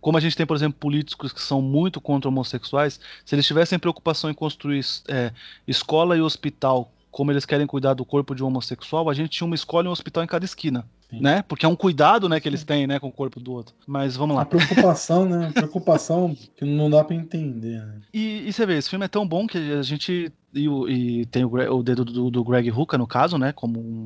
Como 0.00 0.18
a 0.18 0.20
gente 0.20 0.36
tem, 0.36 0.44
por 0.44 0.56
exemplo, 0.56 0.76
políticos 0.78 1.32
que 1.32 1.40
são 1.40 1.62
muito 1.62 2.00
contra 2.00 2.28
homossexuais, 2.28 2.98
se 3.24 3.34
eles 3.34 3.46
tivessem 3.46 3.78
preocupação 3.78 4.28
em 4.28 4.34
construir 4.34 4.84
é, 5.08 5.32
escola 5.68 6.16
e 6.16 6.20
hospital, 6.20 6.92
como 7.16 7.32
eles 7.32 7.46
querem 7.46 7.66
cuidar 7.66 7.94
do 7.94 8.04
corpo 8.04 8.34
de 8.34 8.44
um 8.44 8.48
homossexual, 8.48 9.08
a 9.08 9.14
gente 9.14 9.30
tinha 9.30 9.46
uma 9.46 9.54
escola 9.54 9.86
e 9.86 9.88
um 9.88 9.90
hospital 9.90 10.22
em 10.22 10.26
cada 10.26 10.44
esquina, 10.44 10.84
Sim. 11.08 11.22
né? 11.22 11.42
Porque 11.48 11.64
é 11.64 11.68
um 11.68 11.74
cuidado, 11.74 12.28
né, 12.28 12.38
que 12.38 12.46
eles 12.46 12.62
têm, 12.62 12.86
né, 12.86 12.98
com 12.98 13.08
o 13.08 13.12
corpo 13.12 13.40
do 13.40 13.54
outro. 13.54 13.74
Mas 13.86 14.14
vamos 14.14 14.36
a 14.36 14.40
lá. 14.40 14.44
preocupação, 14.44 15.24
né? 15.24 15.50
Preocupação 15.50 16.36
que 16.54 16.66
não 16.66 16.90
dá 16.90 17.02
pra 17.02 17.16
entender, 17.16 17.78
né? 17.78 18.02
E, 18.12 18.46
e 18.46 18.52
você 18.52 18.66
vê, 18.66 18.76
esse 18.76 18.90
filme 18.90 19.06
é 19.06 19.08
tão 19.08 19.26
bom 19.26 19.46
que 19.46 19.56
a 19.56 19.80
gente. 19.80 20.30
E, 20.52 20.68
e 20.68 21.24
tem 21.24 21.42
o, 21.42 21.54
o 21.54 21.82
dedo 21.82 22.04
do, 22.04 22.30
do 22.30 22.44
Greg 22.44 22.70
Hooker, 22.70 22.98
no 22.98 23.06
caso, 23.06 23.38
né? 23.38 23.50
Como 23.50 23.80
um, 23.80 24.04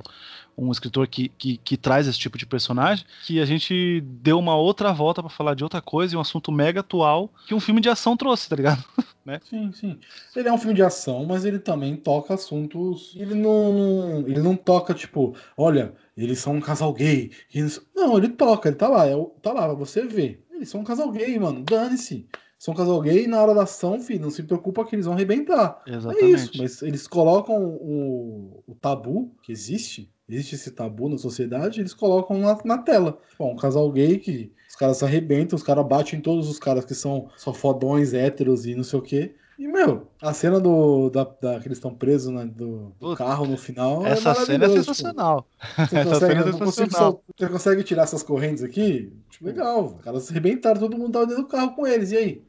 um 0.66 0.70
escritor 0.72 1.06
que, 1.08 1.28
que, 1.30 1.56
que 1.58 1.76
traz 1.76 2.06
esse 2.06 2.18
tipo 2.18 2.36
de 2.36 2.44
personagem, 2.46 3.04
que 3.26 3.40
a 3.40 3.44
gente 3.46 4.00
deu 4.02 4.38
uma 4.38 4.56
outra 4.56 4.92
volta 4.92 5.22
pra 5.22 5.30
falar 5.30 5.54
de 5.54 5.64
outra 5.64 5.80
coisa 5.80 6.14
e 6.14 6.16
um 6.16 6.20
assunto 6.20 6.52
mega 6.52 6.80
atual 6.80 7.30
que 7.46 7.54
um 7.54 7.60
filme 7.60 7.80
de 7.80 7.88
ação 7.88 8.16
trouxe, 8.16 8.48
tá 8.48 8.56
ligado? 8.56 8.84
Sim, 9.48 9.70
sim. 9.72 9.98
Ele 10.34 10.48
é 10.48 10.52
um 10.52 10.58
filme 10.58 10.74
de 10.74 10.82
ação, 10.82 11.24
mas 11.24 11.44
ele 11.44 11.60
também 11.60 11.94
toca 11.94 12.34
assuntos. 12.34 13.12
Ele 13.14 13.34
não, 13.34 13.72
não- 13.72 14.18
ele 14.26 14.40
não 14.42 14.56
toca, 14.56 14.92
tipo, 14.92 15.36
olha, 15.56 15.94
eles 16.16 16.40
são 16.40 16.54
um 16.56 16.60
casal 16.60 16.92
gay. 16.92 17.30
eles- 17.54 17.80
Não, 17.94 18.16
ele 18.18 18.28
toca, 18.30 18.68
ele 18.68 18.76
tá 18.76 18.88
lá, 18.88 19.06
é, 19.06 19.12
tá 19.40 19.52
lá 19.52 19.66
pra 19.66 19.74
você 19.74 20.04
ver. 20.04 20.44
Eles 20.52 20.68
são 20.68 20.80
um 20.80 20.84
casal 20.84 21.12
gay, 21.12 21.38
mano. 21.38 21.62
Dane-se. 21.62 22.26
São 22.58 22.74
um 22.74 22.76
casal 22.76 23.00
gay 23.00 23.24
e 23.24 23.26
na 23.28 23.40
hora 23.40 23.54
da 23.54 23.62
ação, 23.62 24.00
filho, 24.00 24.20
não 24.20 24.30
se 24.30 24.42
preocupa 24.42 24.84
que 24.84 24.96
eles 24.96 25.06
vão 25.06 25.14
arrebentar. 25.14 25.80
É 25.86 25.94
Exatamente. 25.94 26.34
isso, 26.34 26.50
mas 26.58 26.82
eles 26.82 27.06
colocam 27.06 27.56
o, 27.62 28.64
o 28.66 28.74
tabu 28.74 29.32
que 29.42 29.52
existe, 29.52 30.10
existe 30.30 30.54
esse 30.54 30.70
tabu 30.70 31.08
na 31.08 31.18
sociedade, 31.18 31.80
eles 31.80 31.94
colocam 31.94 32.38
na, 32.38 32.58
na 32.64 32.78
tela. 32.78 33.18
Bom, 33.38 33.52
um 33.52 33.56
casal 33.56 33.90
gay 33.90 34.18
que 34.18 34.52
os 34.68 34.76
caras 34.76 34.96
se 34.98 35.04
arrebentam, 35.04 35.56
os 35.56 35.62
caras 35.62 35.86
batem 35.86 36.18
em 36.18 36.22
todos 36.22 36.48
os 36.48 36.58
caras 36.58 36.84
que 36.84 36.94
são 36.94 37.28
só 37.36 37.52
fodões, 37.52 38.14
héteros 38.14 38.66
e 38.66 38.74
não 38.74 38.84
sei 38.84 38.98
o 38.98 39.02
quê. 39.02 39.34
E, 39.58 39.68
meu, 39.68 40.06
a 40.22 40.32
cena 40.32 40.58
do, 40.58 41.10
da, 41.10 41.22
da- 41.24 41.60
que 41.60 41.68
eles 41.68 41.76
estão 41.76 41.94
presos 41.94 42.32
né, 42.32 42.46
do, 42.46 42.94
do 42.98 43.14
carro 43.14 43.44
no 43.46 43.58
final. 43.58 44.06
Essa 44.06 44.34
cena 44.34 44.64
é 44.64 44.68
sensacional. 44.70 45.46
Tipo, 45.60 45.86
você, 45.86 45.96
Essa 45.98 46.04
consegue, 46.10 46.32
cena 46.32 46.40
é 46.40 46.44
consigo 46.52 46.70
sensacional. 46.72 47.24
você 47.38 47.48
consegue 47.48 47.84
tirar 47.84 48.02
essas 48.04 48.22
correntes 48.22 48.62
aqui? 48.62 49.12
Tipo, 49.28 49.44
legal. 49.44 49.96
Os 49.98 50.02
caras 50.02 50.22
se 50.22 50.30
arrebentaram, 50.32 50.80
todo 50.80 50.96
mundo 50.96 51.12
tava 51.12 51.26
dentro 51.26 51.42
do 51.42 51.48
carro 51.48 51.74
com 51.74 51.86
eles. 51.86 52.10
E 52.12 52.16
aí? 52.16 52.42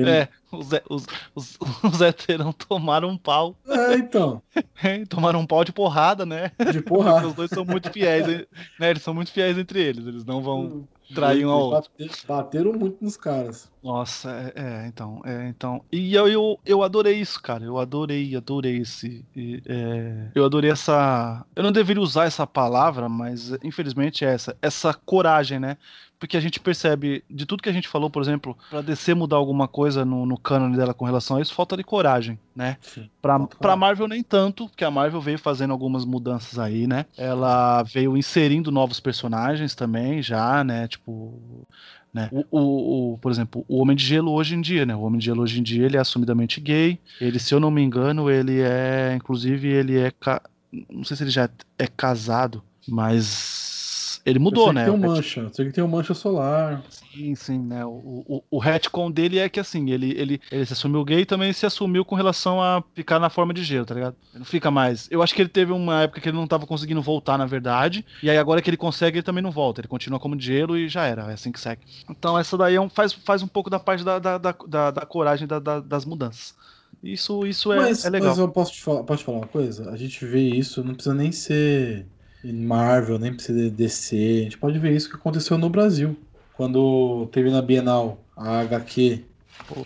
Ele- 0.00 0.10
É, 0.10 0.28
os, 0.50 0.72
hé- 0.72 0.82
os, 0.88 1.06
os, 1.34 1.58
os 1.82 2.00
heterão 2.00 2.52
tomaram 2.52 3.08
um 3.08 3.18
pau. 3.18 3.56
É, 3.66 3.94
então. 3.94 4.42
tomaram 5.08 5.40
um 5.40 5.46
pau 5.46 5.64
de 5.64 5.72
porrada, 5.72 6.24
né? 6.26 6.50
De 6.72 6.80
porrada. 6.82 7.28
os 7.28 7.34
dois 7.34 7.50
são 7.50 7.64
muito 7.64 7.90
fiéis, 7.90 8.26
né? 8.78 8.90
Eles 8.90 9.02
são 9.02 9.14
muito 9.14 9.30
fiéis 9.32 9.56
entre 9.58 9.80
eles. 9.82 10.06
Eles 10.06 10.24
não 10.24 10.42
vão 10.42 10.88
trair 11.14 11.44
um 11.46 11.50
ao 11.50 11.60
outro. 11.70 11.90
Bate- 11.98 12.26
Bateram 12.26 12.72
muito 12.72 13.02
nos 13.04 13.16
caras. 13.16 13.70
Nossa, 13.82 14.52
é, 14.54 14.84
é, 14.84 14.86
então, 14.86 15.20
é, 15.24 15.48
então. 15.48 15.84
E 15.90 16.14
eu, 16.14 16.28
eu, 16.28 16.58
eu 16.64 16.82
adorei 16.82 17.18
isso, 17.20 17.40
cara. 17.42 17.64
Eu 17.64 17.78
adorei, 17.78 18.34
adorei 18.36 18.78
esse. 18.78 19.24
e, 19.34 19.62
é, 19.66 20.30
eu 20.34 20.44
adorei 20.44 20.70
essa. 20.70 21.44
Eu 21.54 21.62
não 21.62 21.72
deveria 21.72 22.02
usar 22.02 22.24
essa 22.26 22.46
palavra, 22.46 23.08
mas 23.08 23.50
infelizmente 23.62 24.24
é 24.24 24.32
essa. 24.32 24.56
Essa 24.62 24.94
coragem, 24.94 25.58
né? 25.58 25.76
Porque 26.22 26.36
a 26.36 26.40
gente 26.40 26.60
percebe, 26.60 27.24
de 27.28 27.44
tudo 27.44 27.60
que 27.64 27.68
a 27.68 27.72
gente 27.72 27.88
falou, 27.88 28.08
por 28.08 28.22
exemplo, 28.22 28.56
pra 28.70 28.80
DC 28.80 29.12
mudar 29.12 29.34
alguma 29.34 29.66
coisa 29.66 30.04
no, 30.04 30.24
no 30.24 30.38
cânone 30.38 30.76
dela 30.76 30.94
com 30.94 31.04
relação 31.04 31.36
a 31.36 31.42
isso, 31.42 31.52
falta 31.52 31.76
de 31.76 31.82
coragem, 31.82 32.38
né? 32.54 32.76
Sim. 32.80 33.10
Pra. 33.20 33.74
Marvel 33.76 34.06
nem 34.06 34.22
tanto, 34.22 34.68
porque 34.68 34.84
a 34.84 34.90
Marvel 34.90 35.20
veio 35.20 35.36
fazendo 35.38 35.72
algumas 35.72 36.04
mudanças 36.04 36.60
aí, 36.60 36.86
né? 36.86 37.06
Ela 37.18 37.82
veio 37.82 38.16
inserindo 38.16 38.70
novos 38.70 39.00
personagens 39.00 39.74
também, 39.74 40.22
já, 40.22 40.62
né? 40.62 40.86
Tipo. 40.86 41.66
Né? 42.14 42.28
O, 42.30 42.44
o, 42.50 43.14
o- 43.14 43.18
por 43.18 43.32
exemplo, 43.32 43.64
o 43.66 43.78
Homem 43.82 43.96
de 43.96 44.04
Gelo 44.04 44.30
hoje 44.30 44.54
em 44.54 44.60
dia, 44.60 44.86
né? 44.86 44.94
O 44.94 45.00
Homem 45.00 45.18
de 45.18 45.24
Gelo 45.24 45.42
hoje 45.42 45.58
em 45.58 45.62
dia 45.64 45.86
ele 45.86 45.96
é 45.96 46.00
assumidamente 46.00 46.60
gay. 46.60 47.00
Ele, 47.20 47.40
se 47.40 47.52
eu 47.52 47.58
não 47.58 47.70
me 47.70 47.82
engano, 47.82 48.30
ele 48.30 48.60
é. 48.60 49.12
Inclusive, 49.16 49.66
ele 49.66 49.98
é. 49.98 50.12
ca- 50.20 50.42
Não 50.88 51.02
sei 51.02 51.16
se 51.16 51.24
ele 51.24 51.30
já 51.32 51.50
é 51.76 51.86
casado, 51.88 52.62
mas. 52.86 53.81
Ele 54.24 54.38
mudou, 54.38 54.72
né? 54.72 54.84
Que 54.84 54.90
tem 54.90 54.98
um 54.98 55.08
mancha, 55.08 55.50
sei 55.52 55.66
que 55.66 55.72
tem 55.72 55.82
um 55.82 55.88
mancha 55.88 56.14
solar. 56.14 56.82
Sim, 56.88 57.34
sim, 57.34 57.58
né? 57.58 57.84
O, 57.84 58.24
o, 58.26 58.42
o 58.52 58.58
retcon 58.58 59.10
dele 59.10 59.38
é 59.38 59.48
que 59.48 59.58
assim, 59.58 59.90
ele, 59.90 60.12
ele, 60.16 60.40
ele 60.50 60.64
se 60.64 60.72
assumiu 60.72 61.04
gay 61.04 61.20
e 61.22 61.26
também 61.26 61.52
se 61.52 61.66
assumiu 61.66 62.04
com 62.04 62.14
relação 62.14 62.62
a 62.62 62.84
ficar 62.94 63.18
na 63.18 63.28
forma 63.28 63.52
de 63.52 63.64
gelo, 63.64 63.84
tá 63.84 63.94
ligado? 63.94 64.14
Ele 64.32 64.38
não 64.38 64.44
fica 64.46 64.70
mais. 64.70 65.08
Eu 65.10 65.22
acho 65.22 65.34
que 65.34 65.42
ele 65.42 65.48
teve 65.48 65.72
uma 65.72 66.02
época 66.02 66.20
que 66.20 66.28
ele 66.28 66.36
não 66.36 66.46
tava 66.46 66.66
conseguindo 66.66 67.02
voltar, 67.02 67.36
na 67.36 67.46
verdade. 67.46 68.04
E 68.22 68.30
aí 68.30 68.38
agora 68.38 68.62
que 68.62 68.70
ele 68.70 68.76
consegue, 68.76 69.18
ele 69.18 69.24
também 69.24 69.42
não 69.42 69.50
volta. 69.50 69.80
Ele 69.80 69.88
continua 69.88 70.20
como 70.20 70.36
de 70.36 70.46
gelo 70.46 70.76
e 70.78 70.88
já 70.88 71.04
era. 71.04 71.30
É 71.30 71.34
assim 71.34 71.50
que 71.50 71.58
segue. 71.60 71.82
Então 72.08 72.38
essa 72.38 72.56
daí 72.56 72.76
é 72.76 72.80
um, 72.80 72.88
faz, 72.88 73.12
faz 73.12 73.42
um 73.42 73.48
pouco 73.48 73.68
da 73.68 73.80
parte 73.80 74.04
da, 74.04 74.20
da, 74.20 74.38
da, 74.38 74.54
da- 74.68 74.90
da 74.92 75.06
coragem 75.06 75.48
da- 75.48 75.58
da- 75.58 75.80
das 75.80 76.04
mudanças. 76.04 76.54
Isso, 77.02 77.44
isso 77.44 77.72
é, 77.72 77.76
mas, 77.76 78.04
é 78.04 78.10
legal. 78.10 78.28
mas 78.28 78.38
eu 78.38 78.48
posso 78.48 78.72
te, 78.72 78.80
falar, 78.80 79.02
posso 79.02 79.18
te 79.22 79.24
falar 79.26 79.38
uma 79.38 79.48
coisa? 79.48 79.90
A 79.90 79.96
gente 79.96 80.24
vê 80.24 80.40
isso, 80.40 80.84
não 80.84 80.94
precisa 80.94 81.14
nem 81.14 81.32
ser 81.32 82.06
Marvel, 82.44 83.18
nem 83.18 83.32
precisa 83.34 83.70
DC. 83.70 84.16
A 84.40 84.44
gente 84.44 84.58
pode 84.58 84.78
ver 84.78 84.94
isso 84.94 85.08
que 85.10 85.16
aconteceu 85.16 85.56
no 85.58 85.68
Brasil. 85.68 86.16
Quando 86.54 87.26
teve 87.32 87.50
na 87.50 87.62
Bienal 87.62 88.18
a 88.36 88.60
HQ 88.60 89.24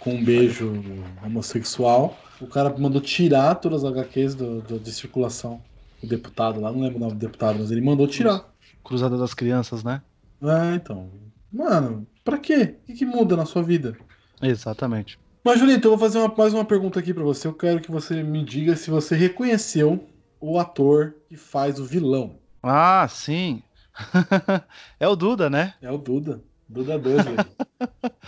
com 0.00 0.14
um 0.14 0.24
beijo 0.24 0.72
homossexual, 1.24 2.16
o 2.40 2.46
cara 2.46 2.74
mandou 2.78 3.00
tirar 3.00 3.54
todas 3.56 3.84
as 3.84 3.90
HQs 3.92 4.34
do, 4.34 4.60
do- 4.62 4.78
de 4.80 4.92
circulação. 4.92 5.60
O 6.02 6.06
deputado 6.06 6.60
lá, 6.60 6.70
não 6.72 6.80
lembro 6.80 6.96
o 6.96 7.00
nome 7.00 7.12
do 7.12 7.18
deputado, 7.18 7.58
mas 7.58 7.70
ele 7.70 7.80
mandou 7.80 8.06
tirar. 8.06 8.44
Cruzada 8.84 9.16
das 9.16 9.34
crianças, 9.34 9.82
né? 9.82 10.02
É, 10.42 10.74
então. 10.74 11.08
Mano, 11.52 12.06
pra 12.24 12.38
quê? 12.38 12.74
O 12.82 12.86
que, 12.86 12.94
que 12.94 13.06
muda 13.06 13.36
na 13.36 13.46
sua 13.46 13.62
vida? 13.62 13.96
Exatamente. 14.42 15.18
Mas, 15.42 15.58
Julito, 15.58 15.86
eu 15.86 15.92
vou 15.92 15.98
fazer 15.98 16.18
uma- 16.18 16.34
mais 16.36 16.52
uma 16.52 16.64
pergunta 16.64 17.00
aqui 17.00 17.14
pra 17.14 17.22
você. 17.24 17.46
Eu 17.48 17.54
quero 17.54 17.80
que 17.80 17.90
você 17.90 18.22
me 18.22 18.44
diga 18.44 18.76
se 18.76 18.90
você 18.90 19.14
reconheceu 19.16 20.04
o 20.40 20.58
ator 20.58 21.14
que 21.28 21.36
faz 21.36 21.78
o 21.80 21.84
vilão. 21.84 22.34
Ah, 22.68 23.06
sim. 23.08 23.62
é 25.00 25.08
o 25.08 25.16
Duda, 25.16 25.48
né? 25.48 25.74
É 25.80 25.90
o 25.90 25.98
Duda. 25.98 26.42
Duda 26.68 26.98
Dudley. 26.98 27.36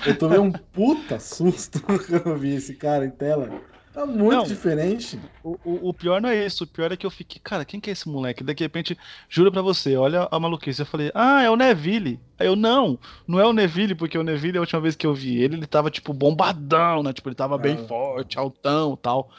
eu 0.07 0.17
tomei 0.17 0.39
um 0.39 0.53
puta 0.53 1.19
susto 1.19 1.81
quando 1.83 2.29
eu 2.29 2.39
vi 2.39 2.55
esse 2.55 2.75
cara 2.75 3.05
em 3.05 3.11
tela. 3.11 3.51
Tá 3.93 4.07
muito 4.07 4.31
Não. 4.37 4.45
diferente. 4.45 5.19
O, 5.43 5.59
o- 5.65 5.89
o 5.89 5.95
pior 5.95 6.21
não 6.23 6.29
é 6.29 6.47
isso, 6.47 6.63
o 6.63 6.67
pior 6.69 6.93
é 6.93 6.97
que 6.97 7.05
eu 7.05 7.11
fiquei, 7.11 7.41
cara, 7.43 7.65
quem 7.65 7.81
que 7.81 7.91
é 7.91 7.93
esse 7.93 8.09
moleque? 8.09 8.45
Daqui 8.45 8.59
de 8.59 8.65
repente, 8.65 8.97
juro 9.29 9.51
pra 9.51 9.61
você, 9.61 9.97
olha 9.97 10.29
a 10.31 10.39
maluquice. 10.39 10.81
Eu 10.83 10.87
falei, 10.87 11.11
ah, 11.17 11.43
é 11.43 11.51
o 11.51 11.57
Neville. 11.57 12.21
Aí 12.39 12.47
eu, 12.47 12.55
não, 12.55 12.97
não 13.27 13.41
é 13.41 13.47
o 13.47 13.53
Neville, 13.53 13.97
porque 13.97 14.17
o 14.17 14.23
Neville, 14.23 14.57
a 14.59 14.61
última 14.61 14.81
vez 14.81 14.95
que 14.95 15.05
eu 15.07 15.13
vi 15.15 15.37
ele, 15.43 15.57
ele 15.57 15.67
tava, 15.67 15.91
tipo, 15.91 16.13
bombadão, 16.13 17.03
né? 17.03 17.13
Tipo, 17.13 17.29
ele 17.31 17.35
tava 17.35 17.59
bem 17.59 17.75
Ah. 17.75 17.89
forte, 17.89 18.39
altão 18.39 18.95
tal, 18.95 19.31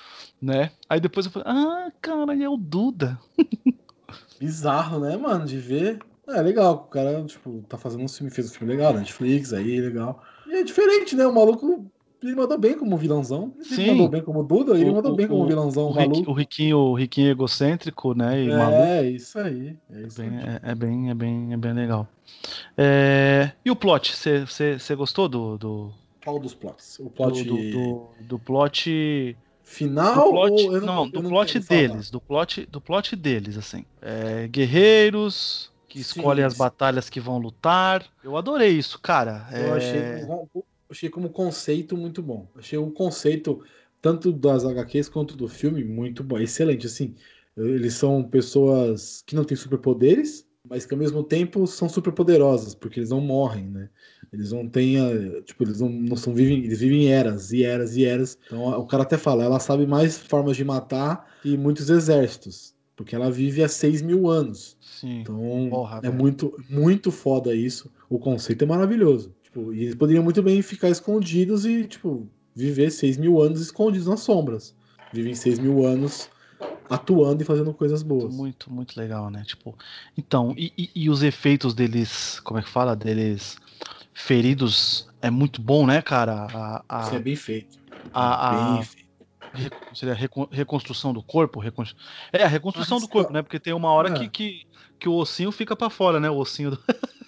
né? 0.42 0.72
Aí 0.90 1.00
depois 1.00 1.26
eu 1.26 1.32
falei, 1.32 1.48
ah, 1.50 1.90
cara, 2.02 2.36
é 2.44 2.50
o 2.50 2.58
Duda. 2.58 3.18
Bizarro, 4.40 5.00
né, 5.00 5.18
mano? 5.18 5.46
De 5.46 5.58
ver. 5.58 6.00
É 6.28 6.42
legal, 6.42 6.74
o 6.76 6.78
cara, 6.90 7.24
tipo, 7.26 7.64
tá 7.68 7.78
fazendo 7.78 8.04
um 8.04 8.08
filme, 8.08 8.32
fez 8.32 8.50
um 8.52 8.54
filme 8.54 8.72
legal, 8.74 8.94
Netflix, 8.94 9.52
aí, 9.52 9.82
legal. 9.82 10.24
E 10.48 10.54
é 10.58 10.64
diferente, 10.64 11.16
né? 11.16 11.26
O 11.26 11.34
maluco, 11.34 11.92
ele 12.22 12.36
mandou 12.36 12.58
bem 12.58 12.78
como 12.78 12.96
vilãozão. 12.98 13.52
Ele 13.58 13.66
Sim. 13.66 13.88
mandou 13.88 14.10
bem 14.10 14.22
como 14.22 14.44
Duda, 14.44 14.74
ele 14.80 14.92
O- 14.92 14.94
mandou 14.94 15.12
o- 15.14 15.16
bem 15.16 15.28
como 15.28 15.48
vilãozão 15.48 15.90
O, 15.90 15.94
maluco. 15.96 16.30
o 16.30 16.34
riquinho, 16.34 16.78
o 16.78 16.94
riquinho 16.94 17.32
egocêntrico, 17.32 18.14
né? 18.14 18.44
E 18.44 18.48
maluco. 18.48 18.82
É, 18.84 19.10
isso 19.10 19.40
aí. 19.40 19.76
É 19.92 20.02
isso 20.04 20.22
Bem- 20.22 20.38
aí. 20.38 20.46
é, 20.64 20.72
é 20.72 20.76
bem, 20.76 21.10
é 21.10 21.16
bem, 21.16 21.54
é 21.54 21.58
bem 21.58 21.74
legal. 21.74 22.08
É, 22.78 23.52
E 23.66 23.72
o 23.72 23.76
plot? 23.76 24.16
Você 24.16 24.96
gostou 24.96 25.28
do, 25.28 25.58
do, 25.58 25.92
Qual 26.24 26.38
dos 26.40 26.54
plots? 26.54 27.00
O 27.00 27.06
do, 27.06 27.10
plot 27.10 27.44
do, 27.44 27.72
do, 27.72 28.10
do 28.22 28.40
plot 28.40 29.36
final 29.70 30.12
do 30.12 30.24
plot, 30.24 30.70
ou 30.70 30.82
não, 30.82 31.10
eu 31.12 31.22
do 31.22 31.24
plot 31.24 31.60
quero 31.60 31.62
falar? 31.62 32.00
deles, 32.00 32.10
do 32.10 32.20
plot, 32.22 32.66
do 32.66 32.82
plot 32.82 33.16
deles, 33.16 33.58
assim. 33.58 33.86
É, 34.02 34.48
guerreiros 34.48 35.72
que 35.88 36.00
Sim, 36.02 36.02
escolhem 36.02 36.46
as 36.46 36.54
sim. 36.54 36.54
batalhas 36.54 37.10
que 37.10 37.20
vão 37.20 37.38
lutar. 37.40 38.06
Eu 38.24 38.36
adorei 38.38 38.70
isso, 38.78 39.00
cara. 39.00 39.48
Eu 39.56 39.72
É, 39.72 39.74
achei, 39.74 40.32
achei 40.90 41.10
como 41.10 41.30
conceito 41.32 41.98
muito 41.98 42.22
bom. 42.22 42.52
Achei 42.56 42.78
um 42.78 42.92
conceito, 42.92 43.64
tanto 44.02 44.32
das 44.32 44.66
HQs 44.66 45.10
quanto 45.10 45.36
do 45.36 45.48
filme, 45.48 45.84
muito 45.84 46.24
bom. 46.24 46.38
Excelente, 46.40 46.86
assim. 46.88 47.16
Eles 47.58 47.94
são 47.96 48.24
pessoas 48.28 49.22
que 49.26 49.36
não 49.36 49.44
têm 49.44 49.58
superpoderes, 49.58 50.48
mas 50.64 50.86
que 50.86 50.94
ao 50.94 51.00
mesmo 51.00 51.24
tempo 51.24 51.66
são 51.68 51.90
superpoderosas, 51.90 52.76
porque 52.76 53.00
eles 53.00 53.10
não 53.10 53.22
morrem, 53.22 53.68
né? 53.70 53.90
Eles 54.32 54.52
não 54.52 54.68
têm, 54.68 54.98
a- 55.00 55.42
tipo, 55.42 55.64
eles 55.64 55.80
não, 55.82 55.90
não 55.90 56.16
são 56.16 56.34
vivem, 56.34 56.64
eles 56.64 56.80
vivem 56.80 57.08
eras 57.12 57.52
e 57.52 57.64
eras 57.64 57.96
e 57.98 58.06
eras. 58.06 58.38
Então 58.46 58.68
o 58.80 58.86
cara 58.86 59.04
até 59.04 59.18
fala, 59.18 59.44
ela 59.44 59.60
sabe 59.60 59.88
mais 59.88 60.18
formas 60.20 60.56
de 60.56 60.64
matar 60.64 61.38
que 61.42 61.58
muitos 61.58 61.90
exércitos, 61.90 62.76
porque 62.96 63.16
ela 63.16 63.32
vive 63.32 63.64
há 63.64 63.68
6 63.68 64.02
mil 64.02 64.28
anos. 64.30 64.78
sim. 64.82 65.22
Então 65.22 65.68
Porra, 65.70 65.98
é 65.98 66.02
velho. 66.02 66.14
muito, 66.14 66.54
muito 66.70 67.12
foda 67.12 67.56
isso. 67.56 67.92
O 68.10 68.20
conceito 68.20 68.64
é 68.64 68.68
maravilhoso. 68.68 69.34
Tipo, 69.44 69.74
e 69.74 69.84
eles 69.84 69.96
poderiam 69.96 70.24
muito 70.24 70.44
bem 70.44 70.62
ficar 70.62 70.90
escondidos 70.90 71.66
e, 71.66 71.86
tipo, 71.86 72.28
viver 72.56 72.92
6 72.92 73.18
mil 73.18 73.42
anos 73.42 73.60
escondidos 73.62 74.08
nas 74.08 74.20
sombras. 74.20 74.76
Vivem 75.12 75.34
6 75.34 75.58
mil 75.58 75.84
anos 75.86 76.30
atuando 76.90 77.42
e 77.42 77.46
fazendo 77.46 77.74
coisas 77.74 78.04
boas. 78.04 78.36
Muito, 78.36 78.72
muito 78.72 78.96
legal, 79.00 79.30
né? 79.30 79.44
Tipo, 79.46 79.76
então, 80.18 80.54
e, 80.58 80.72
e- 80.78 80.90
e 80.96 81.10
os 81.10 81.24
efeitos 81.24 81.74
deles, 81.74 82.40
como 82.42 82.60
é 82.60 82.64
que 82.64 82.70
fala? 82.70 82.96
Deles 82.96 83.58
feridos 84.20 85.08
é 85.22 85.30
muito 85.30 85.62
bom, 85.62 85.86
né, 85.86 86.02
cara? 86.02 86.46
A, 86.54 86.84
a- 86.90 87.06
Isso 87.06 87.16
é 87.16 87.20
bem 87.20 87.36
feito. 87.36 87.78
a- 88.14 88.50
a- 88.50 88.74
bem 88.76 88.84
feito. 88.84 89.10
Seria 89.94 90.14
a 90.14 90.56
reconstrução 90.56 91.12
do 91.12 91.24
corpo? 91.24 91.60
recon- 91.60 91.84
É, 92.32 92.44
a 92.44 92.48
reconstrução 92.48 92.98
Ah, 92.98 93.02
do 93.02 93.08
corpo, 93.08 93.34
né? 93.34 93.42
Porque 93.42 93.60
tem 93.60 93.74
uma 93.74 93.92
hora 93.92 94.10
é. 94.14 94.20
que, 94.20 94.30
que, 94.30 94.62
que 95.00 95.10
o 95.10 95.14
ossinho 95.16 95.52
fica 95.52 95.76
pra 95.76 95.90
fora, 95.90 96.20
né? 96.20 96.30
O 96.30 96.38
ossinho 96.38 96.72
do. 96.72 96.80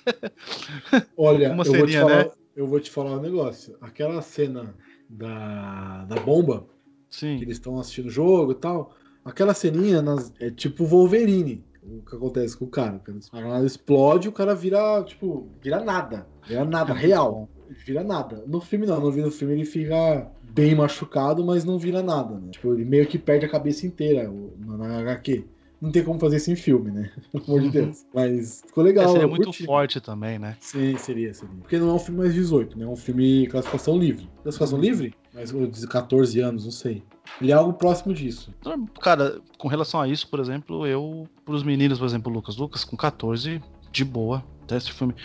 Olha, 1.17 1.51
Uma 1.53 1.65
eu 1.65 1.73
vou, 1.73 1.87
falar, 1.87 2.25
né? 2.25 2.31
eu 2.55 2.67
vou 2.67 2.79
te 2.79 2.91
falar 2.91 3.11
um 3.17 3.21
negócio. 3.21 3.77
Aquela 3.81 4.21
cena 4.21 4.75
da, 5.09 6.05
da 6.05 6.15
bomba, 6.17 6.67
que 7.09 7.15
Sim. 7.15 7.41
eles 7.41 7.57
estão 7.57 7.79
assistindo 7.79 8.07
o 8.07 8.11
jogo 8.11 8.51
e 8.51 8.55
tal, 8.55 8.95
aquela 9.25 9.53
ceninha 9.53 10.01
nas- 10.01 10.31
é 10.39 10.51
tipo 10.51 10.85
Wolverine. 10.85 11.65
O 11.97 12.09
que 12.09 12.15
acontece 12.15 12.55
com 12.57 12.65
o 12.65 12.69
cara? 12.69 13.01
A 13.33 13.39
granada 13.39 13.65
explode 13.65 14.29
o 14.29 14.31
cara 14.31 14.55
vira, 14.55 15.03
tipo, 15.03 15.47
vira 15.61 15.83
nada. 15.83 16.25
Vira 16.47 16.63
nada, 16.65 16.91
É 16.93 16.95
real. 16.95 17.49
vira 17.85 18.03
nada. 18.03 18.43
No 18.47 18.61
filme 18.61 18.85
não, 18.85 18.99
no 18.99 19.31
filme 19.31 19.53
ele 19.53 19.65
fica 19.65 20.27
bem 20.41 20.75
machucado, 20.75 21.43
mas 21.45 21.63
não 21.63 21.77
vira 21.77 22.01
nada, 22.01 22.35
né? 22.35 22.49
Tipo, 22.51 22.73
ele 22.73 22.85
meio 22.85 23.05
que 23.07 23.17
perde 23.17 23.45
a 23.45 23.49
cabeça 23.49 23.85
inteira 23.85 24.31
na 24.59 24.99
HQ. 24.99 25.45
Não 25.82 25.91
tem 25.91 26.03
como 26.03 26.19
fazer 26.19 26.38
isso 26.38 26.51
em 26.51 26.55
filme, 26.55 26.91
né? 26.91 27.11
Pelo 27.32 27.43
amor 27.45 27.61
de 27.61 27.69
Deus. 27.82 28.05
Mas 28.13 28.61
ficou 28.67 28.84
É, 28.84 28.88
legal. 28.88 29.07
seria 29.09 29.23
eu 29.23 29.29
muito 29.29 29.45
curti. 29.45 29.65
forte 29.65 29.99
também, 29.99 30.38
né? 30.38 30.55
Sim, 30.59 30.95
seria, 30.97 31.34
seria. 31.34 31.55
Porque 31.55 31.79
não 31.79 31.89
é 31.89 31.93
um 31.93 31.99
filme 31.99 32.19
mais 32.19 32.34
18, 32.34 32.77
né? 32.77 32.86
É 32.86 32.88
um 32.88 32.95
filme 32.95 33.47
classificação 33.47 33.97
livre. 33.97 34.29
Classificação 34.43 34.79
livre? 34.79 35.15
Mas 35.34 35.51
ou 35.53 35.65
de 35.65 35.88
14 35.88 36.39
anos, 36.39 36.65
não 36.65 36.71
sei. 36.71 37.01
Ele 37.41 37.51
é 37.51 37.55
algo 37.55 37.73
próximo 37.73 38.13
disso. 38.13 38.53
Então, 38.59 38.86
Cara, 39.01 39.39
com 39.57 39.67
relação 39.67 39.99
a 40.01 40.07
isso, 40.07 40.27
por 40.29 40.39
exemplo, 40.39 40.86
eu, 40.86 41.27
pros 41.45 41.63
meninos, 41.63 41.97
por 41.97 42.05
exemplo, 42.05 42.32
o 42.32 42.36
Lucas, 42.36 42.57
Lucas 42.57 42.84
com 42.84 42.95
14, 42.97 43.61
de 43.91 44.05
boa, 44.05 44.43
até 44.63 44.77
esse 44.77 44.91
filme. 44.91 45.15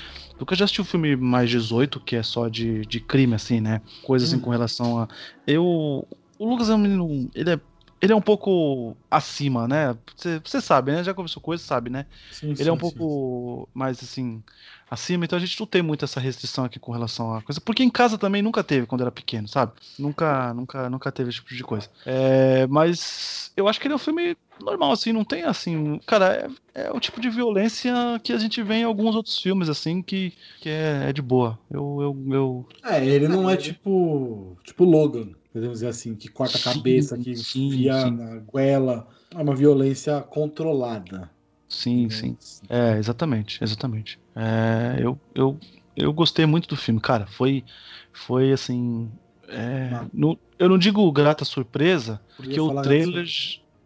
Lucas 0.40 0.56
já 0.56 0.64
assistiu 0.64 0.82
um 0.82 0.86
filme 0.86 1.16
mais 1.16 1.50
18, 1.50 2.00
que 2.00 2.16
é 2.16 2.22
só 2.22 2.48
de, 2.48 2.82
de 2.86 3.00
crime, 3.00 3.34
assim, 3.34 3.60
né? 3.60 3.82
Coisas 4.04 4.28
assim 4.28 4.36
Uhum. 4.38 4.42
com 4.44 4.50
relação 4.50 4.98
a. 5.00 5.08
Eu. 5.46 6.06
O 6.38 6.48
Lucas 6.48 6.70
é 6.70 6.74
um 6.74 6.78
menino. 6.78 7.28
Ele 7.34 7.50
é. 7.50 7.60
Ele 8.00 8.12
é 8.12 8.16
um 8.16 8.20
pouco 8.20 8.96
acima, 9.10 9.66
né? 9.66 9.96
Você 10.44 10.60
sabe, 10.60 10.92
né? 10.92 11.02
Já 11.02 11.14
conversou 11.14 11.42
com 11.42 11.52
ele, 11.52 11.60
sabe, 11.60 11.90
né? 11.90 12.06
Sim, 12.30 12.54
Ele 12.58 12.68
é 12.68 12.72
um 12.72 12.76
pouco 12.76 13.68
mais 13.74 14.02
assim 14.02 14.42
acima, 14.90 15.24
então 15.24 15.36
a 15.36 15.40
gente 15.40 15.58
não 15.58 15.66
tem 15.66 15.82
muito 15.82 16.04
essa 16.04 16.20
restrição 16.20 16.64
aqui 16.64 16.78
com 16.78 16.92
relação 16.92 17.34
a 17.34 17.42
coisa, 17.42 17.60
porque 17.60 17.82
em 17.82 17.90
casa 17.90 18.16
também 18.16 18.40
nunca 18.40 18.62
teve 18.62 18.86
quando 18.86 19.00
era 19.00 19.10
pequeno, 19.10 19.48
sabe? 19.48 19.72
Nunca, 19.98 20.54
nunca, 20.54 20.88
nunca 20.88 21.10
teve 21.10 21.30
esse 21.30 21.38
tipo 21.40 21.54
de 21.54 21.64
coisa. 21.64 21.88
É, 22.04 22.66
mas 22.68 23.52
eu 23.56 23.66
acho 23.66 23.80
que 23.80 23.86
ele 23.86 23.94
é 23.94 23.96
um 23.96 24.00
filme 24.00 24.36
normal, 24.60 24.92
assim, 24.92 25.12
não 25.12 25.24
tem 25.24 25.42
assim, 25.42 26.00
cara, 26.06 26.48
é, 26.74 26.86
é 26.86 26.92
o 26.92 27.00
tipo 27.00 27.20
de 27.20 27.28
violência 27.28 27.92
que 28.22 28.32
a 28.32 28.38
gente 28.38 28.62
vê 28.62 28.74
em 28.76 28.84
alguns 28.84 29.14
outros 29.14 29.38
filmes, 29.38 29.68
assim, 29.68 30.02
que, 30.02 30.32
que 30.60 30.68
é, 30.68 31.08
é 31.08 31.12
de 31.12 31.20
boa. 31.22 31.58
Eu, 31.70 31.98
eu, 32.00 32.34
eu 32.34 32.68
É, 32.84 33.04
ele 33.04 33.28
não 33.28 33.50
é 33.50 33.56
tipo. 33.56 34.56
Tipo 34.62 34.84
Logan, 34.84 35.30
podemos 35.56 35.78
dizer 35.78 35.88
assim, 35.88 36.14
que 36.14 36.28
corta 36.28 36.58
a 36.58 36.60
Sim, 36.60 36.74
cabeça, 36.74 37.16
que 37.16 37.34
sim, 37.34 37.70
enfia 37.70 37.98
sim. 37.98 38.10
na 38.10 38.36
goela. 38.40 39.08
É 39.34 39.42
uma 39.42 39.54
violência 39.54 40.20
controlada. 40.20 41.30
sim, 41.68 42.06
né? 42.06 42.10
sim. 42.10 42.36
É, 42.68 42.98
exatamente, 42.98 43.62
exatamente. 43.62 44.18
É, 44.34 45.02
eu, 45.02 45.18
eu, 45.34 45.58
eu 45.96 46.12
gostei 46.12 46.44
muito 46.44 46.68
do 46.68 46.76
filme, 46.76 47.00
cara. 47.00 47.26
Foi, 47.26 47.64
foi 48.12 48.52
assim. 48.52 49.10
É, 49.48 49.90
no, 50.12 50.38
eu 50.58 50.68
não 50.68 50.76
digo 50.76 51.10
grata 51.10 51.44
surpresa, 51.44 52.20
porque 52.36 52.60
o 52.60 52.82
trailer. 52.82 53.26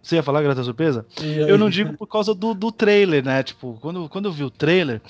Você 0.02 0.16
ia 0.16 0.22
falar 0.22 0.42
grata 0.42 0.64
surpresa? 0.64 1.06
Eu 1.46 1.58
não 1.58 1.68
digo 1.68 1.92
por 1.96 2.06
causa 2.06 2.34
do, 2.34 2.54
do 2.54 2.72
trailer, 2.72 3.22
né? 3.22 3.42
Tipo, 3.42 3.78
quando, 3.80 4.08
quando 4.08 4.24
eu 4.26 4.32
vi 4.32 4.42
o 4.42 4.50
trailer, 4.50 5.02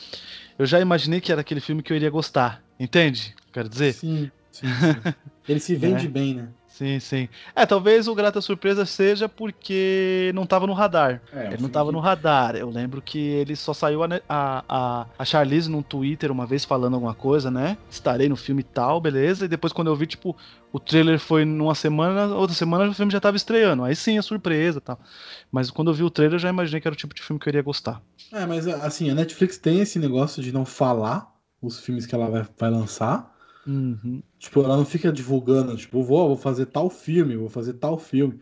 eu 0.59 0.67
já 0.67 0.81
imaginei 0.81 1.21
que 1.21 1.31
era 1.33 1.41
aquele 1.41 1.61
filme 1.61 1.83
que 1.83 1.93
eu 1.93 1.97
iria 1.97 2.11
gostar. 2.11 2.63
Entende? 2.79 3.35
Quero 3.53 3.69
dizer? 3.69 3.95
Sim, 3.95 4.31
sim. 4.51 4.67
sim. 4.75 5.05
Ele 5.49 5.61
se 5.61 5.75
vende 5.75 6.07
é. 6.07 6.09
bem, 6.09 6.35
né? 6.35 6.49
Sim, 6.81 6.99
sim. 6.99 7.29
É, 7.55 7.67
talvez 7.67 8.09
o 8.09 8.15
Grata 8.15 8.41
Surpresa 8.41 8.87
seja 8.87 9.29
porque 9.29 10.31
não 10.35 10.47
tava 10.47 10.67
no 10.67 10.73
radar. 10.73 11.21
É, 11.31 11.49
ele 11.49 11.61
não 11.61 11.69
tava 11.69 11.93
no 11.93 12.01
radar. 12.01 12.57
Eu 12.57 12.71
lembro 12.71 13.03
que 13.03 13.19
ele 13.19 13.55
só 13.55 13.75
saiu 13.75 14.03
a, 14.03 14.09
a, 14.27 15.07
a, 15.19 15.25
Charlize 15.27 15.71
num 15.71 15.83
Twitter 15.83 16.33
uma 16.33 16.47
vez 16.47 16.65
falando 16.65 16.95
alguma 16.95 17.13
coisa, 17.13 17.51
né? 17.51 17.77
Estarei 17.91 18.31
no 18.31 18.37
filme 18.37 18.63
tal, 18.63 18.99
beleza. 18.99 19.45
E 19.45 19.49
depois 19.49 19.75
quando 19.75 19.89
eu 19.89 19.95
vi, 19.95 20.07
tipo, 20.07 20.35
o 20.73 20.81
trailer 20.81 21.19
foi 21.19 21.45
numa 21.45 21.75
semana, 21.75 22.35
outra 22.35 22.57
semana 22.57 22.89
o 22.89 22.95
filme 22.95 23.13
já 23.13 23.21
tava 23.21 23.37
estreando. 23.37 23.85
Aí 23.85 23.95
sim, 23.95 24.17
a 24.17 24.23
surpresa 24.23 24.79
e 24.79 24.81
tal. 24.81 24.99
Mas 25.53 25.71
quando 25.71 25.91
eu 25.91 25.95
vi 25.95 26.03
o 26.03 26.09
trailer, 26.09 26.37
eu 26.37 26.41
já 26.41 26.49
imaginei 26.49 26.81
que 26.81 26.89
era 26.89 26.95
o 26.95 26.97
tipo 26.97 27.15
de 27.15 27.21
filme 27.21 27.39
que 27.39 27.47
eu 27.47 27.51
iria 27.51 27.63
gostar. 27.63 28.01
É, 28.33 28.47
mas 28.47 28.67
assim, 28.67 29.11
a 29.11 29.15
Netflix 29.15 29.59
tem 29.59 29.81
esse 29.81 29.99
negócio 29.99 30.43
de 30.43 30.51
não 30.51 30.65
falar 30.65 31.31
os 31.61 31.79
filmes 31.79 32.07
que 32.07 32.15
ela 32.15 32.31
vai, 32.31 32.47
vai 32.59 32.71
lançar. 32.71 33.39
Uhum. 33.67 34.23
Tipo, 34.39 34.63
ela 34.63 34.77
não 34.77 34.85
fica 34.85 35.13
divulgando, 35.13 35.77
tipo, 35.77 36.03
vou, 36.03 36.29
vou 36.29 36.37
fazer 36.37 36.67
tal 36.67 36.89
filme, 36.89 37.37
vou 37.37 37.49
fazer 37.49 37.75
tal 37.75 37.99
filme. 37.99 38.41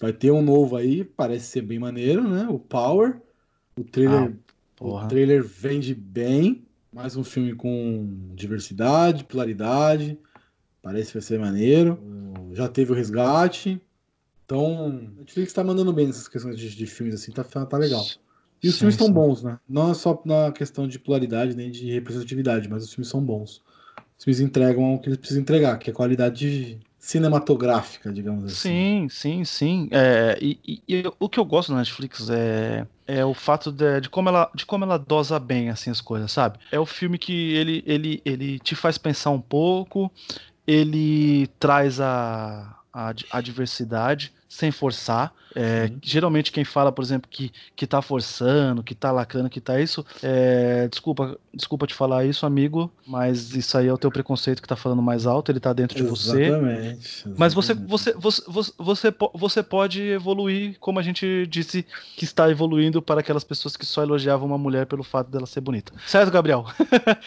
Vai 0.00 0.12
ter 0.12 0.30
um 0.30 0.42
novo 0.42 0.76
aí, 0.76 1.04
parece 1.04 1.46
ser 1.46 1.62
bem 1.62 1.78
maneiro, 1.78 2.28
né? 2.28 2.46
O 2.48 2.58
Power. 2.58 3.20
O 3.78 3.84
trailer, 3.84 4.36
ah, 4.80 4.84
o 4.84 5.06
trailer 5.06 5.44
vende 5.44 5.94
bem. 5.94 6.66
Mais 6.92 7.16
um 7.16 7.24
filme 7.24 7.54
com 7.54 8.32
diversidade, 8.34 9.24
pluralidade. 9.24 10.18
Parece 10.80 11.08
que 11.08 11.14
vai 11.14 11.22
ser 11.22 11.38
maneiro. 11.38 11.98
Já 12.52 12.68
teve 12.68 12.92
o 12.92 12.94
resgate. 12.94 13.80
Então, 14.44 14.88
a 14.88 15.18
Netflix 15.18 15.52
tá 15.52 15.64
mandando 15.64 15.92
bem 15.92 16.06
nessas 16.06 16.28
questões 16.28 16.58
de, 16.58 16.74
de 16.74 16.86
filmes 16.86 17.14
assim, 17.14 17.32
tá, 17.32 17.42
tá 17.42 17.78
legal. 17.78 18.04
E 18.62 18.68
os 18.68 18.74
sim, 18.74 18.80
filmes 18.80 18.94
estão 18.94 19.10
bons, 19.10 19.42
né? 19.42 19.58
Não 19.68 19.90
é 19.90 19.94
só 19.94 20.20
na 20.24 20.52
questão 20.52 20.86
de 20.86 20.98
pluralidade 20.98 21.56
nem 21.56 21.70
de 21.70 21.90
representatividade, 21.90 22.68
mas 22.68 22.84
os 22.84 22.92
filmes 22.92 23.08
são 23.08 23.22
bons 23.24 23.62
os 24.18 24.24
filmes 24.24 24.40
entregam 24.40 24.94
o 24.94 24.98
que 24.98 25.08
eles 25.08 25.18
precisam 25.18 25.42
entregar, 25.42 25.78
que 25.78 25.90
é 25.90 25.92
qualidade 25.92 26.80
cinematográfica, 27.04 28.10
digamos 28.10 28.44
assim. 28.44 28.54
Sim, 28.54 29.08
sim, 29.10 29.44
sim. 29.44 29.88
É, 29.90 30.38
e, 30.40 30.58
e, 30.66 30.82
e, 30.88 31.04
o 31.20 31.28
que 31.28 31.38
eu 31.38 31.44
gosto 31.44 31.70
da 31.70 31.78
Netflix 31.78 32.30
é, 32.30 32.86
é 33.06 33.22
o 33.22 33.34
fato 33.34 33.70
de, 33.70 34.00
de, 34.00 34.08
como 34.08 34.30
ela, 34.30 34.50
de 34.54 34.64
como 34.64 34.84
ela 34.84 34.98
dosa 34.98 35.38
bem 35.38 35.68
assim, 35.68 35.90
as 35.90 36.00
coisas, 36.00 36.32
sabe? 36.32 36.58
É 36.72 36.80
o 36.80 36.86
filme 36.86 37.18
que 37.18 37.52
ele, 37.52 37.82
ele, 37.86 38.22
ele 38.24 38.58
te 38.58 38.74
faz 38.74 38.96
pensar 38.96 39.30
um 39.30 39.40
pouco, 39.40 40.10
ele 40.66 41.46
traz 41.58 42.00
a, 42.00 42.74
a, 42.90 43.12
a 43.30 43.40
diversidade 43.42 44.32
sem 44.54 44.70
forçar. 44.70 45.34
É, 45.56 45.90
geralmente 46.02 46.50
quem 46.50 46.64
fala, 46.64 46.90
por 46.90 47.02
exemplo, 47.02 47.28
que, 47.30 47.52
que 47.76 47.86
tá 47.86 48.02
forçando, 48.02 48.82
que 48.82 48.94
tá 48.94 49.12
lacrando, 49.12 49.48
que 49.48 49.60
tá 49.60 49.80
isso, 49.80 50.04
é, 50.20 50.88
desculpa, 50.88 51.38
desculpa 51.52 51.86
te 51.86 51.94
falar 51.94 52.24
isso, 52.24 52.44
amigo, 52.44 52.92
mas 53.06 53.54
isso 53.54 53.78
aí 53.78 53.86
é 53.86 53.92
o 53.92 53.98
teu 53.98 54.10
preconceito 54.10 54.60
que 54.60 54.66
tá 54.66 54.74
falando 54.74 55.00
mais 55.00 55.26
alto, 55.26 55.52
ele 55.52 55.60
tá 55.60 55.72
dentro 55.72 55.96
de 55.96 56.02
você. 56.02 56.46
Exatamente. 56.46 57.28
Mas 57.36 57.54
você, 57.54 57.72
você, 57.72 58.12
você, 58.14 58.42
você, 58.76 59.14
você 59.32 59.62
pode 59.62 60.02
evoluir, 60.02 60.76
como 60.80 60.98
a 60.98 61.02
gente 61.02 61.46
disse 61.46 61.86
que 62.16 62.24
está 62.24 62.50
evoluindo 62.50 63.00
para 63.00 63.20
aquelas 63.20 63.44
pessoas 63.44 63.76
que 63.76 63.86
só 63.86 64.02
elogiavam 64.02 64.46
uma 64.46 64.58
mulher 64.58 64.86
pelo 64.86 65.04
fato 65.04 65.30
dela 65.30 65.46
ser 65.46 65.60
bonita. 65.60 65.92
Certo, 66.04 66.32
Gabriel? 66.32 66.66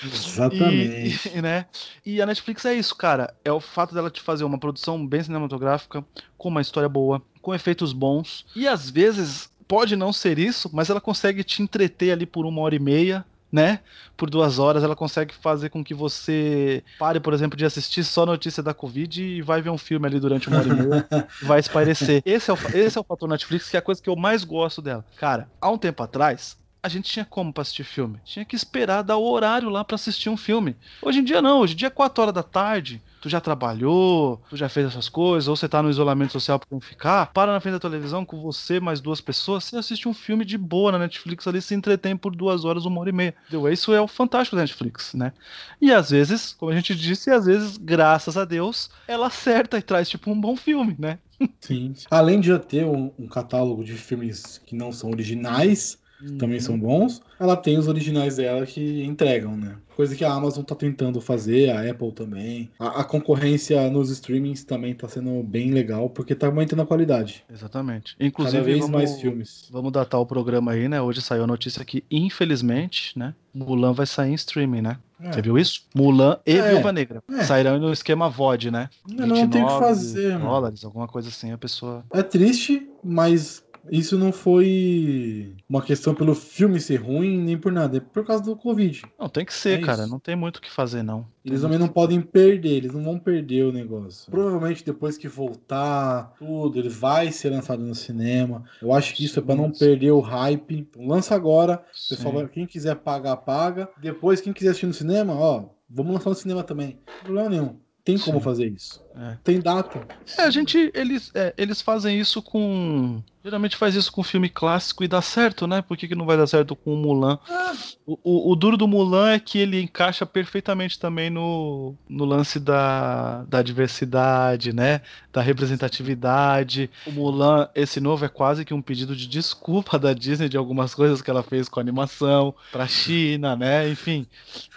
Exatamente. 0.03 1.31
e, 1.35 1.41
né? 1.41 1.65
e 2.05 2.21
a 2.21 2.25
Netflix 2.25 2.65
é 2.65 2.73
isso, 2.73 2.95
cara. 2.95 3.33
É 3.43 3.51
o 3.51 3.61
fato 3.61 3.93
dela 3.93 4.09
te 4.09 4.21
fazer 4.21 4.43
uma 4.43 4.57
produção 4.57 5.05
bem 5.05 5.23
cinematográfica, 5.23 6.03
com 6.37 6.49
uma 6.49 6.61
história 6.61 6.87
boa, 6.87 7.16
com 7.47 7.55
efeitos 7.55 7.93
bons. 7.93 8.45
E 8.53 8.67
às 8.67 8.89
vezes 8.89 9.49
pode 9.69 9.95
não 9.95 10.11
ser 10.11 10.37
isso, 10.37 10.69
mas 10.73 10.89
ela 10.89 10.99
consegue 10.99 11.45
te 11.45 11.63
entreter 11.63 12.11
ali 12.11 12.25
por 12.25 12.45
uma 12.45 12.59
hora 12.59 12.75
e 12.75 12.79
meia, 12.79 13.25
né? 13.49 13.79
Por 14.17 14.29
duas 14.29 14.59
horas, 14.59 14.83
ela 14.83 14.97
consegue 14.97 15.33
fazer 15.33 15.69
com 15.69 15.81
que 15.81 15.93
você 15.93 16.83
pare, 16.99 17.21
por 17.21 17.33
exemplo, 17.33 17.57
de 17.57 17.63
assistir 17.63 18.03
só 18.03 18.25
notícia 18.25 18.61
da 18.61 18.73
Covid 18.73 19.23
e 19.23 19.41
vai 19.41 19.61
ver 19.61 19.69
um 19.69 19.77
filme 19.77 20.05
ali 20.05 20.19
durante 20.19 20.49
uma 20.49 20.57
hora 20.57 20.67
e 20.67 20.73
meia, 20.73 21.07
vai 21.41 21.61
espairecer. 21.61 22.21
Esse 22.25 22.51
é, 22.51 22.53
o, 22.53 22.57
esse 22.73 22.97
é 22.97 22.99
o 22.99 23.03
fator 23.05 23.29
Netflix, 23.29 23.69
que 23.69 23.77
é 23.77 23.79
a 23.79 23.81
coisa 23.81 24.01
que 24.01 24.09
eu 24.09 24.15
mais 24.17 24.43
gosto 24.43 24.81
dela. 24.81 25.05
Cara, 25.15 25.49
há 25.61 25.71
um 25.71 25.77
tempo 25.77 26.03
atrás, 26.03 26.57
a 26.83 26.89
gente 26.89 27.09
tinha 27.09 27.23
como 27.23 27.53
para 27.53 27.61
assistir 27.61 27.85
filme? 27.85 28.19
Tinha 28.25 28.43
que 28.43 28.57
esperar 28.57 29.03
dar 29.03 29.15
o 29.15 29.25
horário 29.25 29.69
lá 29.69 29.85
para 29.85 29.95
assistir 29.95 30.29
um 30.29 30.35
filme. 30.35 30.75
Hoje 31.01 31.19
em 31.19 31.23
dia 31.23 31.41
não, 31.41 31.61
hoje 31.61 31.75
em 31.75 31.77
dia 31.77 31.87
é 31.87 31.91
4 31.91 32.23
horas 32.23 32.35
da 32.35 32.43
tarde, 32.43 33.01
tu 33.27 33.31
já 33.31 33.41
trabalhou, 33.41 34.41
tu 34.49 34.55
já 34.55 34.69
fez 34.69 34.87
essas 34.87 35.09
coisas, 35.09 35.47
ou 35.47 35.55
você 35.55 35.67
tá 35.67 35.83
no 35.83 35.89
isolamento 35.89 36.31
social 36.31 36.57
pra 36.57 36.67
não 36.71 36.79
ficar, 36.79 37.27
para 37.33 37.51
na 37.51 37.59
frente 37.59 37.73
da 37.73 37.79
televisão 37.79 38.25
com 38.25 38.41
você 38.41 38.79
mais 38.79 39.01
duas 39.01 39.19
pessoas, 39.19 39.65
você 39.65 39.75
assiste 39.75 40.07
um 40.07 40.13
filme 40.13 40.45
de 40.45 40.57
boa 40.57 40.91
na 40.91 40.99
Netflix 40.99 41.45
ali, 41.47 41.61
se 41.61 41.75
entretém 41.75 42.15
por 42.15 42.35
duas 42.35 42.63
horas, 42.63 42.85
uma 42.85 43.01
hora 43.01 43.09
e 43.09 43.13
meia. 43.13 43.35
Entendeu? 43.47 43.71
Isso 43.71 43.93
é 43.93 44.01
o 44.01 44.07
fantástico 44.07 44.55
da 44.55 44.61
Netflix, 44.61 45.13
né? 45.13 45.33
E 45.81 45.91
às 45.91 46.09
vezes, 46.09 46.55
como 46.57 46.71
a 46.71 46.75
gente 46.75 46.95
disse, 46.95 47.29
às 47.29 47.45
vezes, 47.45 47.77
graças 47.77 48.37
a 48.37 48.45
Deus, 48.45 48.89
ela 49.07 49.27
acerta 49.27 49.77
e 49.77 49.81
traz 49.81 50.09
tipo 50.09 50.31
um 50.31 50.39
bom 50.39 50.55
filme, 50.55 50.95
né? 50.97 51.19
Sim. 51.59 51.93
Além 52.09 52.39
de 52.39 52.47
já 52.47 52.57
ter 52.57 52.85
um, 52.85 53.11
um 53.19 53.27
catálogo 53.27 53.83
de 53.83 53.93
filmes 53.93 54.59
que 54.65 54.75
não 54.75 54.91
são 54.91 55.11
originais, 55.11 55.99
uhum. 56.21 56.37
também 56.37 56.59
são 56.59 56.77
bons. 56.77 57.21
Ela 57.39 57.55
tem 57.55 57.77
os 57.77 57.87
originais 57.87 58.37
dela 58.37 58.65
que 58.65 59.03
entregam, 59.03 59.55
né? 59.55 59.75
Coisa 59.95 60.15
que 60.15 60.23
a 60.23 60.31
Amazon 60.31 60.63
tá 60.63 60.75
tentando 60.75 61.19
fazer, 61.19 61.71
a 61.71 61.89
Apple 61.89 62.11
também. 62.11 62.69
A, 62.77 63.01
a 63.01 63.03
concorrência 63.03 63.89
nos 63.89 64.11
streamings 64.11 64.63
também 64.63 64.93
tá 64.93 65.07
sendo 65.07 65.41
bem 65.41 65.71
legal, 65.71 66.09
porque 66.09 66.35
tá 66.35 66.47
aumentando 66.47 66.83
a 66.83 66.85
qualidade. 66.85 67.43
Exatamente. 67.51 68.15
Inclusive, 68.19 68.57
Cada 68.57 68.65
vez 68.65 68.79
vamos, 68.79 68.91
mais 68.91 69.19
filmes. 69.19 69.67
Vamos 69.71 69.91
datar 69.91 70.19
o 70.19 70.25
programa 70.25 70.71
aí, 70.71 70.87
né? 70.87 71.01
Hoje 71.01 71.21
saiu 71.21 71.43
a 71.43 71.47
notícia 71.47 71.83
que, 71.83 72.03
infelizmente, 72.11 73.17
né? 73.17 73.33
Mulan 73.53 73.91
vai 73.91 74.05
sair 74.05 74.31
em 74.31 74.35
streaming, 74.35 74.81
né? 74.81 74.97
É. 75.19 75.31
Você 75.31 75.41
viu 75.41 75.57
isso? 75.57 75.81
Mulan 75.95 76.37
e 76.45 76.57
é. 76.57 76.73
Viúva 76.73 76.91
Negra. 76.91 77.23
É. 77.31 77.43
Sairão 77.43 77.79
no 77.79 77.91
esquema 77.91 78.29
VOD, 78.29 78.69
né? 78.69 78.89
Não, 79.07 79.25
não 79.25 79.47
tem 79.47 79.63
o 79.63 79.67
que 79.67 79.79
fazer, 79.79 80.37
dólares, 80.37 80.83
mano. 80.83 80.89
alguma 80.89 81.07
coisa 81.07 81.29
assim, 81.29 81.51
a 81.51 81.57
pessoa. 81.57 82.05
É 82.13 82.21
triste, 82.21 82.87
mas 83.03 83.63
isso 83.91 84.17
não 84.17 84.31
foi 84.31 85.55
uma 85.69 85.81
questão 85.81 86.13
pelo 86.13 86.33
filme 86.35 86.79
ser 86.79 86.97
ruim, 86.97 87.37
nem 87.37 87.57
por 87.57 87.71
nada. 87.71 87.97
É 87.97 87.99
por 87.99 88.25
causa 88.25 88.43
do 88.43 88.55
Covid. 88.55 89.03
Não, 89.19 89.29
tem 89.29 89.45
que 89.45 89.53
ser, 89.53 89.79
é 89.79 89.81
cara. 89.85 90.03
Isso. 90.03 90.11
Não 90.11 90.19
tem 90.19 90.35
muito 90.35 90.57
o 90.57 90.61
que 90.61 90.71
fazer, 90.71 91.03
não. 91.03 91.21
Tem 91.43 91.53
eles 91.53 91.61
também 91.61 91.79
não 91.79 91.87
podem 91.87 92.21
perder, 92.21 92.77
eles 92.77 92.93
não 92.93 93.03
vão 93.03 93.19
perder 93.19 93.63
o 93.63 93.71
negócio. 93.71 94.29
Provavelmente 94.29 94.83
depois 94.83 95.17
que 95.17 95.27
voltar 95.27 96.33
tudo, 96.37 96.79
ele 96.79 96.89
vai 96.89 97.31
ser 97.31 97.49
lançado 97.49 97.81
no 97.81 97.95
cinema. 97.95 98.63
Eu 98.81 98.93
acho 98.93 99.13
que 99.13 99.25
isso 99.25 99.39
é 99.39 99.41
para 99.41 99.55
não 99.55 99.71
perder 99.71 100.11
o 100.11 100.19
hype. 100.19 100.77
Então, 100.77 101.07
lança 101.07 101.35
agora. 101.35 101.83
Pessoal, 102.09 102.47
quem 102.47 102.65
quiser 102.65 102.95
pagar, 102.95 103.37
paga. 103.37 103.89
Depois, 103.97 104.41
quem 104.41 104.53
quiser 104.53 104.69
assistir 104.69 104.87
no 104.87 104.93
cinema, 104.93 105.33
ó, 105.33 105.65
vamos 105.89 106.13
lançar 106.13 106.29
no 106.29 106.35
cinema 106.35 106.63
também. 106.63 106.99
Não 107.07 107.23
problema 107.23 107.49
nenhum. 107.49 107.75
Tem 108.03 108.17
como 108.17 108.37
Sim. 108.37 108.43
fazer 108.43 108.67
isso. 108.67 109.05
É. 109.19 109.37
Tem 109.43 109.59
data. 109.59 110.07
É, 110.37 110.43
a 110.43 110.49
gente. 110.49 110.91
Eles, 110.93 111.31
é, 111.33 111.53
eles 111.57 111.81
fazem 111.81 112.19
isso 112.19 112.41
com 112.41 113.21
Geralmente 113.47 113.77
faz 113.77 113.95
isso 113.95 114.11
com 114.11 114.23
filme 114.23 114.49
clássico 114.49 115.05
e 115.05 115.07
dá 115.07 115.21
certo, 115.21 115.65
né? 115.65 115.81
Por 115.81 115.95
que, 115.95 116.05
que 116.05 116.15
não 116.15 116.25
vai 116.25 116.35
dar 116.35 116.47
certo 116.47 116.75
com 116.75 116.93
o 116.93 116.97
Mulan? 116.97 117.39
Ah. 117.49 117.73
O, 118.05 118.19
o, 118.21 118.51
o, 118.51 118.55
duro 118.57 118.75
do 118.75 118.89
Mulan 118.89 119.31
é 119.31 119.39
que 119.39 119.57
ele 119.57 119.81
encaixa 119.81 120.25
perfeitamente 120.25 120.99
também 120.99 121.29
no, 121.29 121.95
no 122.09 122.25
lance 122.25 122.59
da, 122.59 123.45
da 123.45 123.61
diversidade, 123.61 124.73
né? 124.73 124.99
Da 125.31 125.41
representatividade. 125.41 126.89
O 127.05 127.11
Mulan, 127.11 127.69
esse 127.73 128.01
novo, 128.01 128.25
é 128.25 128.27
quase 128.27 128.65
que 128.65 128.73
um 128.73 128.81
pedido 128.81 129.15
de 129.15 129.25
desculpa 129.27 129.97
da 129.97 130.11
Disney 130.11 130.49
de 130.49 130.57
algumas 130.57 130.93
coisas 130.93 131.21
que 131.21 131.29
ela 131.29 131.41
fez 131.41 131.69
com 131.69 131.79
a 131.79 131.83
animação 131.83 132.53
pra 132.69 132.85
China, 132.85 133.55
né? 133.55 133.87
Enfim. 133.87 134.27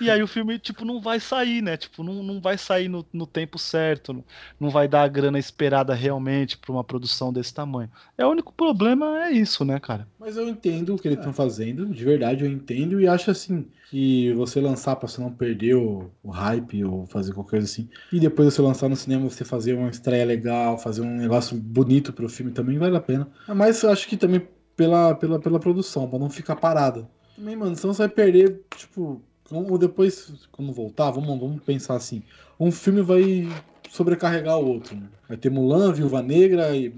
E 0.00 0.08
aí 0.08 0.22
o 0.22 0.28
filme, 0.28 0.60
tipo, 0.60 0.84
não 0.84 1.00
vai 1.00 1.18
sair, 1.18 1.60
né? 1.60 1.76
Tipo, 1.76 2.04
não, 2.04 2.22
não 2.22 2.40
vai 2.40 2.56
sair 2.56 2.88
no, 2.88 3.04
no 3.12 3.26
tempo 3.26 3.58
certo. 3.58 4.24
Não, 4.58 4.70
vai 4.70 4.88
dar 4.88 5.02
a 5.02 5.08
grana 5.08 5.38
esperada 5.38 5.94
realmente 5.94 6.58
pra 6.58 6.72
uma 6.72 6.84
produção 6.84 7.32
desse 7.32 7.52
tamanho. 7.52 7.90
É 8.16 8.24
o 8.24 8.30
único 8.30 8.52
problema 8.52 9.24
é 9.24 9.32
isso, 9.32 9.64
né, 9.64 9.78
cara? 9.78 10.06
Mas 10.18 10.36
eu 10.36 10.48
entendo 10.48 10.94
o 10.94 10.98
que 10.98 11.08
eles 11.08 11.18
estão 11.18 11.32
fazendo, 11.32 11.86
de 11.86 12.04
verdade 12.04 12.44
eu 12.44 12.50
entendo 12.50 13.00
e 13.00 13.06
acho 13.06 13.30
assim 13.30 13.66
que 13.90 14.32
você 14.34 14.60
lançar 14.60 14.94
para 14.94 15.08
você 15.08 15.20
não 15.20 15.32
perder 15.32 15.74
o, 15.74 16.10
o, 16.22 16.30
hype 16.30 16.84
ou 16.84 17.06
fazer 17.06 17.32
qualquer 17.32 17.50
coisa 17.50 17.66
assim, 17.66 17.88
e 18.12 18.20
depois 18.20 18.54
você 18.54 18.62
lançar 18.62 18.88
no 18.88 18.94
cinema, 18.94 19.28
você 19.28 19.44
fazer 19.44 19.74
uma 19.74 19.90
estreia 19.90 20.24
legal, 20.24 20.78
fazer 20.78 21.00
um 21.00 21.16
negócio 21.16 21.56
bonito 21.56 22.12
pro 22.12 22.28
filme 22.28 22.52
também 22.52 22.78
vale 22.78 22.96
a 22.96 23.00
pena. 23.00 23.28
Mas 23.48 23.82
eu 23.82 23.90
acho 23.90 24.06
que 24.06 24.16
também 24.16 24.46
pela, 24.76 25.14
pela, 25.16 25.40
pela 25.40 25.58
produção, 25.58 26.08
para 26.08 26.20
não 26.20 26.30
ficar 26.30 26.54
parado. 26.54 27.08
Também, 27.34 27.56
mano, 27.56 27.74
senão 27.74 27.92
você 27.92 28.02
vai 28.02 28.08
perder, 28.08 28.62
tipo, 28.76 29.20
ou 29.50 29.76
depois, 29.76 30.32
quando 30.52 30.72
voltar, 30.72 31.10
vamos, 31.10 31.38
vamos 31.40 31.62
pensar 31.62 31.96
assim, 31.96 32.22
um 32.58 32.70
filme 32.70 33.02
vai 33.02 33.48
sobrecarregar 33.90 34.58
o 34.58 34.66
outro, 34.66 34.96
né? 34.96 35.08
Vai 35.28 35.36
ter 35.36 35.50
Mulan, 35.50 35.92
Viúva 35.92 36.22
Negra 36.22 36.74
e 36.74 36.94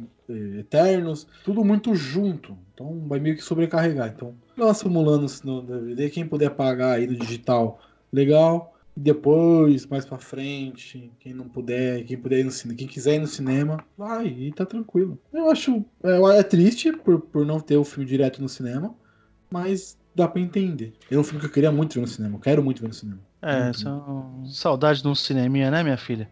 Eternos, 0.59 1.27
tudo 1.45 1.65
muito 1.65 1.95
junto. 1.95 2.57
Então 2.73 3.03
vai 3.07 3.19
meio 3.19 3.37
que 3.37 3.43
sobrecarregar. 3.43 4.13
Então 4.15 4.35
lança 4.57 4.87
o 4.87 4.91
Mulan 4.91 5.27
no 5.43 5.63
DVD. 5.63 6.11
Quem 6.11 6.27
puder 6.27 6.51
pagar 6.51 6.93
aí 6.93 7.07
no 7.07 7.17
digital, 7.17 7.81
legal. 8.13 8.77
E 8.95 9.01
depois, 9.01 9.87
mais 9.87 10.05
pra 10.05 10.19
frente, 10.19 11.11
quem 11.19 11.33
não 11.33 11.49
puder, 11.49 12.05
quem 12.05 12.17
puder 12.17 12.41
ir 12.41 12.45
no 12.45 12.51
cinema, 12.51 12.79
quem 12.79 12.87
quiser 12.87 13.15
ir 13.15 13.21
no 13.21 13.27
cinema, 13.27 13.83
vai 13.97 14.27
e 14.27 14.53
tá 14.53 14.67
tranquilo. 14.67 15.19
Eu 15.33 15.51
acho. 15.51 15.83
É, 16.03 16.39
é 16.39 16.43
triste 16.43 16.93
por, 16.93 17.21
por 17.21 17.47
não 17.47 17.59
ter 17.59 17.79
o 17.79 17.85
filme 17.85 18.07
direto 18.07 18.43
no 18.43 18.51
cinema, 18.51 18.95
mas 19.51 19.97
dá 20.15 20.29
pra 20.29 20.41
entender. 20.41 20.95
É 21.11 21.19
um 21.19 21.25
filme 21.25 21.41
que 21.41 21.47
eu 21.47 21.51
queria 21.53 21.73
muito 21.73 21.95
ver 21.95 22.01
no 22.01 22.07
cinema, 22.07 22.37
eu 22.37 22.41
quero 22.41 22.63
muito 22.63 22.81
ver 22.81 22.89
no 22.89 22.95
cinema. 22.95 23.21
É, 23.41 23.65
Muito 23.65 23.81
são 23.81 24.45
saudade 24.47 25.03
de 25.03 25.09
um 25.09 25.15
cineminha, 25.15 25.71
né, 25.71 25.83
minha 25.83 25.97
filha? 25.97 26.31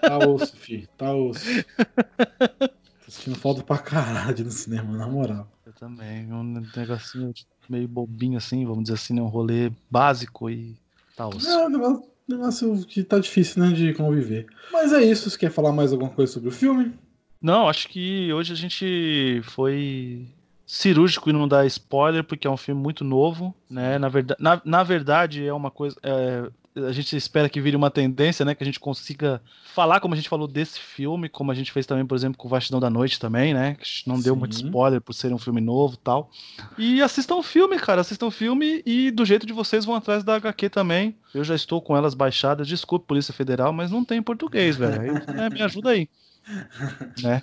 Tá 0.00 0.18
osso, 0.18 0.56
filho, 0.56 0.88
tá 0.96 1.12
osso. 1.14 1.44
Tô 3.04 3.10
sentindo 3.10 3.36
falta 3.36 3.62
pra 3.62 3.78
caralho 3.78 4.44
no 4.44 4.50
cinema, 4.50 4.96
na 4.96 5.06
moral. 5.06 5.50
Eu 5.66 5.72
também. 5.74 6.32
Um 6.32 6.62
negocinho 6.74 7.32
meio 7.68 7.88
bobinho 7.88 8.38
assim, 8.38 8.64
vamos 8.64 8.84
dizer 8.84 8.94
assim, 8.94 9.14
né? 9.14 9.22
Um 9.22 9.28
rolê 9.28 9.70
básico 9.90 10.48
e 10.48 10.76
tá 11.16 11.28
osso. 11.28 11.48
É 11.48 11.66
um 11.66 11.70
negócio, 11.70 12.02
negócio 12.26 12.86
que 12.86 13.02
tá 13.02 13.18
difícil, 13.18 13.62
né, 13.62 13.72
de 13.72 13.92
conviver. 13.94 14.46
Mas 14.72 14.92
é 14.92 15.02
isso, 15.02 15.28
você 15.28 15.38
quer 15.38 15.50
falar 15.50 15.72
mais 15.72 15.92
alguma 15.92 16.10
coisa 16.10 16.32
sobre 16.32 16.48
o 16.48 16.52
filme? 16.52 16.94
Não, 17.40 17.68
acho 17.68 17.88
que 17.88 18.32
hoje 18.32 18.52
a 18.52 18.56
gente 18.56 19.40
foi 19.44 20.26
cirúrgico 20.68 21.30
e 21.30 21.32
não 21.32 21.48
dar 21.48 21.64
spoiler, 21.66 22.22
porque 22.22 22.46
é 22.46 22.50
um 22.50 22.56
filme 22.56 22.80
muito 22.80 23.02
novo, 23.02 23.54
né? 23.70 23.98
Na 23.98 24.10
verdade, 24.10 24.40
na, 24.40 24.60
na 24.62 24.82
verdade 24.82 25.44
é 25.44 25.52
uma 25.52 25.70
coisa. 25.70 25.96
é, 26.02 26.50
a 26.86 26.92
gente 26.92 27.16
espera 27.16 27.48
que 27.48 27.60
vire 27.60 27.74
uma 27.74 27.90
tendência, 27.90 28.44
né? 28.44 28.54
Que 28.54 28.62
a 28.62 28.66
gente 28.66 28.78
consiga 28.78 29.40
falar 29.74 29.98
como 29.98 30.12
a 30.12 30.16
gente 30.16 30.28
falou 30.28 30.46
desse 30.46 30.78
filme, 30.78 31.28
como 31.28 31.50
a 31.50 31.54
gente 31.54 31.72
fez 31.72 31.86
também, 31.86 32.06
por 32.06 32.14
exemplo, 32.14 32.36
com 32.36 32.46
o 32.46 32.50
Vastidão 32.50 32.78
da 32.78 32.90
Noite 32.90 33.18
também, 33.18 33.54
né? 33.54 33.76
Que 33.80 34.06
não 34.06 34.20
deu 34.20 34.34
Sim. 34.34 34.40
muito 34.40 34.52
spoiler 34.52 35.00
por 35.00 35.14
ser 35.14 35.32
um 35.32 35.38
filme 35.38 35.60
novo 35.60 35.94
e 35.94 35.98
tal. 35.98 36.30
E 36.76 37.02
assistam 37.02 37.36
o 37.36 37.42
filme, 37.42 37.78
cara. 37.78 38.02
Assistam 38.02 38.26
o 38.26 38.30
filme 38.30 38.82
e 38.84 39.10
do 39.10 39.24
jeito 39.24 39.46
de 39.46 39.54
vocês 39.54 39.86
vão 39.86 39.94
atrás 39.94 40.22
da 40.22 40.36
HQ 40.36 40.68
também. 40.68 41.16
Eu 41.34 41.42
já 41.42 41.54
estou 41.54 41.80
com 41.80 41.96
elas 41.96 42.12
baixadas. 42.12 42.68
Desculpe, 42.68 43.06
Polícia 43.06 43.32
Federal, 43.32 43.72
mas 43.72 43.90
não 43.90 44.04
tem 44.04 44.18
em 44.18 44.22
português, 44.22 44.76
velho. 44.76 45.14
Né, 45.34 45.48
me 45.50 45.62
ajuda 45.62 45.90
aí. 45.90 46.08
Né? 47.22 47.42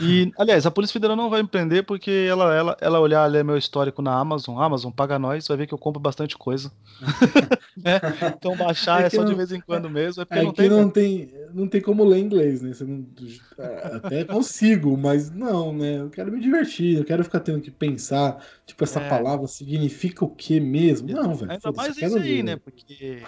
E, 0.00 0.32
aliás, 0.38 0.66
a 0.66 0.70
Polícia 0.70 0.94
Federal 0.94 1.16
não 1.16 1.30
vai 1.30 1.42
me 1.42 1.48
prender 1.48 1.84
porque 1.84 2.10
ela, 2.28 2.52
ela, 2.54 2.76
ela 2.80 2.98
olhar 3.00 3.22
ali 3.24 3.42
meu 3.44 3.56
histórico 3.56 4.02
na 4.02 4.18
Amazon, 4.18 4.58
Amazon, 4.60 4.90
paga 4.90 5.18
nós, 5.18 5.46
vai 5.46 5.56
ver 5.56 5.66
que 5.66 5.74
eu 5.74 5.78
compro 5.78 6.00
bastante 6.00 6.36
coisa. 6.36 6.72
Né? 7.76 8.00
Então 8.38 8.56
baixar 8.56 9.02
É 9.02 9.06
é, 9.06 9.10
só 9.10 9.22
não- 9.22 9.30
de 9.30 9.34
vez 9.36 9.52
em 9.52 9.60
quando 9.60 9.88
mesmo, 9.90 10.22
é 10.22 10.24
porque 10.24 10.38
É 10.38 10.42
não 10.42 10.52
tem. 10.52 10.68
não 10.68 10.90
tem, 10.90 11.32
não 11.54 11.68
tem 11.68 11.80
como 11.80 12.04
ler 12.04 12.18
inglês, 12.20 12.62
né? 12.62 12.72
Você 12.72 12.84
não, 12.84 13.06
é, 13.58 13.96
até 13.96 14.24
consigo, 14.24 14.96
mas 14.96 15.30
não, 15.30 15.72
né? 15.72 15.98
Eu 16.00 16.10
quero 16.10 16.32
me 16.32 16.40
divertir, 16.40 16.96
eu 16.98 17.04
quero 17.04 17.22
ficar 17.24 17.40
tendo 17.40 17.60
que 17.60 17.70
pensar, 17.70 18.44
tipo, 18.66 18.82
essa 18.84 19.00
É. 19.00 19.08
palavra 19.08 19.46
significa 19.46 20.24
o 20.24 20.34
que 20.34 20.58
mesmo? 20.60 21.08
Não, 21.08 21.34
velho. 21.34 21.50
Ainda 21.52 21.72
mais 21.72 21.96
isso 21.96 22.18
aí, 22.18 22.22
ver. 22.36 22.42
né? 22.42 22.56
Porque. 22.56 23.22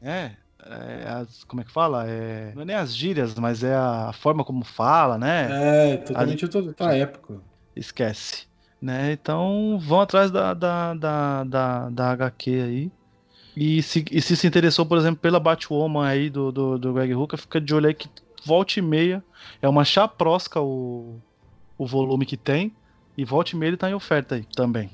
É, 0.00 0.36
é, 0.66 1.08
as- 1.08 1.44
como 1.44 1.60
é 1.62 1.64
que 1.64 1.72
fala? 1.72 2.06
É, 2.08 2.52
não 2.54 2.62
é 2.62 2.64
nem 2.64 2.76
as 2.76 2.94
gírias, 2.94 3.34
mas 3.34 3.62
é 3.62 3.74
a 3.74 4.12
forma 4.12 4.44
como 4.44 4.64
fala, 4.64 5.18
né? 5.18 5.48
É, 5.52 5.96
totalmente 5.98 6.44
outra, 6.44 6.60
outra 6.60 6.96
época. 6.96 7.40
Esquece. 7.76 8.46
Né? 8.80 9.12
Então 9.12 9.78
vão 9.80 10.00
atrás 10.00 10.30
da, 10.30 10.52
da, 10.52 10.94
da, 10.94 11.44
da, 11.44 11.90
da 11.90 12.10
HQ 12.12 12.50
aí. 12.50 12.90
E 13.56 13.82
se, 13.82 14.04
e 14.10 14.20
se 14.20 14.36
se 14.36 14.46
interessou, 14.46 14.84
por 14.84 14.98
exemplo, 14.98 15.20
pela 15.20 15.38
Batwoman 15.40 16.06
aí 16.06 16.28
do, 16.28 16.50
do, 16.50 16.78
do 16.78 16.92
Greg 16.92 17.14
Hooker, 17.14 17.38
fica 17.38 17.60
de 17.60 17.74
olho 17.74 17.86
aí 17.86 17.94
que 17.94 18.08
volta 18.44 18.78
e 18.78 18.82
meia. 18.82 19.22
É 19.62 19.68
uma 19.68 19.84
chaprosca 19.84 20.60
o, 20.60 21.16
o 21.78 21.86
volume 21.86 22.26
que 22.26 22.36
tem. 22.36 22.72
E 23.16 23.24
volta 23.24 23.54
e 23.54 23.56
meia 23.58 23.70
ele 23.70 23.76
tá 23.76 23.88
em 23.88 23.94
oferta 23.94 24.34
aí 24.34 24.44
também. 24.56 24.90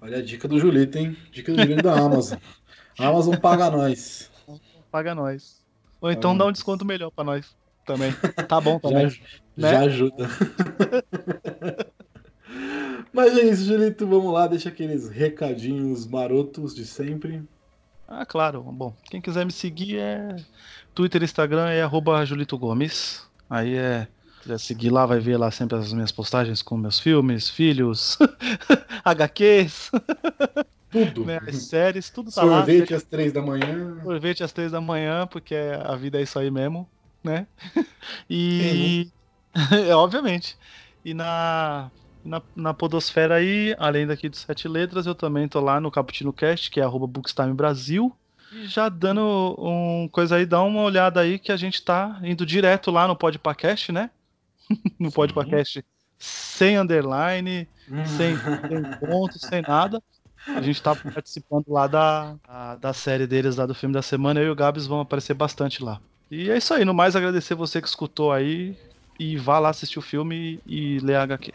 Olha 0.00 0.18
a 0.18 0.22
dica 0.22 0.46
do 0.46 0.58
Julito, 0.58 0.98
hein? 0.98 1.16
Dica 1.32 1.50
do 1.50 1.58
Julito 1.58 1.82
da 1.82 1.94
Amazon. 1.94 2.38
A 2.98 3.08
Amazon 3.08 3.36
paga 3.36 3.70
nós. 3.70 4.30
Paga 4.94 5.12
nós. 5.12 5.60
Ou 6.00 6.08
então 6.08 6.30
Paga 6.30 6.44
dá 6.44 6.48
um 6.50 6.52
desconto 6.52 6.84
melhor 6.84 7.10
pra 7.10 7.24
nós 7.24 7.56
também. 7.84 8.12
Tá 8.46 8.60
bom 8.60 8.74
Já, 8.74 8.88
também. 8.88 9.06
né? 9.56 9.70
já 9.72 9.80
ajuda. 9.80 10.28
Mas 13.12 13.36
é 13.36 13.42
isso, 13.42 13.64
Julito. 13.64 14.06
Vamos 14.06 14.32
lá, 14.32 14.46
deixa 14.46 14.68
aqueles 14.68 15.08
recadinhos 15.08 16.06
marotos 16.06 16.72
de 16.72 16.86
sempre. 16.86 17.42
Ah, 18.06 18.24
claro. 18.24 18.62
Bom, 18.62 18.94
quem 19.10 19.20
quiser 19.20 19.44
me 19.44 19.50
seguir 19.50 19.98
é 19.98 20.36
Twitter 20.94 21.22
e 21.22 21.24
Instagram 21.24 21.70
é 21.70 21.82
arroba 21.82 22.24
Julito 22.24 22.56
Gomes. 22.56 23.28
Aí 23.50 23.74
é. 23.74 24.06
Quiser 24.42 24.60
seguir 24.60 24.90
lá, 24.90 25.06
vai 25.06 25.18
ver 25.18 25.38
lá 25.38 25.50
sempre 25.50 25.76
as 25.76 25.92
minhas 25.92 26.12
postagens 26.12 26.62
com 26.62 26.76
meus 26.76 27.00
filmes, 27.00 27.50
filhos, 27.50 28.16
HQs, 29.02 29.90
Tudo. 30.94 31.24
né, 31.24 31.40
as 31.46 31.56
séries, 31.56 32.08
tudo 32.08 32.30
tá 32.30 32.44
lá. 32.44 32.58
Sorvete 32.60 32.94
às 32.94 33.02
três 33.02 33.32
da 33.32 33.42
manhã. 33.42 34.00
Sorvete 34.02 34.44
às 34.44 34.52
três 34.52 34.72
da 34.72 34.80
manhã, 34.80 35.26
porque 35.26 35.54
a 35.54 35.96
vida 35.96 36.20
é 36.20 36.22
isso 36.22 36.38
aí 36.38 36.50
mesmo, 36.50 36.88
né? 37.22 37.46
E. 38.30 39.10
é, 39.88 39.94
obviamente. 39.94 40.56
E 41.04 41.12
na, 41.12 41.90
na, 42.24 42.42
na 42.54 42.74
Podosfera 42.74 43.36
aí, 43.36 43.74
além 43.78 44.06
daqui 44.06 44.28
de 44.28 44.38
Sete 44.38 44.68
Letras, 44.68 45.06
eu 45.06 45.14
também 45.14 45.48
tô 45.48 45.60
lá 45.60 45.80
no 45.80 45.90
Caputino 45.90 46.32
Cast, 46.32 46.70
que 46.70 46.80
é 46.80 46.84
arroba 46.84 47.06
Bookstime 47.06 47.52
Brasil. 47.52 48.16
E 48.52 48.66
já 48.66 48.88
dando 48.88 49.56
um 49.58 50.08
coisa 50.08 50.36
aí, 50.36 50.46
dá 50.46 50.62
uma 50.62 50.82
olhada 50.82 51.20
aí 51.20 51.38
que 51.38 51.50
a 51.50 51.56
gente 51.56 51.84
tá 51.84 52.20
indo 52.22 52.46
direto 52.46 52.90
lá 52.90 53.08
no 53.08 53.16
Podpacast, 53.16 53.90
né? 53.90 54.10
no 54.98 55.10
Sim. 55.10 55.14
Podpacast 55.14 55.84
sem 56.18 56.78
underline, 56.78 57.68
sem, 58.16 58.36
sem 58.36 58.84
ponto, 58.98 59.38
sem 59.38 59.62
nada. 59.62 60.02
A 60.48 60.60
gente 60.60 60.82
tá 60.82 60.94
participando 60.94 61.64
lá 61.68 61.86
da, 61.86 62.36
a- 62.46 62.76
da 62.76 62.92
série 62.92 63.26
deles 63.26 63.56
lá 63.56 63.66
do 63.66 63.74
filme 63.74 63.92
da 63.94 64.02
semana. 64.02 64.40
Eu 64.40 64.46
e 64.46 64.50
o 64.50 64.54
Gabs 64.54 64.86
vão 64.86 65.00
aparecer 65.00 65.34
bastante 65.34 65.82
lá. 65.82 66.00
E 66.30 66.50
é 66.50 66.56
isso 66.56 66.72
aí. 66.74 66.84
No 66.84 66.92
mais, 66.94 67.14
agradecer 67.16 67.54
você 67.54 67.80
que 67.80 67.88
escutou 67.88 68.32
aí. 68.32 68.76
E 69.18 69.36
vá 69.36 69.58
lá 69.60 69.68
assistir 69.70 69.98
o 69.98 70.02
filme 70.02 70.60
e, 70.66 70.96
e 70.96 70.98
ler 70.98 71.14
a 71.16 71.22
HQ. 71.22 71.52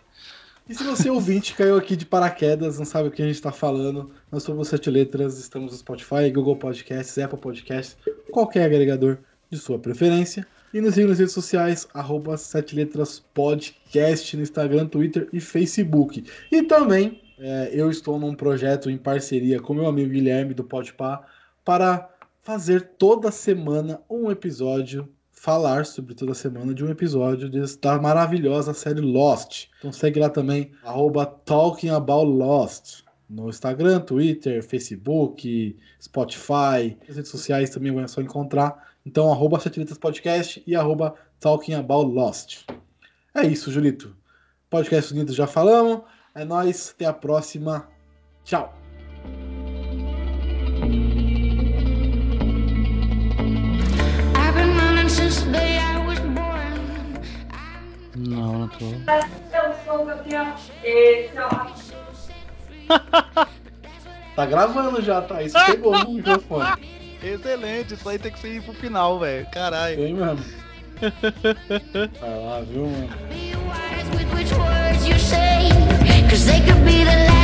E 0.70 0.74
se 0.76 0.84
você 0.84 1.10
ouvinte 1.10 1.54
caiu 1.56 1.76
aqui 1.78 1.96
de 1.96 2.06
paraquedas, 2.06 2.78
não 2.80 2.86
sabe 2.86 3.10
o 3.10 3.12
que 3.12 3.22
a 3.22 3.28
gente 3.28 3.42
tá 3.42 3.52
falando, 3.52 4.12
nós 4.32 4.44
somos 4.44 4.68
Sete 4.68 4.90
Letras, 4.90 5.38
estamos 5.40 5.72
no 5.72 5.78
Spotify, 5.80 6.30
Google 6.32 6.56
Podcasts, 6.56 7.18
Apple 7.18 7.40
Podcasts, 7.40 7.98
qualquer 8.32 8.66
agregador 8.66 9.18
de 9.50 9.58
sua 9.58 9.80
preferência. 9.80 10.48
E 10.74 10.80
nos 10.80 10.94
siga 10.94 11.08
nas 11.08 11.18
redes 11.18 11.34
sociais, 11.34 11.88
arroba 11.94 12.38
Sete 12.38 12.76
Letras 12.76 13.20
Podcast, 13.34 14.38
no 14.38 14.44
Instagram, 14.44 14.86
Twitter 14.88 15.28
e 15.34 15.40
Facebook. 15.42 16.24
E 16.52 16.62
também, 16.64 17.20
é, 17.40 17.70
eu 17.74 17.90
estou 17.90 18.20
num 18.20 18.36
projeto 18.36 18.90
em 18.90 18.98
parceria 18.98 19.60
com 19.60 19.74
meu 19.74 19.88
amigo 19.88 20.12
Guilherme 20.12 20.54
do 20.54 20.64
Podpah 20.64 21.26
para 21.64 22.10
fazer 22.42 22.82
toda 22.98 23.32
semana 23.32 24.02
um 24.10 24.30
episódio 24.30 25.08
falar 25.32 25.86
sobre 25.86 26.14
toda 26.14 26.34
semana 26.34 26.74
de 26.74 26.84
um 26.84 26.90
episódio 26.90 27.50
da 27.82 27.98
maravilhosa 27.98 28.74
série 28.74 29.00
Lost. 29.00 29.68
Então 29.78 29.92
segue 29.92 30.20
lá 30.20 30.30
também, 30.30 30.72
arroba 30.84 31.26
Talking 31.26 31.90
About 31.90 32.30
Lost. 32.30 33.04
No 33.30 33.48
Instagram, 33.48 34.02
Twitter, 34.02 34.62
Facebook, 34.62 35.78
Spotify, 36.02 36.98
as 37.08 37.16
redes 37.16 37.32
sociais 37.32 37.70
também 37.70 37.94
vai 37.94 38.08
só 38.08 38.22
encontrar. 38.22 38.90
Então, 39.06 39.32
arroba 39.32 39.62
Podcast 40.02 40.62
e 40.66 40.76
arroba 40.76 41.14
Talking 41.40 41.76
About 41.76 42.12
Lost. 42.12 42.66
É 43.34 43.46
isso, 43.46 43.72
Julito. 43.72 44.16
Podcast 44.70 45.14
Unidos 45.14 45.36
já 45.36 45.48
falamos. 45.48 46.02
É 46.40 46.46
nóis, 46.46 46.94
até 46.96 47.06
a 47.06 47.12
próxima. 47.12 47.86
Tchau. 48.46 48.74
Não, 58.16 58.60
não 58.60 58.68
tô. 58.70 58.86
Tá 64.34 64.46
gravando 64.46 65.02
já, 65.02 65.22
tá? 65.22 65.44
Isso 65.44 65.58
pegou 65.66 66.00
no 66.00 66.14
microfone. 66.14 66.70
Excelente, 67.22 67.96
isso 67.96 68.08
aí 68.08 68.18
tem 68.18 68.32
que 68.32 68.40
ser 68.40 68.56
ir 68.56 68.64
pro 68.64 68.74
final, 68.74 69.20
velho. 69.20 69.46
Caralho. 69.52 69.98
Tem 69.98 70.14
mesmo. 70.14 70.46
Vai 72.22 72.46
lá, 72.46 72.62
viu, 72.62 72.86
mano? 72.86 73.10
Wish 76.40 76.46
they 76.46 76.62
could 76.62 76.86
be 76.86 77.04
the 77.04 77.12
last 77.28 77.39